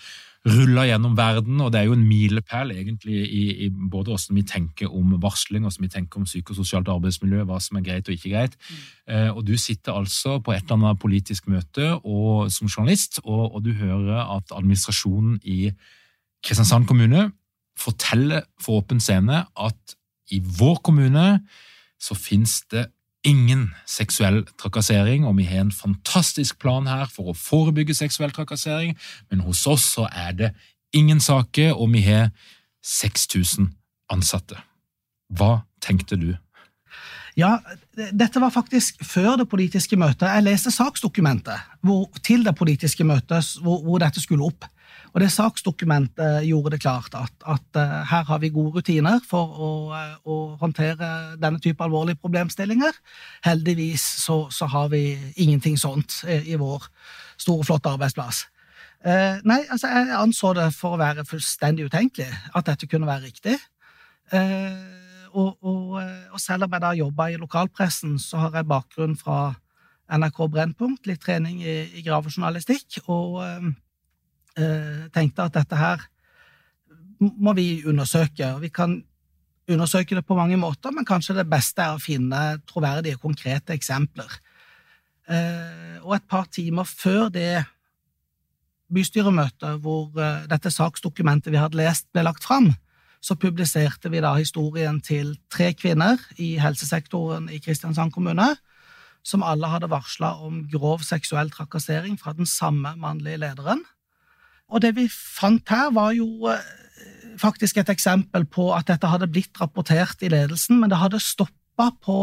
rulla 0.48 0.86
gjennom 0.88 1.16
verden, 1.18 1.60
og 1.64 1.72
det 1.72 1.82
er 1.82 1.88
jo 1.90 1.96
en 1.98 2.04
milepæl 2.08 2.72
egentlig 2.72 3.16
i, 3.28 3.42
i 3.66 3.70
både 3.70 4.12
hvordan 4.12 4.38
vi 4.38 4.44
tenker 4.48 4.92
om 4.96 5.18
varsling, 5.22 5.64
hvordan 5.64 5.86
vi 5.86 5.92
tenker 5.92 6.20
om 6.20 6.28
psykososialt 6.28 6.92
arbeidsmiljø, 6.92 7.44
hva 7.48 7.60
som 7.64 7.80
er 7.80 7.86
greit 7.88 8.08
og 8.08 8.16
ikke 8.16 8.32
greit. 8.34 8.56
Mm. 8.60 8.84
Eh, 9.14 9.30
og 9.34 9.42
Du 9.48 9.56
sitter 9.60 9.96
altså 9.96 10.40
på 10.40 10.56
et 10.56 10.64
eller 10.64 10.80
annet 10.80 11.00
politisk 11.00 11.48
møte 11.52 11.92
og, 11.98 12.52
som 12.52 12.72
journalist, 12.72 13.20
og, 13.24 13.56
og 13.56 13.64
du 13.68 13.74
hører 13.80 14.36
at 14.36 14.56
administrasjonen 14.56 15.40
i 15.44 15.72
Kristiansand 16.44 16.88
kommune 16.88 17.30
forteller 17.80 18.48
for 18.60 18.84
åpen 18.84 19.00
scene 19.04 19.44
at 19.44 19.96
i 20.32 20.40
vår 20.44 20.80
kommune 20.84 21.28
så 22.00 22.16
fins 22.16 22.62
det 22.72 22.88
ingen 23.28 23.70
seksuell 23.88 24.46
trakassering, 24.60 25.26
og 25.28 25.38
vi 25.38 25.48
har 25.50 25.66
en 25.66 25.76
fantastisk 25.76 26.60
plan 26.60 26.88
her 26.88 27.10
for 27.12 27.32
å 27.32 27.38
forebygge 27.38 27.98
seksuell 27.98 28.32
trakassering, 28.32 28.96
men 29.30 29.44
hos 29.44 29.66
oss 29.68 29.90
så 29.98 30.08
er 30.08 30.36
det 30.40 30.52
ingen 30.96 31.20
saker, 31.20 31.74
og 31.76 31.92
vi 31.94 32.06
har 32.08 32.32
6000 32.86 33.74
ansatte. 34.10 34.58
Hva 35.30 35.66
tenkte 35.84 36.18
du? 36.20 36.32
Ja, 37.38 37.60
dette 37.96 38.42
var 38.42 38.52
faktisk 38.52 39.04
før 39.06 39.38
det 39.40 39.48
politiske 39.52 39.98
møtet. 40.00 40.28
Jeg 40.28 40.48
leste 40.48 40.74
saksdokumentet 40.74 41.78
hvor, 41.86 42.08
til 42.26 42.44
det 42.44 42.56
politiske 42.58 43.06
møtet 43.08 43.54
hvor, 43.64 43.84
hvor, 43.86 44.02
dette 44.02 44.24
skulle 44.24 44.48
opp. 44.48 44.66
Og 45.14 45.24
det 45.24 45.32
saksdokumentet 45.34 46.44
gjorde 46.46 46.76
det 46.76 46.82
klart 46.84 47.16
at, 47.18 47.34
at 47.48 47.80
uh, 47.80 47.96
her 48.10 48.28
har 48.28 48.42
vi 48.42 48.52
gode 48.54 48.80
rutiner 48.80 49.22
for 49.26 49.56
å, 49.56 49.72
uh, 49.94 50.14
å, 50.24 50.38
håndtere 50.62 51.38
denne 51.42 51.62
type 51.64 51.84
alvorlige 51.84 52.20
problemstillinger. 52.22 52.94
Heldigvis 53.46 54.06
så, 54.26 54.44
så 54.54 54.70
har 54.70 54.92
vi 54.94 55.04
ingenting 55.36 55.80
sånt 55.82 56.22
i, 56.28 56.54
i 56.54 56.60
vår 56.60 56.86
store, 57.40 57.66
flotte 57.66 57.94
arbeidsplass. 57.96 58.46
Eh, 59.00 59.38
nei, 59.48 59.62
altså 59.72 59.88
jeg 59.88 60.10
anså 60.12 60.50
det 60.58 60.66
for 60.76 60.98
å 60.98 61.00
være 61.00 61.24
fullstendig 61.24 61.86
utenkelig 61.88 62.28
at 62.52 62.68
dette 62.68 62.88
kunne 62.92 63.08
være 63.08 63.30
riktig. 63.30 63.56
Og, 65.32 65.56
og, 65.64 65.94
og, 65.96 66.36
selv 66.42 66.66
om 66.68 66.74
jeg 66.76 66.84
da 66.84 66.90
jobba 66.98 67.30
i 67.32 67.38
lokalpressen, 67.40 68.18
så 68.20 68.44
har 68.44 68.58
jeg 68.60 68.68
bakgrunn 68.68 69.16
fra 69.18 69.54
NRK 70.12 70.42
Brennpunkt, 70.52 71.08
litt 71.08 71.24
trening 71.24 71.62
i, 71.64 71.78
i 71.96 72.04
gravejournalistikk, 72.04 73.00
og 73.08 73.40
Eh, 73.46 73.70
tenkte 75.16 75.46
at 75.46 75.56
dette 75.56 75.78
her 75.80 76.04
må 77.20 77.54
vi 77.58 77.82
undersøke. 77.88 78.48
Vi 78.62 78.70
kan 78.72 79.00
undersøke 79.70 80.16
det 80.18 80.26
på 80.26 80.38
mange 80.38 80.58
måter, 80.58 80.92
men 80.92 81.06
kanskje 81.06 81.38
det 81.38 81.50
beste 81.50 81.84
er 81.84 81.98
å 81.98 82.02
finne 82.02 82.60
troverdige, 82.70 83.20
konkrete 83.22 83.76
eksempler. 83.76 84.32
Eh, 85.30 86.00
og 86.02 86.16
et 86.18 86.26
par 86.30 86.48
timer 86.50 86.88
før 86.90 87.30
det 87.34 87.66
bystyremøtet 88.90 89.82
hvor 89.84 90.10
eh, 90.18 90.48
dette 90.50 90.72
saksdokumentet 90.74 91.54
vi 91.54 91.62
hadde 91.62 91.78
lest, 91.78 92.08
ble 92.14 92.26
lagt 92.26 92.48
fram, 92.48 92.72
så 93.22 93.36
publiserte 93.36 94.10
vi 94.10 94.24
da 94.24 94.32
historien 94.38 95.02
til 95.04 95.36
tre 95.52 95.74
kvinner 95.78 96.22
i 96.40 96.54
helsesektoren 96.62 97.50
i 97.52 97.60
Kristiansand 97.62 98.16
kommune, 98.16 98.54
som 99.28 99.44
alle 99.44 99.68
hadde 99.70 99.92
varsla 99.92 100.38
om 100.48 100.64
grov 100.72 101.04
seksuell 101.06 101.52
trakassering 101.52 102.16
fra 102.18 102.34
den 102.34 102.48
samme 102.48 102.96
mannlige 102.98 103.44
lederen. 103.44 103.84
Og 104.70 104.82
det 104.84 104.94
vi 104.98 105.08
fant 105.10 105.66
her, 105.74 105.90
var 105.96 106.14
jo 106.14 106.50
eh, 106.52 106.66
faktisk 107.42 107.80
et 107.80 107.90
eksempel 107.90 108.46
på 108.46 108.70
at 108.76 108.90
dette 108.90 109.10
hadde 109.10 109.30
blitt 109.32 109.58
rapportert 109.62 110.22
i 110.22 110.32
ledelsen, 110.32 110.80
men 110.82 110.92
det 110.92 111.00
hadde 111.02 111.22
stoppa 111.24 111.90
på 112.04 112.20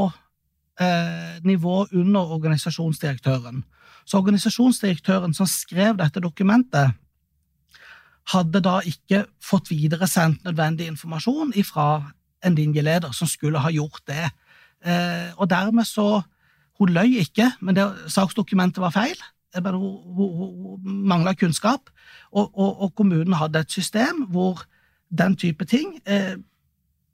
eh, 0.81 1.41
nivå 1.47 1.87
under 1.93 2.37
organisasjonsdirektøren. 2.39 3.65
Så 4.07 4.21
organisasjonsdirektøren 4.21 5.35
som 5.35 5.49
skrev 5.51 5.99
dette 5.99 6.23
dokumentet, 6.23 6.95
hadde 8.33 8.59
da 8.59 8.81
ikke 8.83 9.25
fått 9.43 9.71
videresendt 9.71 10.43
nødvendig 10.47 10.89
informasjon 10.91 11.53
fra 11.67 12.09
en 12.43 12.57
linjeleder 12.59 13.13
som 13.15 13.29
skulle 13.31 13.61
ha 13.63 13.71
gjort 13.71 14.03
det. 14.11 14.25
Eh, 14.83 15.31
og 15.37 15.51
dermed 15.51 15.87
så 15.87 16.23
Hun 16.77 16.91
løy 16.93 17.23
ikke, 17.23 17.47
men 17.65 17.73
det, 17.73 17.87
saksdokumentet 18.13 18.83
var 18.85 18.93
feil 18.93 19.17
bare 19.55 19.79
hun, 19.79 20.81
mangla 21.09 21.35
kunnskap, 21.35 21.91
og, 22.33 22.51
og, 22.53 22.81
og, 22.83 22.95
kommunen 22.95 23.37
hadde 23.39 23.63
et 23.63 23.73
system 23.73 24.27
hvor 24.33 24.65
den 25.09 25.37
type 25.37 25.65
ting 25.65 26.01
eh, 26.05 26.35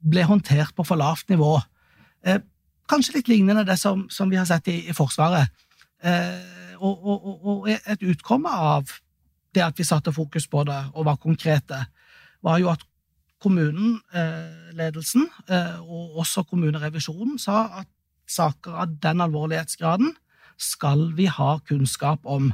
ble 0.02 0.24
håndtert 0.26 0.74
på 0.76 0.84
for 0.86 0.98
lavt 0.98 1.28
nivå. 1.30 1.58
Eh, 2.26 2.40
kanskje 2.90 3.18
litt 3.18 3.30
lignende 3.30 3.66
det 3.68 3.78
som, 3.78 4.08
som 4.10 4.30
vi 4.30 4.40
har 4.40 4.48
sett 4.48 4.68
i, 4.72 4.78
i 4.88 4.96
Forsvaret. 4.96 5.52
Eh, 6.02 6.78
og, 6.82 7.04
og, 7.06 7.68
et 7.70 8.02
utkomme 8.02 8.50
av 8.50 8.90
det 9.54 9.62
at 9.62 9.78
vi 9.78 9.86
satte 9.86 10.14
fokus 10.14 10.48
på 10.50 10.64
det 10.66 10.80
og 10.94 11.06
var 11.06 11.20
konkrete, 11.22 11.84
var 12.42 12.58
jo 12.58 12.72
at 12.72 12.82
kommunen, 13.42 14.00
eh, 14.14 14.72
ledelsen, 14.78 15.28
eh, 15.48 15.78
og 15.82 16.18
også 16.22 16.44
kommunerevisjonen 16.48 17.38
sa 17.38 17.82
at 17.82 17.88
saker 18.26 18.78
av 18.84 18.96
den 19.02 19.20
alvorlighetsgraden 19.20 20.14
skal 20.60 21.10
vi 21.16 21.26
ha 21.26 21.56
kunnskap 21.68 22.20
om. 22.24 22.52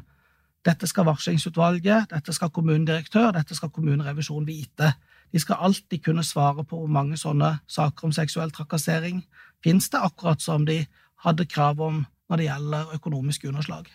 Dette 0.66 0.88
skal 0.90 1.06
varslingsutvalget, 1.08 2.10
dette 2.10 2.34
skal 2.34 2.50
kommunedirektør, 2.50 3.30
dette 3.36 3.56
skal 3.56 3.70
kommunerevisjon 3.70 4.46
vite. 4.46 4.92
De 5.32 5.40
skal 5.40 5.60
alltid 5.60 6.02
kunne 6.04 6.24
svare 6.24 6.64
på 6.64 6.80
hvor 6.80 6.90
mange 6.90 7.16
sånne 7.20 7.58
saker 7.68 8.08
om 8.08 8.14
seksuell 8.16 8.52
trakassering 8.54 9.22
finnes 9.64 9.90
det, 9.92 10.00
akkurat 10.00 10.42
som 10.42 10.66
de 10.66 10.82
hadde 11.24 11.46
krav 11.46 11.80
om 11.80 12.04
når 12.28 12.40
det 12.40 12.48
gjelder 12.48 12.94
økonomisk 12.94 13.44
underslag. 13.48 13.88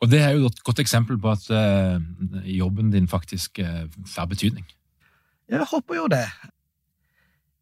Og 0.00 0.10
Det 0.10 0.20
er 0.22 0.30
jo 0.30 0.46
et 0.46 0.62
godt 0.64 0.78
eksempel 0.80 1.18
på 1.20 1.30
at 1.30 1.44
uh, 1.50 2.00
jobben 2.44 2.90
din 2.90 3.08
faktisk 3.08 3.60
får 4.06 4.26
betydning. 4.26 4.64
Jeg 5.48 5.66
håper 5.70 5.94
jo 5.94 6.06
det 6.08 6.24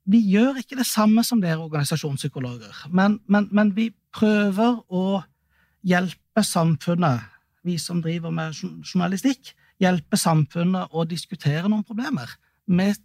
vi 0.08 0.20
gjør 0.32 0.62
ikke 0.62 0.78
det 0.78 0.86
samme 0.88 1.22
som 1.26 1.40
dere 1.42 1.60
organisasjonspsykologer, 1.60 2.86
men, 2.90 3.18
men, 3.28 3.48
men, 3.52 3.74
vi 3.76 3.90
prøver 4.14 4.78
å 4.88 5.20
hjelpe 5.86 6.44
samfunnet, 6.44 7.24
vi 7.66 7.76
som 7.80 8.00
driver 8.02 8.32
med 8.34 8.56
journalistikk, 8.56 9.52
hjelpe 9.82 10.18
samfunnet 10.18 10.94
å 10.94 11.04
diskutere 11.08 11.68
noen 11.68 11.84
problemer, 11.86 12.30
med 12.66 12.96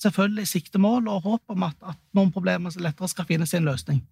selvfølgelig 0.00 0.46
siktemål 0.48 1.08
og 1.08 1.26
håp 1.26 1.54
om 1.54 1.66
at, 1.66 1.76
at 1.82 1.98
noen 2.16 2.32
problemer 2.32 2.72
lettere 2.80 3.08
skal 3.10 3.28
finne 3.28 3.48
sin 3.48 3.66
løsning. 3.68 4.02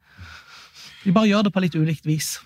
Vi 1.05 1.15
bare 1.15 1.29
gjør 1.31 1.47
det 1.47 1.55
på 1.55 1.63
litt 1.63 1.77
ulikt 1.79 2.09
vis. 2.09 2.39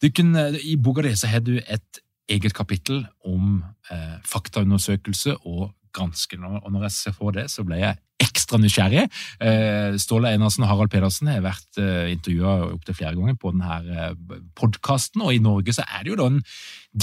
Kunne, 0.00 0.46
I 0.56 0.76
boka 0.80 1.04
di 1.04 1.12
har 1.28 1.42
du 1.44 1.58
et 1.60 2.00
eget 2.30 2.54
kapittel 2.56 3.02
om 3.26 3.60
eh, 3.90 4.16
faktaundersøkelse 4.24 5.34
og 5.44 5.72
granskende. 5.96 6.60
Og 6.60 6.72
når 6.72 6.88
jeg 6.88 6.96
ser 6.96 7.18
på 7.18 7.32
det, 7.34 7.48
så 7.52 7.64
ble 7.66 7.80
jeg 7.80 7.98
ekstra 8.20 8.58
nysgjerrig. 8.60 9.06
Eh, 9.40 9.96
Ståle 10.00 10.32
Einarsen 10.34 10.64
og 10.66 10.70
Harald 10.70 10.92
Pedersen 10.92 11.30
har 11.30 11.42
vært 11.44 11.80
eh, 11.80 12.10
intervjua 12.12 12.56
opptil 12.74 12.98
flere 12.98 13.16
ganger 13.16 13.38
på 13.40 13.54
denne 13.54 13.78
eh, 13.80 14.36
podkasten, 14.58 15.24
og 15.24 15.34
i 15.34 15.42
Norge 15.42 15.74
så 15.76 15.86
er 15.86 16.04
det 16.04 16.12
jo 16.12 16.18
da 16.20 16.28
en 16.30 16.42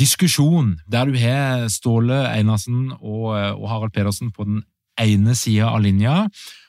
diskusjon 0.03 0.75
der 0.89 1.09
du 1.09 1.17
har 1.21 1.67
Ståle 1.73 2.21
Einarsen 2.29 2.91
og, 2.99 3.33
Harald 3.67 3.95
Pedersen 3.95 4.31
på 4.35 4.45
den 4.47 4.63
ene 5.01 5.35
sida 5.37 5.71
av 5.73 5.83
linja, 5.83 6.25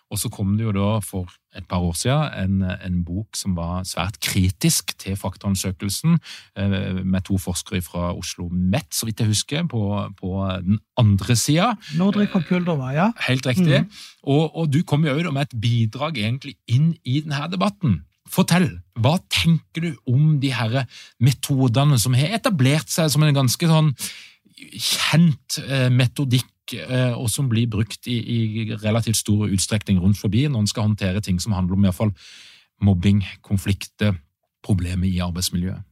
og 0.09 0.19
så 0.21 0.31
kom 0.33 0.55
det 0.57 0.65
jo 0.65 0.73
da 0.73 0.89
for 1.05 1.29
et 1.57 1.67
par 1.69 1.83
år 1.85 1.95
siden 1.97 2.35
en, 2.41 2.63
en 2.65 2.99
bok 3.05 3.37
som 3.37 3.57
var 3.57 3.85
svært 3.89 4.19
kritisk 4.25 4.95
til 5.01 5.17
faktaundersøkelsen, 5.19 6.19
eh, 6.57 7.01
med 7.05 7.27
to 7.29 7.39
forskere 7.41 7.83
fra 7.85 8.13
Oslo 8.17 8.49
Met, 8.49 8.89
så 8.95 9.09
vidt 9.09 9.21
jeg 9.21 9.33
husker, 9.33 9.67
på, 9.69 9.83
på 10.21 10.33
den 10.65 10.81
andre 11.01 11.37
sida. 11.37 11.73
Nordrik 12.01 12.37
og 12.39 12.47
Kuldova, 12.49 12.93
ja. 12.97 13.11
Helt 13.29 13.47
riktig. 13.47 13.85
Mm. 13.85 14.03
Og, 14.23 14.45
og, 14.57 14.73
du 14.73 14.83
kom 14.83 15.05
jo 15.07 15.17
med 15.33 15.49
et 15.49 15.57
bidrag 15.61 16.21
egentlig 16.21 16.57
inn 16.69 16.95
i 17.05 17.21
denne 17.25 17.49
debatten. 17.53 18.03
Fortell, 18.29 18.69
hva 19.01 19.17
tenker 19.33 19.89
du 19.89 19.93
om 20.09 20.37
de 20.41 20.53
her 20.53 20.83
metodene 21.21 21.97
som 22.01 22.17
har 22.17 22.37
etablert 22.37 22.93
seg 22.93 23.09
som 23.13 23.25
en 23.25 23.37
ganske 23.37 23.71
sånn 23.71 23.95
kjent 24.59 25.61
eh, 25.65 25.89
metodikk 25.93 26.49
og 27.17 27.31
som 27.33 27.49
blir 27.49 27.69
brukt 27.71 28.07
i, 28.07 28.19
i, 28.19 28.39
relativt 28.83 29.17
stor 29.17 29.47
utstrekning 29.49 30.01
rundt 30.03 30.19
forbi 30.21 30.47
når 30.49 30.65
en 30.65 30.71
skal 30.71 30.89
håndtere 30.89 31.23
ting 31.25 31.41
som 31.41 31.55
handler 31.57 31.77
om 31.77 31.85
i 31.85 31.89
hvert 31.89 31.99
fall 31.99 32.13
mobbing, 32.85 33.23
konflikter, 33.43 34.15
problemer 34.65 35.09
i 35.09 35.21
arbeidsmiljøet? 35.23 35.83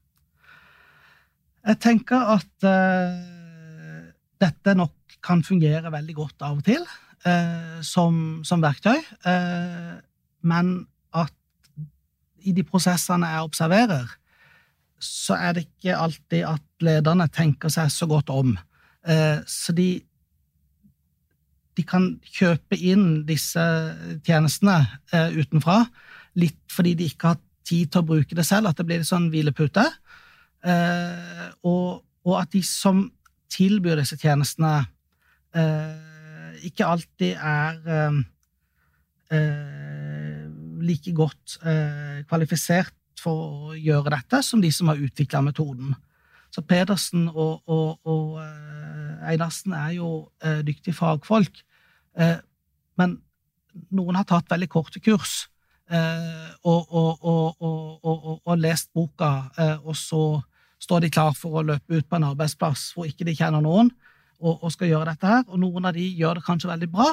Jeg 1.67 1.81
tenker 1.83 2.29
at 2.37 2.67
uh, 2.67 4.07
dette 4.43 4.75
nok 4.79 5.17
kan 5.25 5.43
fungere 5.43 5.91
veldig 5.91 6.15
godt 6.15 6.45
av 6.47 6.61
og 6.61 6.67
til 6.67 6.85
uh, 7.27 7.81
som, 7.83 8.45
som, 8.47 8.63
verktøy, 8.63 9.01
uh, 9.27 9.97
men 10.47 10.77
at 11.17 11.35
i 12.47 12.55
de 12.55 12.63
prosessene 12.67 13.33
jeg 13.33 13.49
observerer, 13.49 14.13
så 15.03 15.35
er 15.35 15.57
det 15.57 15.67
ikke 15.67 15.99
alltid 15.99 16.47
at 16.47 16.87
lederne 16.87 17.27
tenker 17.35 17.73
seg 17.73 17.91
så 17.93 18.07
godt 18.09 18.31
om. 18.33 18.55
Så 19.51 19.75
de 19.77 20.01
de 21.77 21.85
kan 21.85 22.09
kjøpe 22.25 22.79
inn 22.79 23.25
disse 23.29 23.63
tjenestene 24.27 24.79
eh, 25.13 25.37
utenfra, 25.37 25.83
litt 26.41 26.61
fordi 26.73 26.95
de 26.97 27.09
ikke 27.11 27.35
har 27.35 27.41
tid 27.67 27.91
til 27.93 28.03
å 28.03 28.09
bruke 28.09 28.37
det 28.39 28.47
selv, 28.47 28.71
at 28.71 28.79
det 28.79 28.87
blir 28.89 29.03
en 29.03 29.09
sånn 29.09 29.29
hvilepute. 29.33 29.85
Eh, 30.67 31.47
og, 31.67 32.03
og, 32.25 32.35
at 32.41 32.53
de 32.55 32.63
som 32.67 33.05
tilbyr 33.53 34.01
disse 34.01 34.19
tjenestene, 34.21 34.87
eh, 35.57 36.63
ikke 36.67 36.89
alltid 36.89 37.37
er 37.37 37.81
eh, 37.97 38.21
eh, 39.37 40.47
like 40.87 41.13
godt 41.17 41.59
eh, 41.67 42.23
kvalifisert 42.29 42.95
for 43.21 43.71
å 43.73 43.77
gjøre 43.77 44.13
dette 44.17 44.43
som 44.45 44.63
de 44.63 44.71
som 44.73 44.93
har 44.93 45.01
utvikla 45.03 45.43
metoden. 45.45 45.95
Så 46.57 46.63
Pedersen 46.65 47.27
og, 47.29 47.67
og, 47.69 47.99
og 48.09 48.39
Einarsen 49.29 49.75
er 49.77 49.91
jo 49.99 50.31
eh, 50.41 50.63
dyktige 50.65 50.97
fagfolk, 50.97 51.59
eh, 52.17 52.39
men 52.97 53.19
noen 53.93 54.17
har 54.17 54.25
tatt 54.25 54.49
veldig 54.49 54.69
korte 54.73 55.03
kurs 55.05 55.43
eh, 55.93 56.49
og, 56.65 56.95
og, 58.41 58.55
lest 58.57 58.89
boka, 58.97 59.51
eh, 59.61 59.77
og 59.85 59.97
så 60.01 60.23
står 60.83 61.05
de 61.05 61.13
klar 61.13 61.37
for 61.37 61.61
å 61.61 61.67
løpe 61.67 61.99
ut 61.99 62.09
på 62.09 62.19
en 62.19 62.31
arbeidsplass 62.31 62.89
hvor 62.97 63.09
ikke 63.09 63.27
de 63.29 63.37
kjenner 63.37 63.65
noen, 63.65 63.93
og, 64.37 64.67
skal 64.73 64.91
gjøre 64.91 65.13
dette 65.13 65.29
her, 65.29 65.45
og 65.49 65.61
noen 65.63 65.89
av 65.89 65.97
de 65.97 66.05
gjør 66.13 66.37
det 66.37 66.45
kanskje 66.45 66.69
veldig 66.69 66.89
bra. 66.93 67.07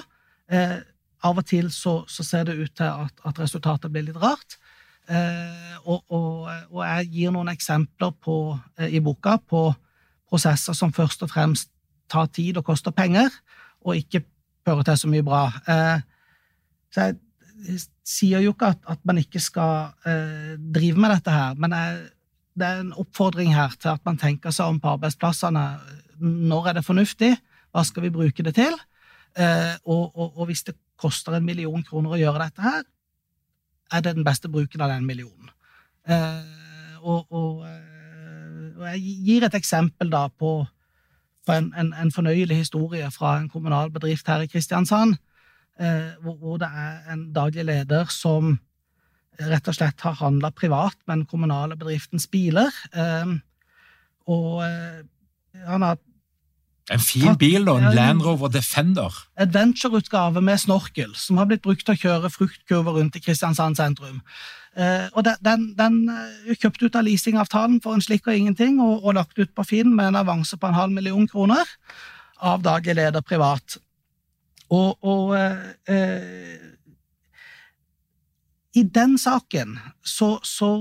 Eh, 0.51 0.79
av 1.23 1.37
og 1.39 1.45
til 1.47 1.69
så, 1.71 2.01
så, 2.11 2.23
ser 2.27 2.49
det 2.49 2.57
ut 2.59 2.73
til 2.75 2.89
at, 2.89 3.21
at 3.23 3.39
resultatet 3.39 3.91
blir 3.91 4.03
litt 4.09 4.19
rart. 4.19 4.57
Eh, 5.09 5.73
og, 5.83 6.03
og, 6.07 6.79
jeg 6.85 7.09
gir 7.11 7.33
noen 7.35 7.51
eksempler 7.51 8.13
på, 8.23 8.37
eh, 8.79 8.95
i 8.95 9.01
boka 9.03 9.35
på 9.37 9.65
prosesser 10.31 10.75
som 10.77 10.93
først 10.95 11.25
og 11.25 11.31
fremst 11.33 11.69
tar 12.11 12.29
tid 12.31 12.57
og 12.59 12.65
koster 12.67 12.95
penger, 12.95 13.33
og 13.83 13.99
ikke 13.99 14.23
fører 14.63 14.87
til 14.87 15.01
så 15.01 15.11
mye 15.11 15.25
bra. 15.25 15.43
Eh, 15.67 15.99
så 16.93 17.09
jeg, 17.09 17.19
sier 18.03 18.41
jo 18.43 18.51
ikke 18.51 18.73
at, 18.73 18.81
at 18.91 18.99
man 19.07 19.21
ikke 19.21 19.39
skal 19.39 19.93
drive 20.75 20.99
med 20.99 21.13
dette 21.13 21.31
her, 21.31 21.53
men 21.55 21.71
jeg, 21.71 21.99
det 22.59 22.65
er 22.67 22.81
en 22.81 22.89
oppfordring 22.99 23.53
her 23.55 23.71
til 23.79 23.93
at 23.93 24.01
man 24.03 24.17
tenker 24.19 24.51
seg 24.51 24.73
om 24.73 24.81
på 24.83 24.91
arbeidsplassene 24.97 25.61
når 26.19 26.67
er 26.67 26.75
det 26.75 26.83
fornuftig? 26.83 27.29
Hva 27.71 27.85
skal 27.87 28.03
vi 28.03 28.11
bruke 28.11 28.43
det 28.43 28.57
til? 28.57 28.75
Og, 29.85 30.11
og, 30.11 30.43
hvis 30.49 30.65
det 30.67 30.75
koster 30.99 31.37
en 31.37 31.47
million 31.47 31.87
kroner 31.87 32.17
å 32.17 32.19
gjøre 32.19 32.43
dette 32.49 32.65
her, 32.65 32.83
er 33.93 34.03
det 34.03 34.15
den 34.17 34.25
beste 34.25 34.49
bruken 34.51 34.81
av 34.81 34.91
den 34.91 35.05
millionen. 35.07 35.51
Eh, 36.09 36.99
og, 37.01 37.31
og, 37.31 37.65
eh, 37.67 38.71
og, 38.77 38.85
jeg 38.93 39.17
gir 39.27 39.45
et 39.47 39.55
eksempel 39.55 40.11
da 40.11 40.25
på, 40.27 40.55
på 41.45 41.55
en, 41.55 41.69
en, 41.79 41.93
en, 41.93 42.11
fornøyelig 42.11 42.57
historie 42.63 43.07
fra 43.11 43.37
en 43.39 43.49
kommunal 43.51 43.91
bedrift 43.93 44.27
her 44.27 44.43
i 44.43 44.49
Kristiansand, 44.51 45.15
eh, 45.79 46.13
hvor, 46.23 46.37
hvor, 46.41 46.57
det 46.61 46.69
er 46.69 47.13
en 47.13 47.27
daglig 47.35 47.67
leder 47.69 48.11
som 48.11 48.57
rett 49.39 49.67
og 49.67 49.75
slett 49.75 50.03
har 50.05 50.19
handla 50.19 50.51
privat 50.53 50.97
med 51.07 51.23
den 51.23 51.25
kommunale 51.25 51.75
bedriftens 51.79 52.27
biler. 52.29 52.69
Og 54.29 54.61
han 54.61 55.81
har 55.81 55.97
en 56.91 56.99
fin 56.99 57.37
bil, 57.39 57.63
da. 57.65 57.77
En 57.79 57.95
Land 57.95 58.21
Rover 58.25 58.49
Defender. 58.51 59.13
Adventure-utgave 59.39 60.41
med 60.41 60.59
snorkel, 60.59 61.13
som 61.15 61.37
har 61.39 61.47
blitt 61.47 61.63
brukt 61.63 61.85
til 61.87 61.95
å 61.95 62.01
kjøre 62.01 62.31
fruktkurver 62.33 62.97
rundt 62.99 63.15
i 63.15 63.21
Kristiansand 63.23 63.79
sentrum. 63.79 64.19
Uh, 64.75 65.07
og 65.13 65.23
Den, 65.23 65.37
den, 65.45 65.63
den 65.77 66.57
kjøpt 66.59 66.83
ut 66.83 66.97
av 66.97 67.05
leasingavtalen 67.07 67.79
for 67.83 67.95
en 67.95 68.03
slikk 68.03 68.27
og 68.27 68.35
ingenting, 68.35 68.81
og, 68.83 69.03
og, 69.03 69.13
lagt 69.15 69.39
ut 69.39 69.53
på 69.55 69.67
Finn 69.69 69.95
med 69.95 70.11
en 70.11 70.19
avanse 70.23 70.57
på 70.57 70.67
en 70.67 70.75
halv 70.75 70.91
million 70.91 71.27
kroner 71.29 71.69
av 72.43 72.65
daglig 72.65 72.97
leder 72.97 73.23
privat. 73.23 73.77
Og, 74.73 74.97
og 75.05 75.35
uh, 75.37 76.69
i 78.73 78.83
den 78.83 79.19
saken 79.21 79.77
så, 80.01 80.39
så, 80.43 80.71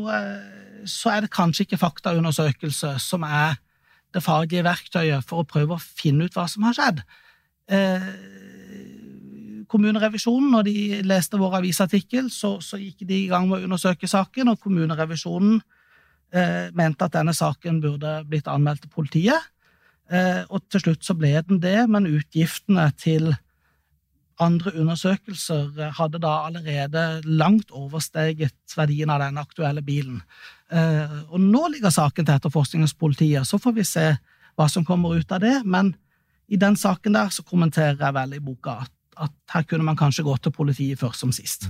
så, 0.89 1.11
er 1.13 1.21
det 1.21 1.35
kanskje 1.37 1.67
ikke 1.67 1.83
faktaundersøkelse 1.85 2.97
som 3.05 3.29
er 3.29 3.61
det 4.15 4.25
faglige 4.25 4.65
verktøyet 4.67 5.27
for 5.29 5.43
å 5.43 5.49
prøve 5.49 5.77
å 5.77 5.83
finne 5.83 6.29
ut 6.29 6.37
hva 6.37 6.47
som 6.51 6.67
har 6.67 6.77
skjedd. 6.77 7.03
Eh, 7.73 8.09
kommunerevisjonen, 9.73 10.51
når 10.53 10.67
de 10.69 10.77
leste 11.09 11.41
vår 11.41 11.61
avisartikkel, 11.63 12.29
så, 12.33 12.59
så, 12.61 12.81
gikk 12.81 13.07
de 13.09 13.23
i 13.23 13.31
gang 13.31 13.49
med 13.49 13.63
å 13.63 13.71
undersøke 13.71 14.11
saken, 14.11 14.53
og 14.53 14.61
kommunerevisjonen 14.61 15.61
eh, 16.35 16.69
mente 16.77 17.09
at 17.09 17.17
denne 17.17 17.35
saken 17.37 17.81
burde 17.85 18.19
blitt 18.29 18.51
anmeldt 18.53 18.85
til 18.85 18.93
politiet. 18.93 19.49
Eh, 20.13 20.43
og 20.53 20.67
til 20.69 20.85
slutt 20.85 21.07
så 21.07 21.17
ble 21.17 21.33
den 21.49 21.63
det, 21.63 21.79
men 21.89 22.11
utgiftene 22.11 22.91
til 23.01 23.33
andre 24.43 24.73
undersøkelser 24.81 25.93
hadde 25.99 26.21
da 26.23 26.33
allerede 26.49 27.23
langt 27.29 27.71
oversteget 27.77 28.77
verdien 28.77 29.13
av 29.13 29.23
den 29.23 29.39
aktuelle 29.41 29.85
bilen. 29.87 30.23
Eh, 30.73 31.17
og 31.29 31.41
nå 31.41 31.67
ligger 31.75 31.93
saken 31.93 32.27
til 32.27 32.35
etterforskning 32.35 32.87
hos 32.87 32.97
politiet, 32.97 33.47
så 33.49 33.61
får 33.61 33.77
vi 33.77 33.85
se 33.87 34.07
hva 34.57 34.69
som 34.73 34.87
kommer 34.89 35.19
ut 35.19 35.33
av 35.33 35.43
det. 35.45 35.59
Men 35.65 35.95
i 36.49 36.59
den 36.61 36.77
saken 36.77 37.17
der 37.17 37.33
så 37.33 37.45
kommenterer 37.45 38.01
jeg 38.01 38.17
vel 38.17 38.37
i 38.37 38.43
boka 38.45 38.83
at, 38.87 38.93
at 39.29 39.35
her 39.55 39.67
kunne 39.69 39.87
man 39.87 39.99
kanskje 39.99 40.25
gå 40.27 40.37
til 40.41 40.55
politiet 40.57 41.01
først 41.01 41.25
som 41.25 41.33
sist. 41.33 41.69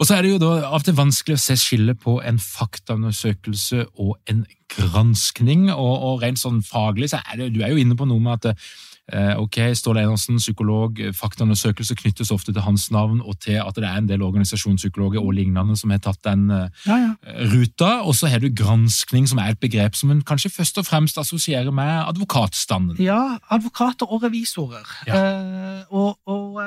Og 0.00 0.06
så 0.08 0.16
er 0.16 0.24
det 0.24 0.30
jo 0.30 0.40
da 0.40 0.52
av 0.70 0.78
og 0.78 0.84
til 0.86 0.96
vanskelig 0.96 1.36
å 1.36 1.40
se 1.42 1.58
skille 1.60 1.92
på 1.92 2.14
en 2.24 2.38
faktaundersøkelse 2.40 3.84
og 4.00 4.14
en 4.32 4.46
granskning. 4.72 5.68
Og, 5.74 5.92
og 5.92 6.22
rent 6.24 6.40
sånn 6.40 6.62
faglig 6.64 7.10
så 7.12 7.20
er 7.20 7.42
det, 7.42 7.50
du 7.52 7.60
er 7.60 7.74
jo 7.74 7.82
inne 7.82 7.98
på 7.98 8.08
noe 8.08 8.24
med 8.24 8.40
at 8.40 8.54
Eh, 8.54 8.89
ok, 9.10 9.56
Ståle 9.74 10.04
Enersen, 10.04 10.38
psykolog, 10.38 10.98
Faktaundersøkelser 11.16 11.60
faktaundersøkelse 11.60 11.94
knyttes 11.94 12.30
ofte 12.30 12.52
til 12.52 12.62
hans 12.62 12.90
navn 12.90 13.20
og 13.20 13.38
til 13.40 13.58
at 13.60 13.76
det 13.76 13.84
er 13.84 13.98
en 13.98 14.08
del 14.08 14.22
organisasjonspsykologer 14.22 15.20
og 15.20 15.32
lignende 15.34 15.76
som 15.76 15.90
har 15.90 16.00
tatt 16.02 16.22
den 16.24 16.50
eh, 16.50 16.68
ja, 16.86 16.96
ja. 16.96 17.12
ruta. 17.52 18.02
Og 18.04 18.14
så 18.14 18.28
har 18.30 18.40
du 18.40 18.50
granskning, 18.50 19.28
som 19.28 19.38
er 19.38 19.52
et 19.54 19.60
begrep 19.60 19.96
som 19.96 20.10
en 20.10 20.22
kanskje 20.22 20.50
først 20.50 20.78
og 20.78 20.86
fremst 20.86 21.18
assosierer 21.18 21.70
med 21.70 22.04
advokatstanden. 22.08 23.00
Ja, 23.02 23.38
advokater 23.50 24.10
og 24.10 24.22
revisorer. 24.22 24.86
Ja. 25.06 25.14
Eh, 25.14 25.84
og, 25.90 26.18
og, 26.26 26.60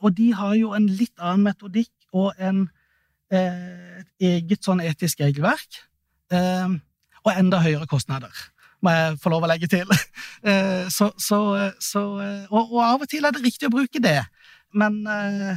og, 0.00 0.16
de 0.16 0.32
har 0.34 0.54
jo 0.54 0.74
en 0.74 0.88
litt 0.88 1.16
annen 1.18 1.48
metodikk 1.48 1.92
og 2.12 2.32
en, 2.38 2.68
eh, 3.32 4.02
et 4.02 4.30
eget 4.34 4.64
sånn 4.64 4.80
etisk 4.84 5.20
regelverk. 5.20 5.82
Eh, 6.32 6.78
og 7.24 7.34
enda 7.34 7.60
høyere 7.60 7.88
kostnader 7.90 8.32
må 8.84 8.94
jeg 8.94 9.16
få 9.22 9.32
lov 9.32 9.46
å 9.46 9.52
legge 9.52 9.70
til. 9.70 9.88
Eh, 10.38 10.86
så, 10.94 11.08
så, 11.18 11.38
så, 11.82 12.00
og, 12.46 12.60
og, 12.60 12.76
av 12.78 13.02
og 13.02 13.08
til 13.10 13.24
er 13.26 13.34
det 13.34 13.40
riktig 13.42 13.66
å 13.66 13.72
bruke 13.74 13.98
det, 13.98 14.20
men 14.78 15.00
eh, 15.10 15.56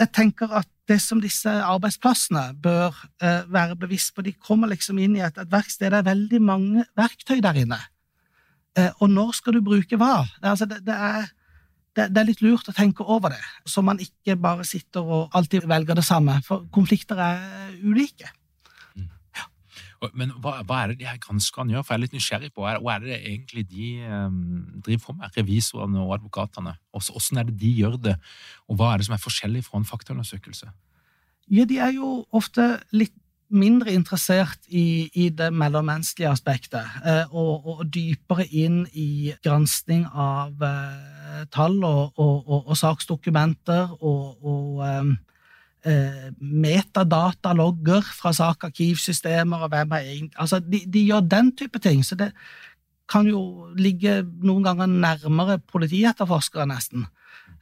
jeg 0.00 0.10
tenker 0.16 0.50
at 0.58 0.66
det 0.90 0.96
som 1.04 1.20
disse 1.22 1.46
arbeidsplassene 1.46 2.48
bør 2.64 2.98
eh, 3.22 3.46
være 3.46 3.78
bevisst 3.78 4.10
på, 4.16 4.24
de 4.26 4.34
kommer 4.34 4.72
liksom 4.72 4.98
inn 4.98 5.14
i 5.20 5.22
et, 5.22 5.38
et 5.38 5.54
verksted. 5.54 5.94
Det 5.94 6.00
er 6.00 6.08
veldig 6.10 6.42
mange 6.42 6.84
verktøy 6.98 7.38
der 7.46 7.62
inne. 7.62 7.78
Og 9.04 9.06
når 9.14 9.36
skal 9.38 9.54
du 9.54 9.62
bruke 9.62 10.00
hva? 10.00 10.24
Det, 10.34 10.50
altså, 10.50 10.66
det, 10.66 10.82
det, 10.88 10.98
er, 10.98 11.30
det, 11.94 12.10
er, 12.10 12.26
litt 12.26 12.42
lurt 12.42 12.72
å 12.72 12.74
tenke 12.74 13.06
over 13.06 13.36
det, 13.36 13.42
så 13.70 13.86
man 13.86 14.02
ikke 14.02 14.34
bare 14.40 14.66
sitter 14.66 15.06
og 15.06 15.38
alltid 15.38 15.70
velger 15.70 16.02
det 16.02 16.08
samme. 16.10 16.40
For 16.48 16.66
konflikter 16.74 17.22
er 17.22 17.78
ulike. 17.86 18.34
Men 20.18 20.32
hva, 20.42 20.58
hva, 20.66 20.82
er 20.82 20.92
det 20.92 21.00
de 21.02 21.08
her 21.08 21.20
granskerne 21.22 21.74
gjør? 21.74 21.84
For 21.86 21.94
jeg 21.94 22.00
er 22.00 22.04
litt 22.04 22.16
nysgjerrig 22.16 22.52
på 22.54 22.64
hva 22.64 22.94
er 22.96 23.04
det 23.04 23.18
egentlig 23.20 23.66
de 23.70 23.88
um, 24.08 24.38
driver 24.82 25.04
på 25.06 25.16
med, 25.18 25.36
revisorene 25.38 26.02
og 26.02 26.16
advokatene? 26.18 26.76
Også, 26.92 27.14
hvordan 27.14 27.42
er 27.42 27.50
det 27.50 27.58
de 27.60 27.72
gjør 27.80 27.98
det, 28.10 28.16
og 28.68 28.80
hva 28.80 28.92
er 28.92 29.02
det 29.02 29.08
som 29.08 29.16
er 29.16 29.22
forskjellig 29.22 29.64
fra 29.66 29.80
en 29.80 29.88
faktaundersøkelse? 29.88 30.70
Ja, 31.52 31.66
de 31.68 31.78
er 31.82 31.92
jo 31.94 32.22
ofte 32.32 32.74
litt 32.94 33.14
mindre 33.52 33.92
interessert 33.92 34.62
i, 34.68 35.10
i 35.14 35.28
det 35.28 35.50
mellommenneskelige 35.52 36.30
aspektet, 36.32 36.88
eh, 37.04 37.34
og, 37.34 37.66
og, 37.66 37.82
dypere 37.92 38.46
inn 38.48 38.86
i 38.96 39.34
gransking 39.44 40.06
av 40.08 40.62
eh, 40.64 41.42
tall 41.52 41.76
og, 41.84 42.16
og, 42.16 42.48
og, 42.62 42.72
saksdokumenter 42.78 43.92
og, 44.00 44.80
eh, 44.86 45.12
metadatalogger 46.38 48.06
fra 48.14 48.30
sakarkivsystemer 48.36 49.64
og 49.64 49.72
hvem 49.72 49.94
er 49.96 50.04
egentlig 50.12 50.38
Altså, 50.38 50.60
de, 50.62 50.78
de, 50.86 51.00
gjør 51.08 51.24
den 51.26 51.48
type 51.58 51.78
ting, 51.82 52.04
så 52.06 52.14
det 52.14 52.28
kan 53.10 53.26
jo 53.26 53.66
ligge 53.76 54.20
noen 54.44 54.62
ganger 54.64 54.86
nærmere 54.86 55.58
politietterforskere, 55.58 56.68
nesten. 56.70 57.06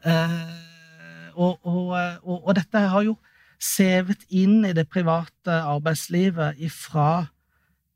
Eh, 0.05 1.33
og, 1.35 1.59
og, 1.67 1.97
og, 2.23 2.47
og, 2.47 2.55
dette 2.59 2.85
har 2.93 3.05
jo 3.07 3.17
sevet 3.61 4.25
inn 4.29 4.65
i 4.65 4.75
det 4.77 4.87
private 4.89 5.61
arbeidslivet 5.69 6.61
ifra 6.61 7.27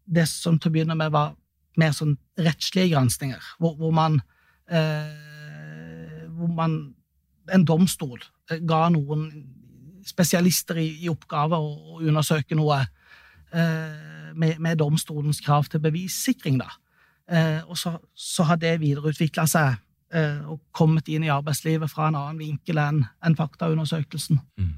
det 0.05 0.27
som 0.29 0.59
til 0.59 0.71
å 0.71 0.75
begynne 0.75 0.97
med 0.99 1.13
var 1.15 1.35
mer 1.81 1.95
sånn 1.97 2.17
rettslige 2.39 2.93
granskninger, 2.93 3.53
hvor, 3.59 3.77
hvor 3.79 3.95
man 3.95 4.21
eh, 4.69 6.27
hvor 6.35 6.51
man 6.55 6.79
en 7.53 7.65
domstol 7.67 8.21
ga 8.69 8.87
noen 8.93 9.29
spesialister 10.07 10.79
i, 10.83 10.89
i 11.05 11.11
oppgave 11.13 11.59
å, 11.59 11.99
undersøke 12.05 12.57
noe 12.59 12.81
eh, 12.83 14.33
med, 14.35 14.59
med, 14.59 14.79
domstolens 14.81 15.41
krav 15.45 15.69
til 15.71 15.83
bevissikring. 15.85 16.61
da. 16.63 16.71
Eh, 17.31 17.61
og 17.69 17.79
så, 17.81 17.97
så, 18.15 18.47
har 18.51 18.61
det 18.61 18.77
videreutvikla 18.83 19.47
seg 19.51 19.77
eh, 20.15 20.41
og 20.51 20.61
kommet 20.77 21.09
inn 21.09 21.25
i 21.25 21.33
arbeidslivet 21.33 21.91
fra 21.91 22.11
en 22.11 22.19
annen 22.21 22.43
vinkel 22.43 22.81
enn 22.83 23.05
en 23.25 23.39
faktaundersøkelsen. 23.39 24.43
Mm. 24.61 24.75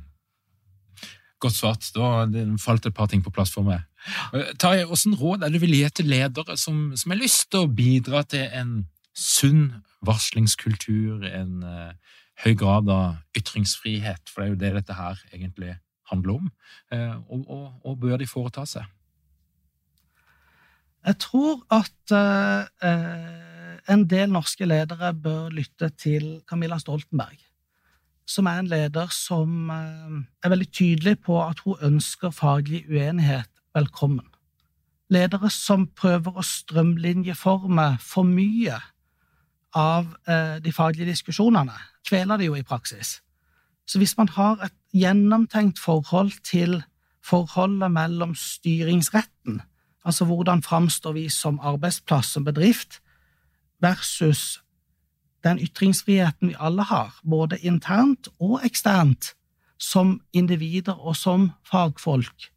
Godt 1.42 1.58
svart. 1.58 1.88
Da 1.92 2.24
falt 2.62 2.86
et 2.88 2.96
par 2.96 3.10
ting 3.12 3.24
på 3.24 3.32
plass 3.34 3.52
for 3.52 3.66
meg. 3.66 3.84
Eh, 4.32 4.52
Tarjei, 4.60 4.86
hvilke 4.88 5.18
råd 5.20 5.42
er 5.42 5.50
det 5.50 5.58
du 5.58 5.66
vil 5.66 5.78
gi 5.78 5.88
til 5.98 6.12
ledere 6.12 6.56
som, 6.60 6.92
som 6.96 7.12
har 7.12 7.20
lyst 7.20 7.50
til 7.50 7.66
å 7.66 7.72
bidra 7.72 8.22
til 8.28 8.46
en 8.46 8.76
sunn 9.16 9.82
varslingskultur, 10.06 11.24
en 11.24 11.62
uh, 11.64 12.16
høy 12.44 12.52
grad 12.58 12.90
av 12.92 13.38
ytringsfrihet, 13.38 14.28
for 14.28 14.42
det 14.42 14.46
er 14.46 14.52
jo 14.52 14.60
det 14.60 14.74
dette 14.80 14.96
her 14.96 15.22
egentlig 15.32 15.76
handler 16.10 16.40
om. 16.40 16.52
Eh, 16.92 17.16
og, 17.32 17.48
og, 17.48 17.66
og 17.84 17.98
bør 18.02 18.20
de 18.20 18.28
foreta 18.28 18.66
seg? 18.68 18.86
Jeg 21.06 21.18
tror 21.22 21.60
at 21.70 22.14
eh, 22.18 23.82
en 23.92 24.06
del 24.10 24.32
norske 24.34 24.66
ledere 24.66 25.12
bør 25.14 25.52
lytte 25.54 25.92
til 25.94 26.40
Camilla 26.48 26.78
Stoltenberg, 26.82 27.38
som 28.26 28.48
er 28.50 28.58
en 28.58 28.70
leder 28.70 29.12
som 29.14 29.70
eh, 29.70 30.16
er 30.42 30.52
veldig 30.52 30.70
tydelig 30.72 31.20
på 31.26 31.38
at 31.44 31.62
hun 31.64 31.78
ønsker 31.92 32.34
faglig 32.34 32.84
uenighet 32.90 33.50
velkommen. 33.76 34.26
Ledere 35.14 35.50
som 35.54 35.86
prøver 35.94 36.34
å 36.34 36.42
strømlinjeforme 36.42 37.92
for 38.02 38.26
mye 38.26 38.80
av 39.76 40.08
eh, 40.28 40.56
de 40.64 40.72
faglige 40.72 41.10
diskusjonene. 41.10 41.74
Kveler 42.08 42.40
det 42.40 42.48
jo 42.48 42.56
i 42.56 42.64
praksis. 42.64 43.20
Så 43.86 44.00
hvis 44.00 44.16
man 44.18 44.28
har 44.34 44.64
et 44.64 44.74
gjennomtenkt 44.96 45.78
forhold 45.78 46.32
til 46.42 46.80
forholdet 47.24 47.90
mellom 47.92 48.34
styringsretten, 48.34 49.60
altså 50.04 50.24
hvordan 50.24 50.62
framstår 50.62 51.12
vi 51.12 51.28
som 51.28 51.60
arbeidsplass, 51.60 52.32
som 52.32 52.44
bedrift, 52.44 53.00
versus 53.80 54.62
den 55.44 55.58
ytringsfriheten 55.58 56.48
vi 56.48 56.56
alle 56.58 56.82
har, 56.82 57.20
både 57.22 57.58
internt 57.58 58.28
og 58.40 58.60
eksternt, 58.64 59.34
som 59.78 60.20
individer 60.32 60.96
og 61.06 61.16
som 61.16 61.50
fagfolk, 61.70 62.50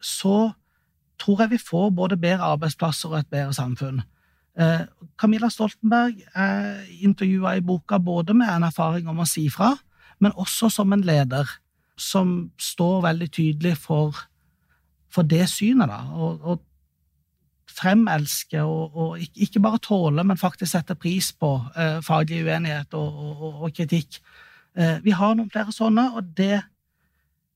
så 0.00 0.52
tror 1.18 1.40
jeg 1.40 1.50
vi 1.50 1.58
får 1.58 1.90
både 1.90 2.16
bedre 2.16 2.52
arbeidsplasser 2.54 3.08
og 3.08 3.18
et 3.18 3.30
bedre 3.30 3.54
samfunn. 3.54 4.02
Eh, 4.54 4.84
Camilla 5.18 5.50
Stoltenberg 5.50 6.20
er 6.34 6.84
intervjua 7.02 7.56
i 7.58 7.64
boka 7.64 7.98
både 7.98 8.36
med 8.38 8.50
en 8.50 8.68
erfaring 8.68 9.08
om 9.10 9.22
å 9.22 9.28
si 9.28 9.48
fra, 9.50 9.72
men 10.22 10.34
også 10.38 10.70
som 10.70 10.92
en 10.94 11.02
leder 11.04 11.48
som 11.98 12.50
står 12.58 13.02
veldig 13.02 13.28
tydelig 13.34 13.74
for, 13.82 14.16
for 15.10 15.26
det 15.26 15.46
synet, 15.50 15.90
da. 15.90 16.00
Og, 16.14 16.40
og 16.42 16.62
fremelske 17.74 18.62
og, 18.62 18.94
og, 18.94 19.22
ikke 19.34 19.62
bare 19.62 19.80
tåle, 19.82 20.24
men 20.26 20.38
faktisk 20.38 20.70
sette 20.70 20.94
pris 20.98 21.32
på 21.32 21.56
eh, 21.76 21.98
faglig 22.04 22.44
uenighet 22.46 22.94
og, 22.98 23.64
og 23.64 23.74
kritikk. 23.74 24.20
Eh, 24.78 25.00
vi 25.02 25.14
har 25.14 25.34
noen 25.34 25.50
flere 25.50 25.74
sånne, 25.74 26.08
og 26.18 26.30
det, 26.38 26.60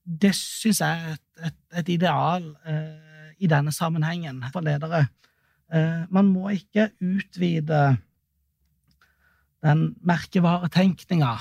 det 0.03 0.33
syns 0.35 0.81
jeg 0.83 1.05
er 1.05 1.15
et, 1.15 1.23
et, 1.49 1.57
et 1.81 1.93
ideal 1.95 2.49
eh, 2.67 3.31
i 3.39 3.47
denne 3.47 3.71
sammenhengen 3.75 4.43
for 4.53 4.65
ledere. 4.65 5.05
Eh, 5.73 6.05
man 6.09 6.31
må 6.33 6.49
ikke 6.55 6.89
utvide 7.01 7.97
den 9.63 9.83
merkevaretenkninga 10.07 11.35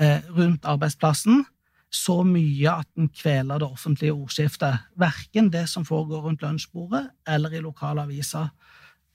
eh, 0.00 0.22
rundt 0.36 0.64
arbeidsplassen 0.64 1.44
så 1.92 2.20
mye 2.26 2.72
at 2.82 2.88
den 2.96 3.08
kveler 3.14 3.60
det 3.62 3.68
offentlige 3.68 4.14
ordskiftet. 4.14 4.88
Verken 4.98 5.50
det 5.52 5.66
som 5.70 5.84
foregår 5.86 6.24
rundt 6.26 6.42
lunsjbordet, 6.42 7.06
eller 7.28 7.54
i 7.54 7.62
lokale 7.62 8.02
aviser, 8.02 8.48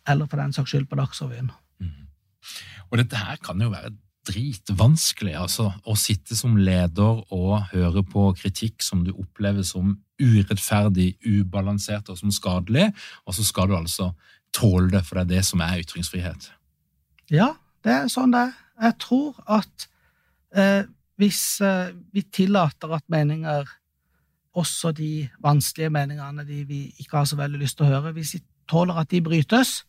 eller 0.08 0.30
for 0.30 0.42
den 0.42 0.54
saks 0.56 0.72
skyld 0.72 0.88
på 0.90 0.98
Dagsrevyen. 1.00 1.52
Mm. 1.80 2.08
Og 2.90 2.98
dette 3.02 3.20
her 3.20 3.42
kan 3.44 3.62
jo 3.62 3.70
være 3.74 3.94
dritvanskelig, 4.28 5.36
altså. 5.38 5.72
Å 5.86 5.98
sitte 5.98 6.38
som 6.38 6.58
leder 6.58 7.24
og 7.34 7.72
høre 7.74 8.04
på 8.06 8.30
kritikk 8.38 8.86
som 8.86 9.04
du 9.06 9.12
opplever 9.14 9.66
som 9.68 9.96
urettferdig, 10.22 11.16
ubalansert 11.26 12.12
og 12.14 12.20
som 12.20 12.34
skadelig, 12.34 12.92
og 13.26 13.36
så 13.36 13.46
skal 13.46 13.72
du 13.72 13.78
altså 13.80 14.12
tåle 14.54 14.92
det, 14.92 15.06
for 15.06 15.20
det 15.20 15.24
er 15.24 15.36
det 15.36 15.46
som 15.48 15.64
er 15.64 15.82
ytringsfrihet. 15.82 16.52
Ja, 17.32 17.54
det 17.86 17.94
er 17.94 18.10
sånn 18.12 18.34
det 18.34 18.48
er. 18.48 18.58
Jeg 18.82 18.98
tror 19.04 19.38
at 19.52 19.88
eh, 20.58 20.84
hvis 21.22 21.62
eh, 21.62 21.94
vi 22.14 22.24
tillater 22.34 22.92
at 22.96 23.06
meninger, 23.12 23.70
også 24.58 24.92
de 24.92 25.30
vanskelige 25.40 25.94
meningene, 25.94 26.44
de 26.44 26.64
vi 26.68 26.82
ikke 27.00 27.22
har 27.22 27.30
så 27.30 27.38
veldig 27.40 27.62
lyst 27.62 27.78
til 27.80 27.88
å 27.88 27.92
høre, 27.94 28.12
hvis 28.16 28.34
vi 28.36 28.42
tåler 28.68 29.00
at 29.00 29.12
de 29.12 29.22
brytes, 29.24 29.82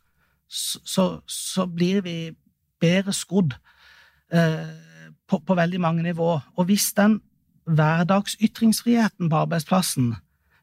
så, 0.53 1.07
så 1.27 1.67
blir 1.67 2.03
vi 2.05 2.17
bedre 2.81 3.15
skodd 3.17 3.57
eh, 4.33 4.69
på, 5.27 5.39
på, 5.39 5.57
veldig 5.57 5.81
mange 5.81 6.03
nivå. 6.03 6.37
Og 6.57 6.69
hvis 6.69 6.93
den 6.93 7.21
hverdagsytringsfriheten 7.65 9.31
på 9.31 9.37
arbeidsplassen, 9.37 10.15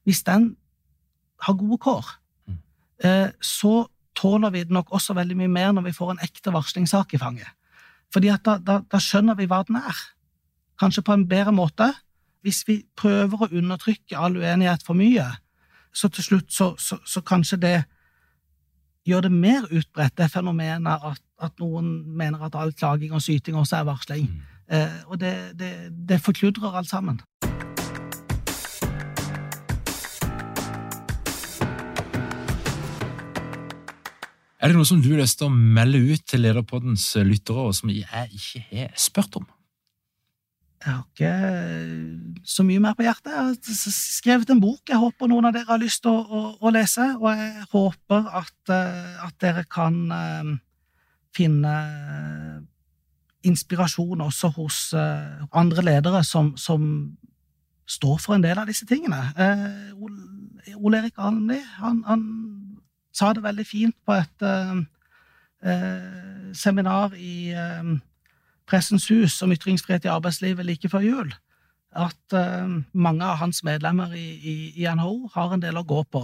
hvis 0.03 0.23
den 0.23 0.55
har 1.41 1.57
gode 1.57 1.77
kår, 1.77 2.18
så 2.99 3.87
tåler 4.17 4.51
vi 4.51 4.65
det 4.67 4.75
nok 4.75 4.89
også 4.91 5.13
veldig 5.15 5.37
mye 5.39 5.51
mer 5.51 5.69
når 5.71 5.85
vi 5.85 5.93
får 5.95 6.09
en 6.11 6.23
ekte 6.25 6.51
varslingssak 6.51 7.13
i 7.15 7.19
fanget. 7.21 7.47
Fordi 8.11 8.31
da, 8.43 8.57
da, 8.59 8.79
da 8.83 8.99
skjønner 8.99 9.37
vi 9.39 9.47
hva 9.47 9.61
den 9.67 9.77
er 9.79 10.01
kanskje 10.79 11.03
på 11.03 11.13
en 11.13 11.27
bedre 11.27 11.51
måte. 11.51 11.91
Hvis 12.41 12.63
vi 12.67 12.81
prøver 12.97 13.43
å 13.43 13.51
undertrykke 13.51 14.17
all 14.17 14.37
uenighet 14.39 14.85
for 14.87 14.97
mye, 14.97 15.25
så 15.91 16.07
til 16.13 16.23
slutt 16.23 16.53
så, 16.53 16.71
så, 16.79 16.99
så 17.05 17.21
kanskje 17.25 17.59
det 17.59 17.77
gjør 19.09 19.25
det 19.25 19.31
mer 19.33 19.65
utbredt, 19.71 20.15
det 20.17 20.29
fenomenet 20.31 21.03
at, 21.11 21.21
at, 21.41 21.55
noen 21.59 21.89
mener 22.17 22.45
at 22.45 22.55
all 22.55 22.71
klaging 22.73 23.15
og 23.15 23.23
syting 23.25 23.57
også 23.57 23.79
er 23.79 23.89
varsling. 23.89 24.29
Mm. 24.29 24.55
Eh, 24.77 24.99
og 25.07 25.19
det, 25.19 25.33
det, 25.59 25.71
det 26.09 26.21
forkludrer 26.21 26.77
alt 26.77 26.89
sammen. 26.89 27.19
Er 34.60 34.68
det 34.68 34.76
noe 34.76 34.88
som 34.88 34.99
du 34.99 35.14
har 35.14 35.22
lyst 35.22 35.39
til 35.39 35.47
å 35.47 35.55
melde 35.55 36.01
ut 36.03 36.26
til 36.28 36.43
Lederpoddens 36.43 37.14
lyttere, 37.24 37.70
og 37.70 37.78
som 37.78 37.91
jeg 37.93 38.28
ikke 38.36 38.64
har 38.74 38.91
spurt 38.99 39.38
om? 39.39 39.45
Jeg 40.80 40.95
har 40.95 41.05
ikke 41.07 42.41
så 42.47 42.64
mye 42.68 42.82
mer 42.84 42.95
på 42.95 43.03
hjertet. 43.03 43.32
Jeg 43.32 43.76
har 43.76 43.93
skrevet 43.95 44.51
en 44.51 44.62
bok 44.64 44.91
jeg 44.91 44.99
håper 44.99 45.32
noen 45.32 45.47
av 45.47 45.55
dere 45.55 45.68
har 45.68 45.80
lyst 45.80 46.03
til 46.03 46.12
å, 46.12 46.20
å, 46.24 46.41
å 46.60 46.72
lese, 46.76 47.07
og 47.20 47.30
jeg 47.36 47.66
håper 47.72 48.30
at, 48.41 48.57
eh, 48.76 49.24
at 49.28 49.36
dere 49.43 49.64
kan 49.68 49.97
uh, 50.12 50.53
finne 51.36 51.74
inspirasjon 53.47 54.24
også 54.24 54.51
hos 54.57 54.78
andre 55.55 55.84
ledere 55.88 56.20
som, 56.28 56.51
som, 56.60 56.84
står 57.89 58.18
for 58.22 58.36
en 58.36 58.43
del 58.43 58.60
av 58.60 58.68
disse 58.70 58.86
tingene. 58.86 59.18
Ole 60.78 60.99
Erik 60.99 61.16
Almli 61.18 61.57
han, 61.80 62.03
han, 62.05 62.26
sa 63.12 63.34
det 63.34 63.43
veldig 63.43 63.66
fint 63.68 63.95
på 64.05 64.16
et 64.16 64.45
seminar 66.55 67.16
i 67.20 67.53
Pressens 68.70 69.07
Hus 69.10 69.39
om 69.41 69.53
ytringsfrihet 69.53 70.05
i 70.05 70.12
arbeidslivet 70.14 70.68
like 70.68 70.89
før 70.91 71.05
jul, 71.05 71.32
at 71.97 72.36
eh, 72.38 72.76
mange 72.93 73.26
av 73.26 73.39
hans 73.41 73.64
medlemmer 73.66 74.14
i, 74.14 74.28
i, 74.38 74.55
i, 74.78 74.86
NHO 74.86 75.32
har 75.34 75.55
en 75.55 75.64
del 75.64 75.80
å 75.80 75.88
gå 75.88 76.03
på 76.12 76.22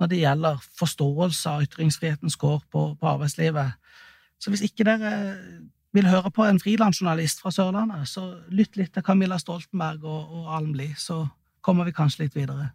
når 0.00 0.08
det 0.10 0.22
gjelder 0.22 0.62
forståelse 0.80 1.50
av 1.50 1.66
ytringsfrihetens 1.66 2.38
kår 2.40 2.62
på, 2.72 2.86
på 2.98 3.10
arbeidslivet. 3.10 3.76
Så 4.40 4.50
hvis 4.50 4.64
ikke 4.66 4.86
dere 4.88 5.12
vil 5.94 6.08
høre 6.08 6.32
på 6.34 6.46
en 6.48 6.58
frilansjournalist 6.58 7.44
fra 7.44 7.52
Sørlandet, 7.54 8.08
så 8.10 8.24
lytt 8.50 8.80
litt 8.80 8.90
til 8.96 9.04
Camilla 9.06 9.38
Stoltenberg 9.38 10.02
og, 10.08 10.32
og 10.40 10.48
Alm 10.56 10.72
Lie, 10.74 10.96
så 10.98 11.20
kommer 11.64 11.88
vi 11.88 11.94
kanskje 11.96 12.26
litt 12.26 12.36
videre. 12.36 12.72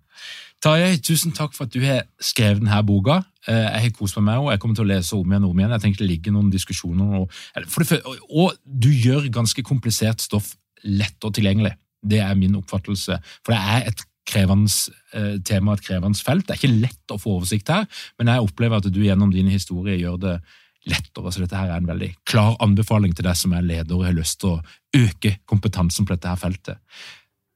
Tarjei, 0.63 0.97
tusen 1.03 1.35
takk 1.37 1.53
for 1.53 1.67
at 1.67 1.73
du 1.75 1.83
har 1.85 2.05
skrevet 2.23 2.63
denne 2.63 2.79
boka. 2.87 3.19
Eh, 3.47 3.55
jeg 3.55 3.83
har 3.85 3.95
kost 3.97 4.17
meg 4.17 4.25
med 4.25 4.37
henne, 4.37 4.53
jeg 4.55 4.63
kommer 4.63 4.79
til 4.79 4.87
å 4.87 4.91
lese 4.91 5.17
om 5.17 5.33
igjen 5.33 5.47
og 5.47 5.53
om 5.53 5.61
igjen. 5.61 5.73
Jeg 5.75 5.85
tenker 5.85 6.03
det 6.03 6.11
ligger 6.11 6.35
noen 6.35 6.51
diskusjoner, 6.53 7.17
og, 7.21 8.21
og 8.27 8.57
du 8.65 8.89
gjør 8.89 9.29
ganske 9.33 9.65
komplisert 9.67 10.23
stoff 10.23 10.55
lett 10.87 11.27
og 11.27 11.35
tilgjengelig. 11.37 11.75
Det 12.07 12.21
er 12.23 12.37
min 12.39 12.57
oppfattelse. 12.59 13.19
For 13.45 13.53
det 13.53 13.77
er 13.77 13.91
et 13.91 14.05
krevende 14.27 14.71
eh, 15.15 15.35
tema, 15.45 15.75
et 15.75 15.85
krevende 15.85 16.19
felt. 16.23 16.47
Det 16.47 16.55
er 16.55 16.61
ikke 16.61 16.79
lett 16.87 17.13
å 17.13 17.19
få 17.21 17.37
oversikt 17.37 17.71
her, 17.73 17.85
men 18.19 18.31
jeg 18.31 18.47
opplever 18.47 18.81
at 18.81 18.89
du 18.91 19.03
gjennom 19.03 19.31
dine 19.33 19.53
historier 19.53 19.99
gjør 20.01 20.17
det 20.25 20.39
lettere. 20.87 21.31
Så 21.31 21.43
dette 21.43 21.59
her 21.59 21.71
er 21.71 21.81
en 21.81 21.89
veldig 21.89 22.11
klar 22.27 22.57
anbefaling 22.63 23.15
til 23.15 23.27
deg 23.27 23.37
som 23.39 23.55
er 23.55 23.65
leder 23.65 23.95
og 23.97 24.05
har 24.07 24.17
lyst 24.17 24.41
til 24.43 24.57
å 24.57 24.61
øke 24.97 25.37
kompetansen 25.49 26.07
på 26.07 26.15
dette 26.15 26.31
her 26.31 26.39
feltet. 26.39 26.83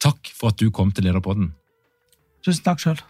Takk 0.01 0.31
for 0.33 0.49
at 0.49 0.57
du 0.57 0.71
kom 0.73 0.91
til 0.95 1.05
Lederpodden. 1.05 1.51
Tusen 2.41 2.65
takk 2.65 2.81
sjøl. 2.81 3.01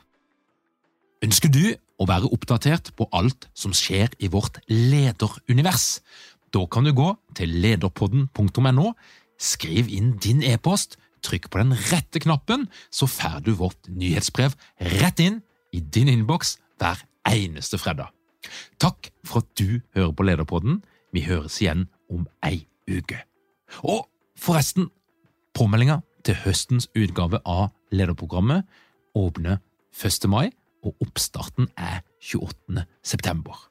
Ønsker 1.24 1.52
du 1.54 1.64
å 2.02 2.08
være 2.10 2.32
oppdatert 2.34 2.92
på 2.98 3.08
alt 3.16 3.48
som 3.56 3.76
skjer 3.78 4.12
i 4.20 4.28
vårt 4.34 4.60
lederunivers? 4.68 6.02
Da 6.52 6.66
kan 6.68 6.84
du 6.84 6.92
gå 6.98 7.14
til 7.38 7.54
lederpodden.no, 7.64 8.92
skriv 9.40 9.88
inn 9.88 10.18
din 10.20 10.42
e-post, 10.44 10.98
trykk 11.24 11.48
på 11.54 11.62
den 11.62 11.76
rette 11.92 12.20
knappen, 12.24 12.66
så 12.92 13.08
får 13.08 13.40
du 13.46 13.54
vårt 13.56 13.88
nyhetsbrev 13.88 14.58
rett 14.98 15.22
inn 15.24 15.40
i 15.72 15.80
din 15.80 16.10
innboks 16.12 16.58
hver 16.82 17.06
eneste 17.30 17.80
fredag. 17.80 18.10
Takk 18.82 19.12
for 19.24 19.46
at 19.46 19.54
du 19.56 19.80
hører 19.96 20.16
på 20.18 20.26
Lederpodden. 20.26 20.82
Vi 21.14 21.24
høres 21.28 21.62
igjen 21.62 21.86
om 22.12 22.26
ei 22.44 22.66
uke. 22.90 23.22
Og 23.86 24.08
forresten, 24.36 24.90
påmeldinga 25.56 26.02
til 26.26 26.38
høstens 26.44 26.90
utgave 26.98 27.42
av 27.46 27.70
lederprogrammet 27.92 28.66
åpner 29.18 29.60
1. 29.98 30.28
mai, 30.32 30.52
og 30.82 30.96
oppstarten 31.04 31.70
er 31.78 32.02
28. 32.22 32.86
september. 33.06 33.68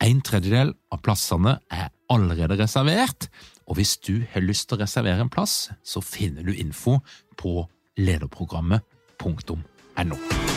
En 0.00 0.22
tredjedel 0.24 0.72
av 0.90 1.02
plassene 1.04 1.58
er 1.70 1.90
allerede 2.10 2.56
reservert, 2.58 3.28
og 3.68 3.76
hvis 3.78 3.96
du 4.02 4.24
har 4.32 4.42
lyst 4.42 4.68
til 4.68 4.78
å 4.78 4.82
reservere 4.82 5.22
en 5.22 5.32
plass, 5.32 5.70
så 5.84 6.02
finner 6.02 6.46
du 6.46 6.54
info 6.56 6.98
på 7.38 7.68
lederprogrammet.no. 8.00 10.49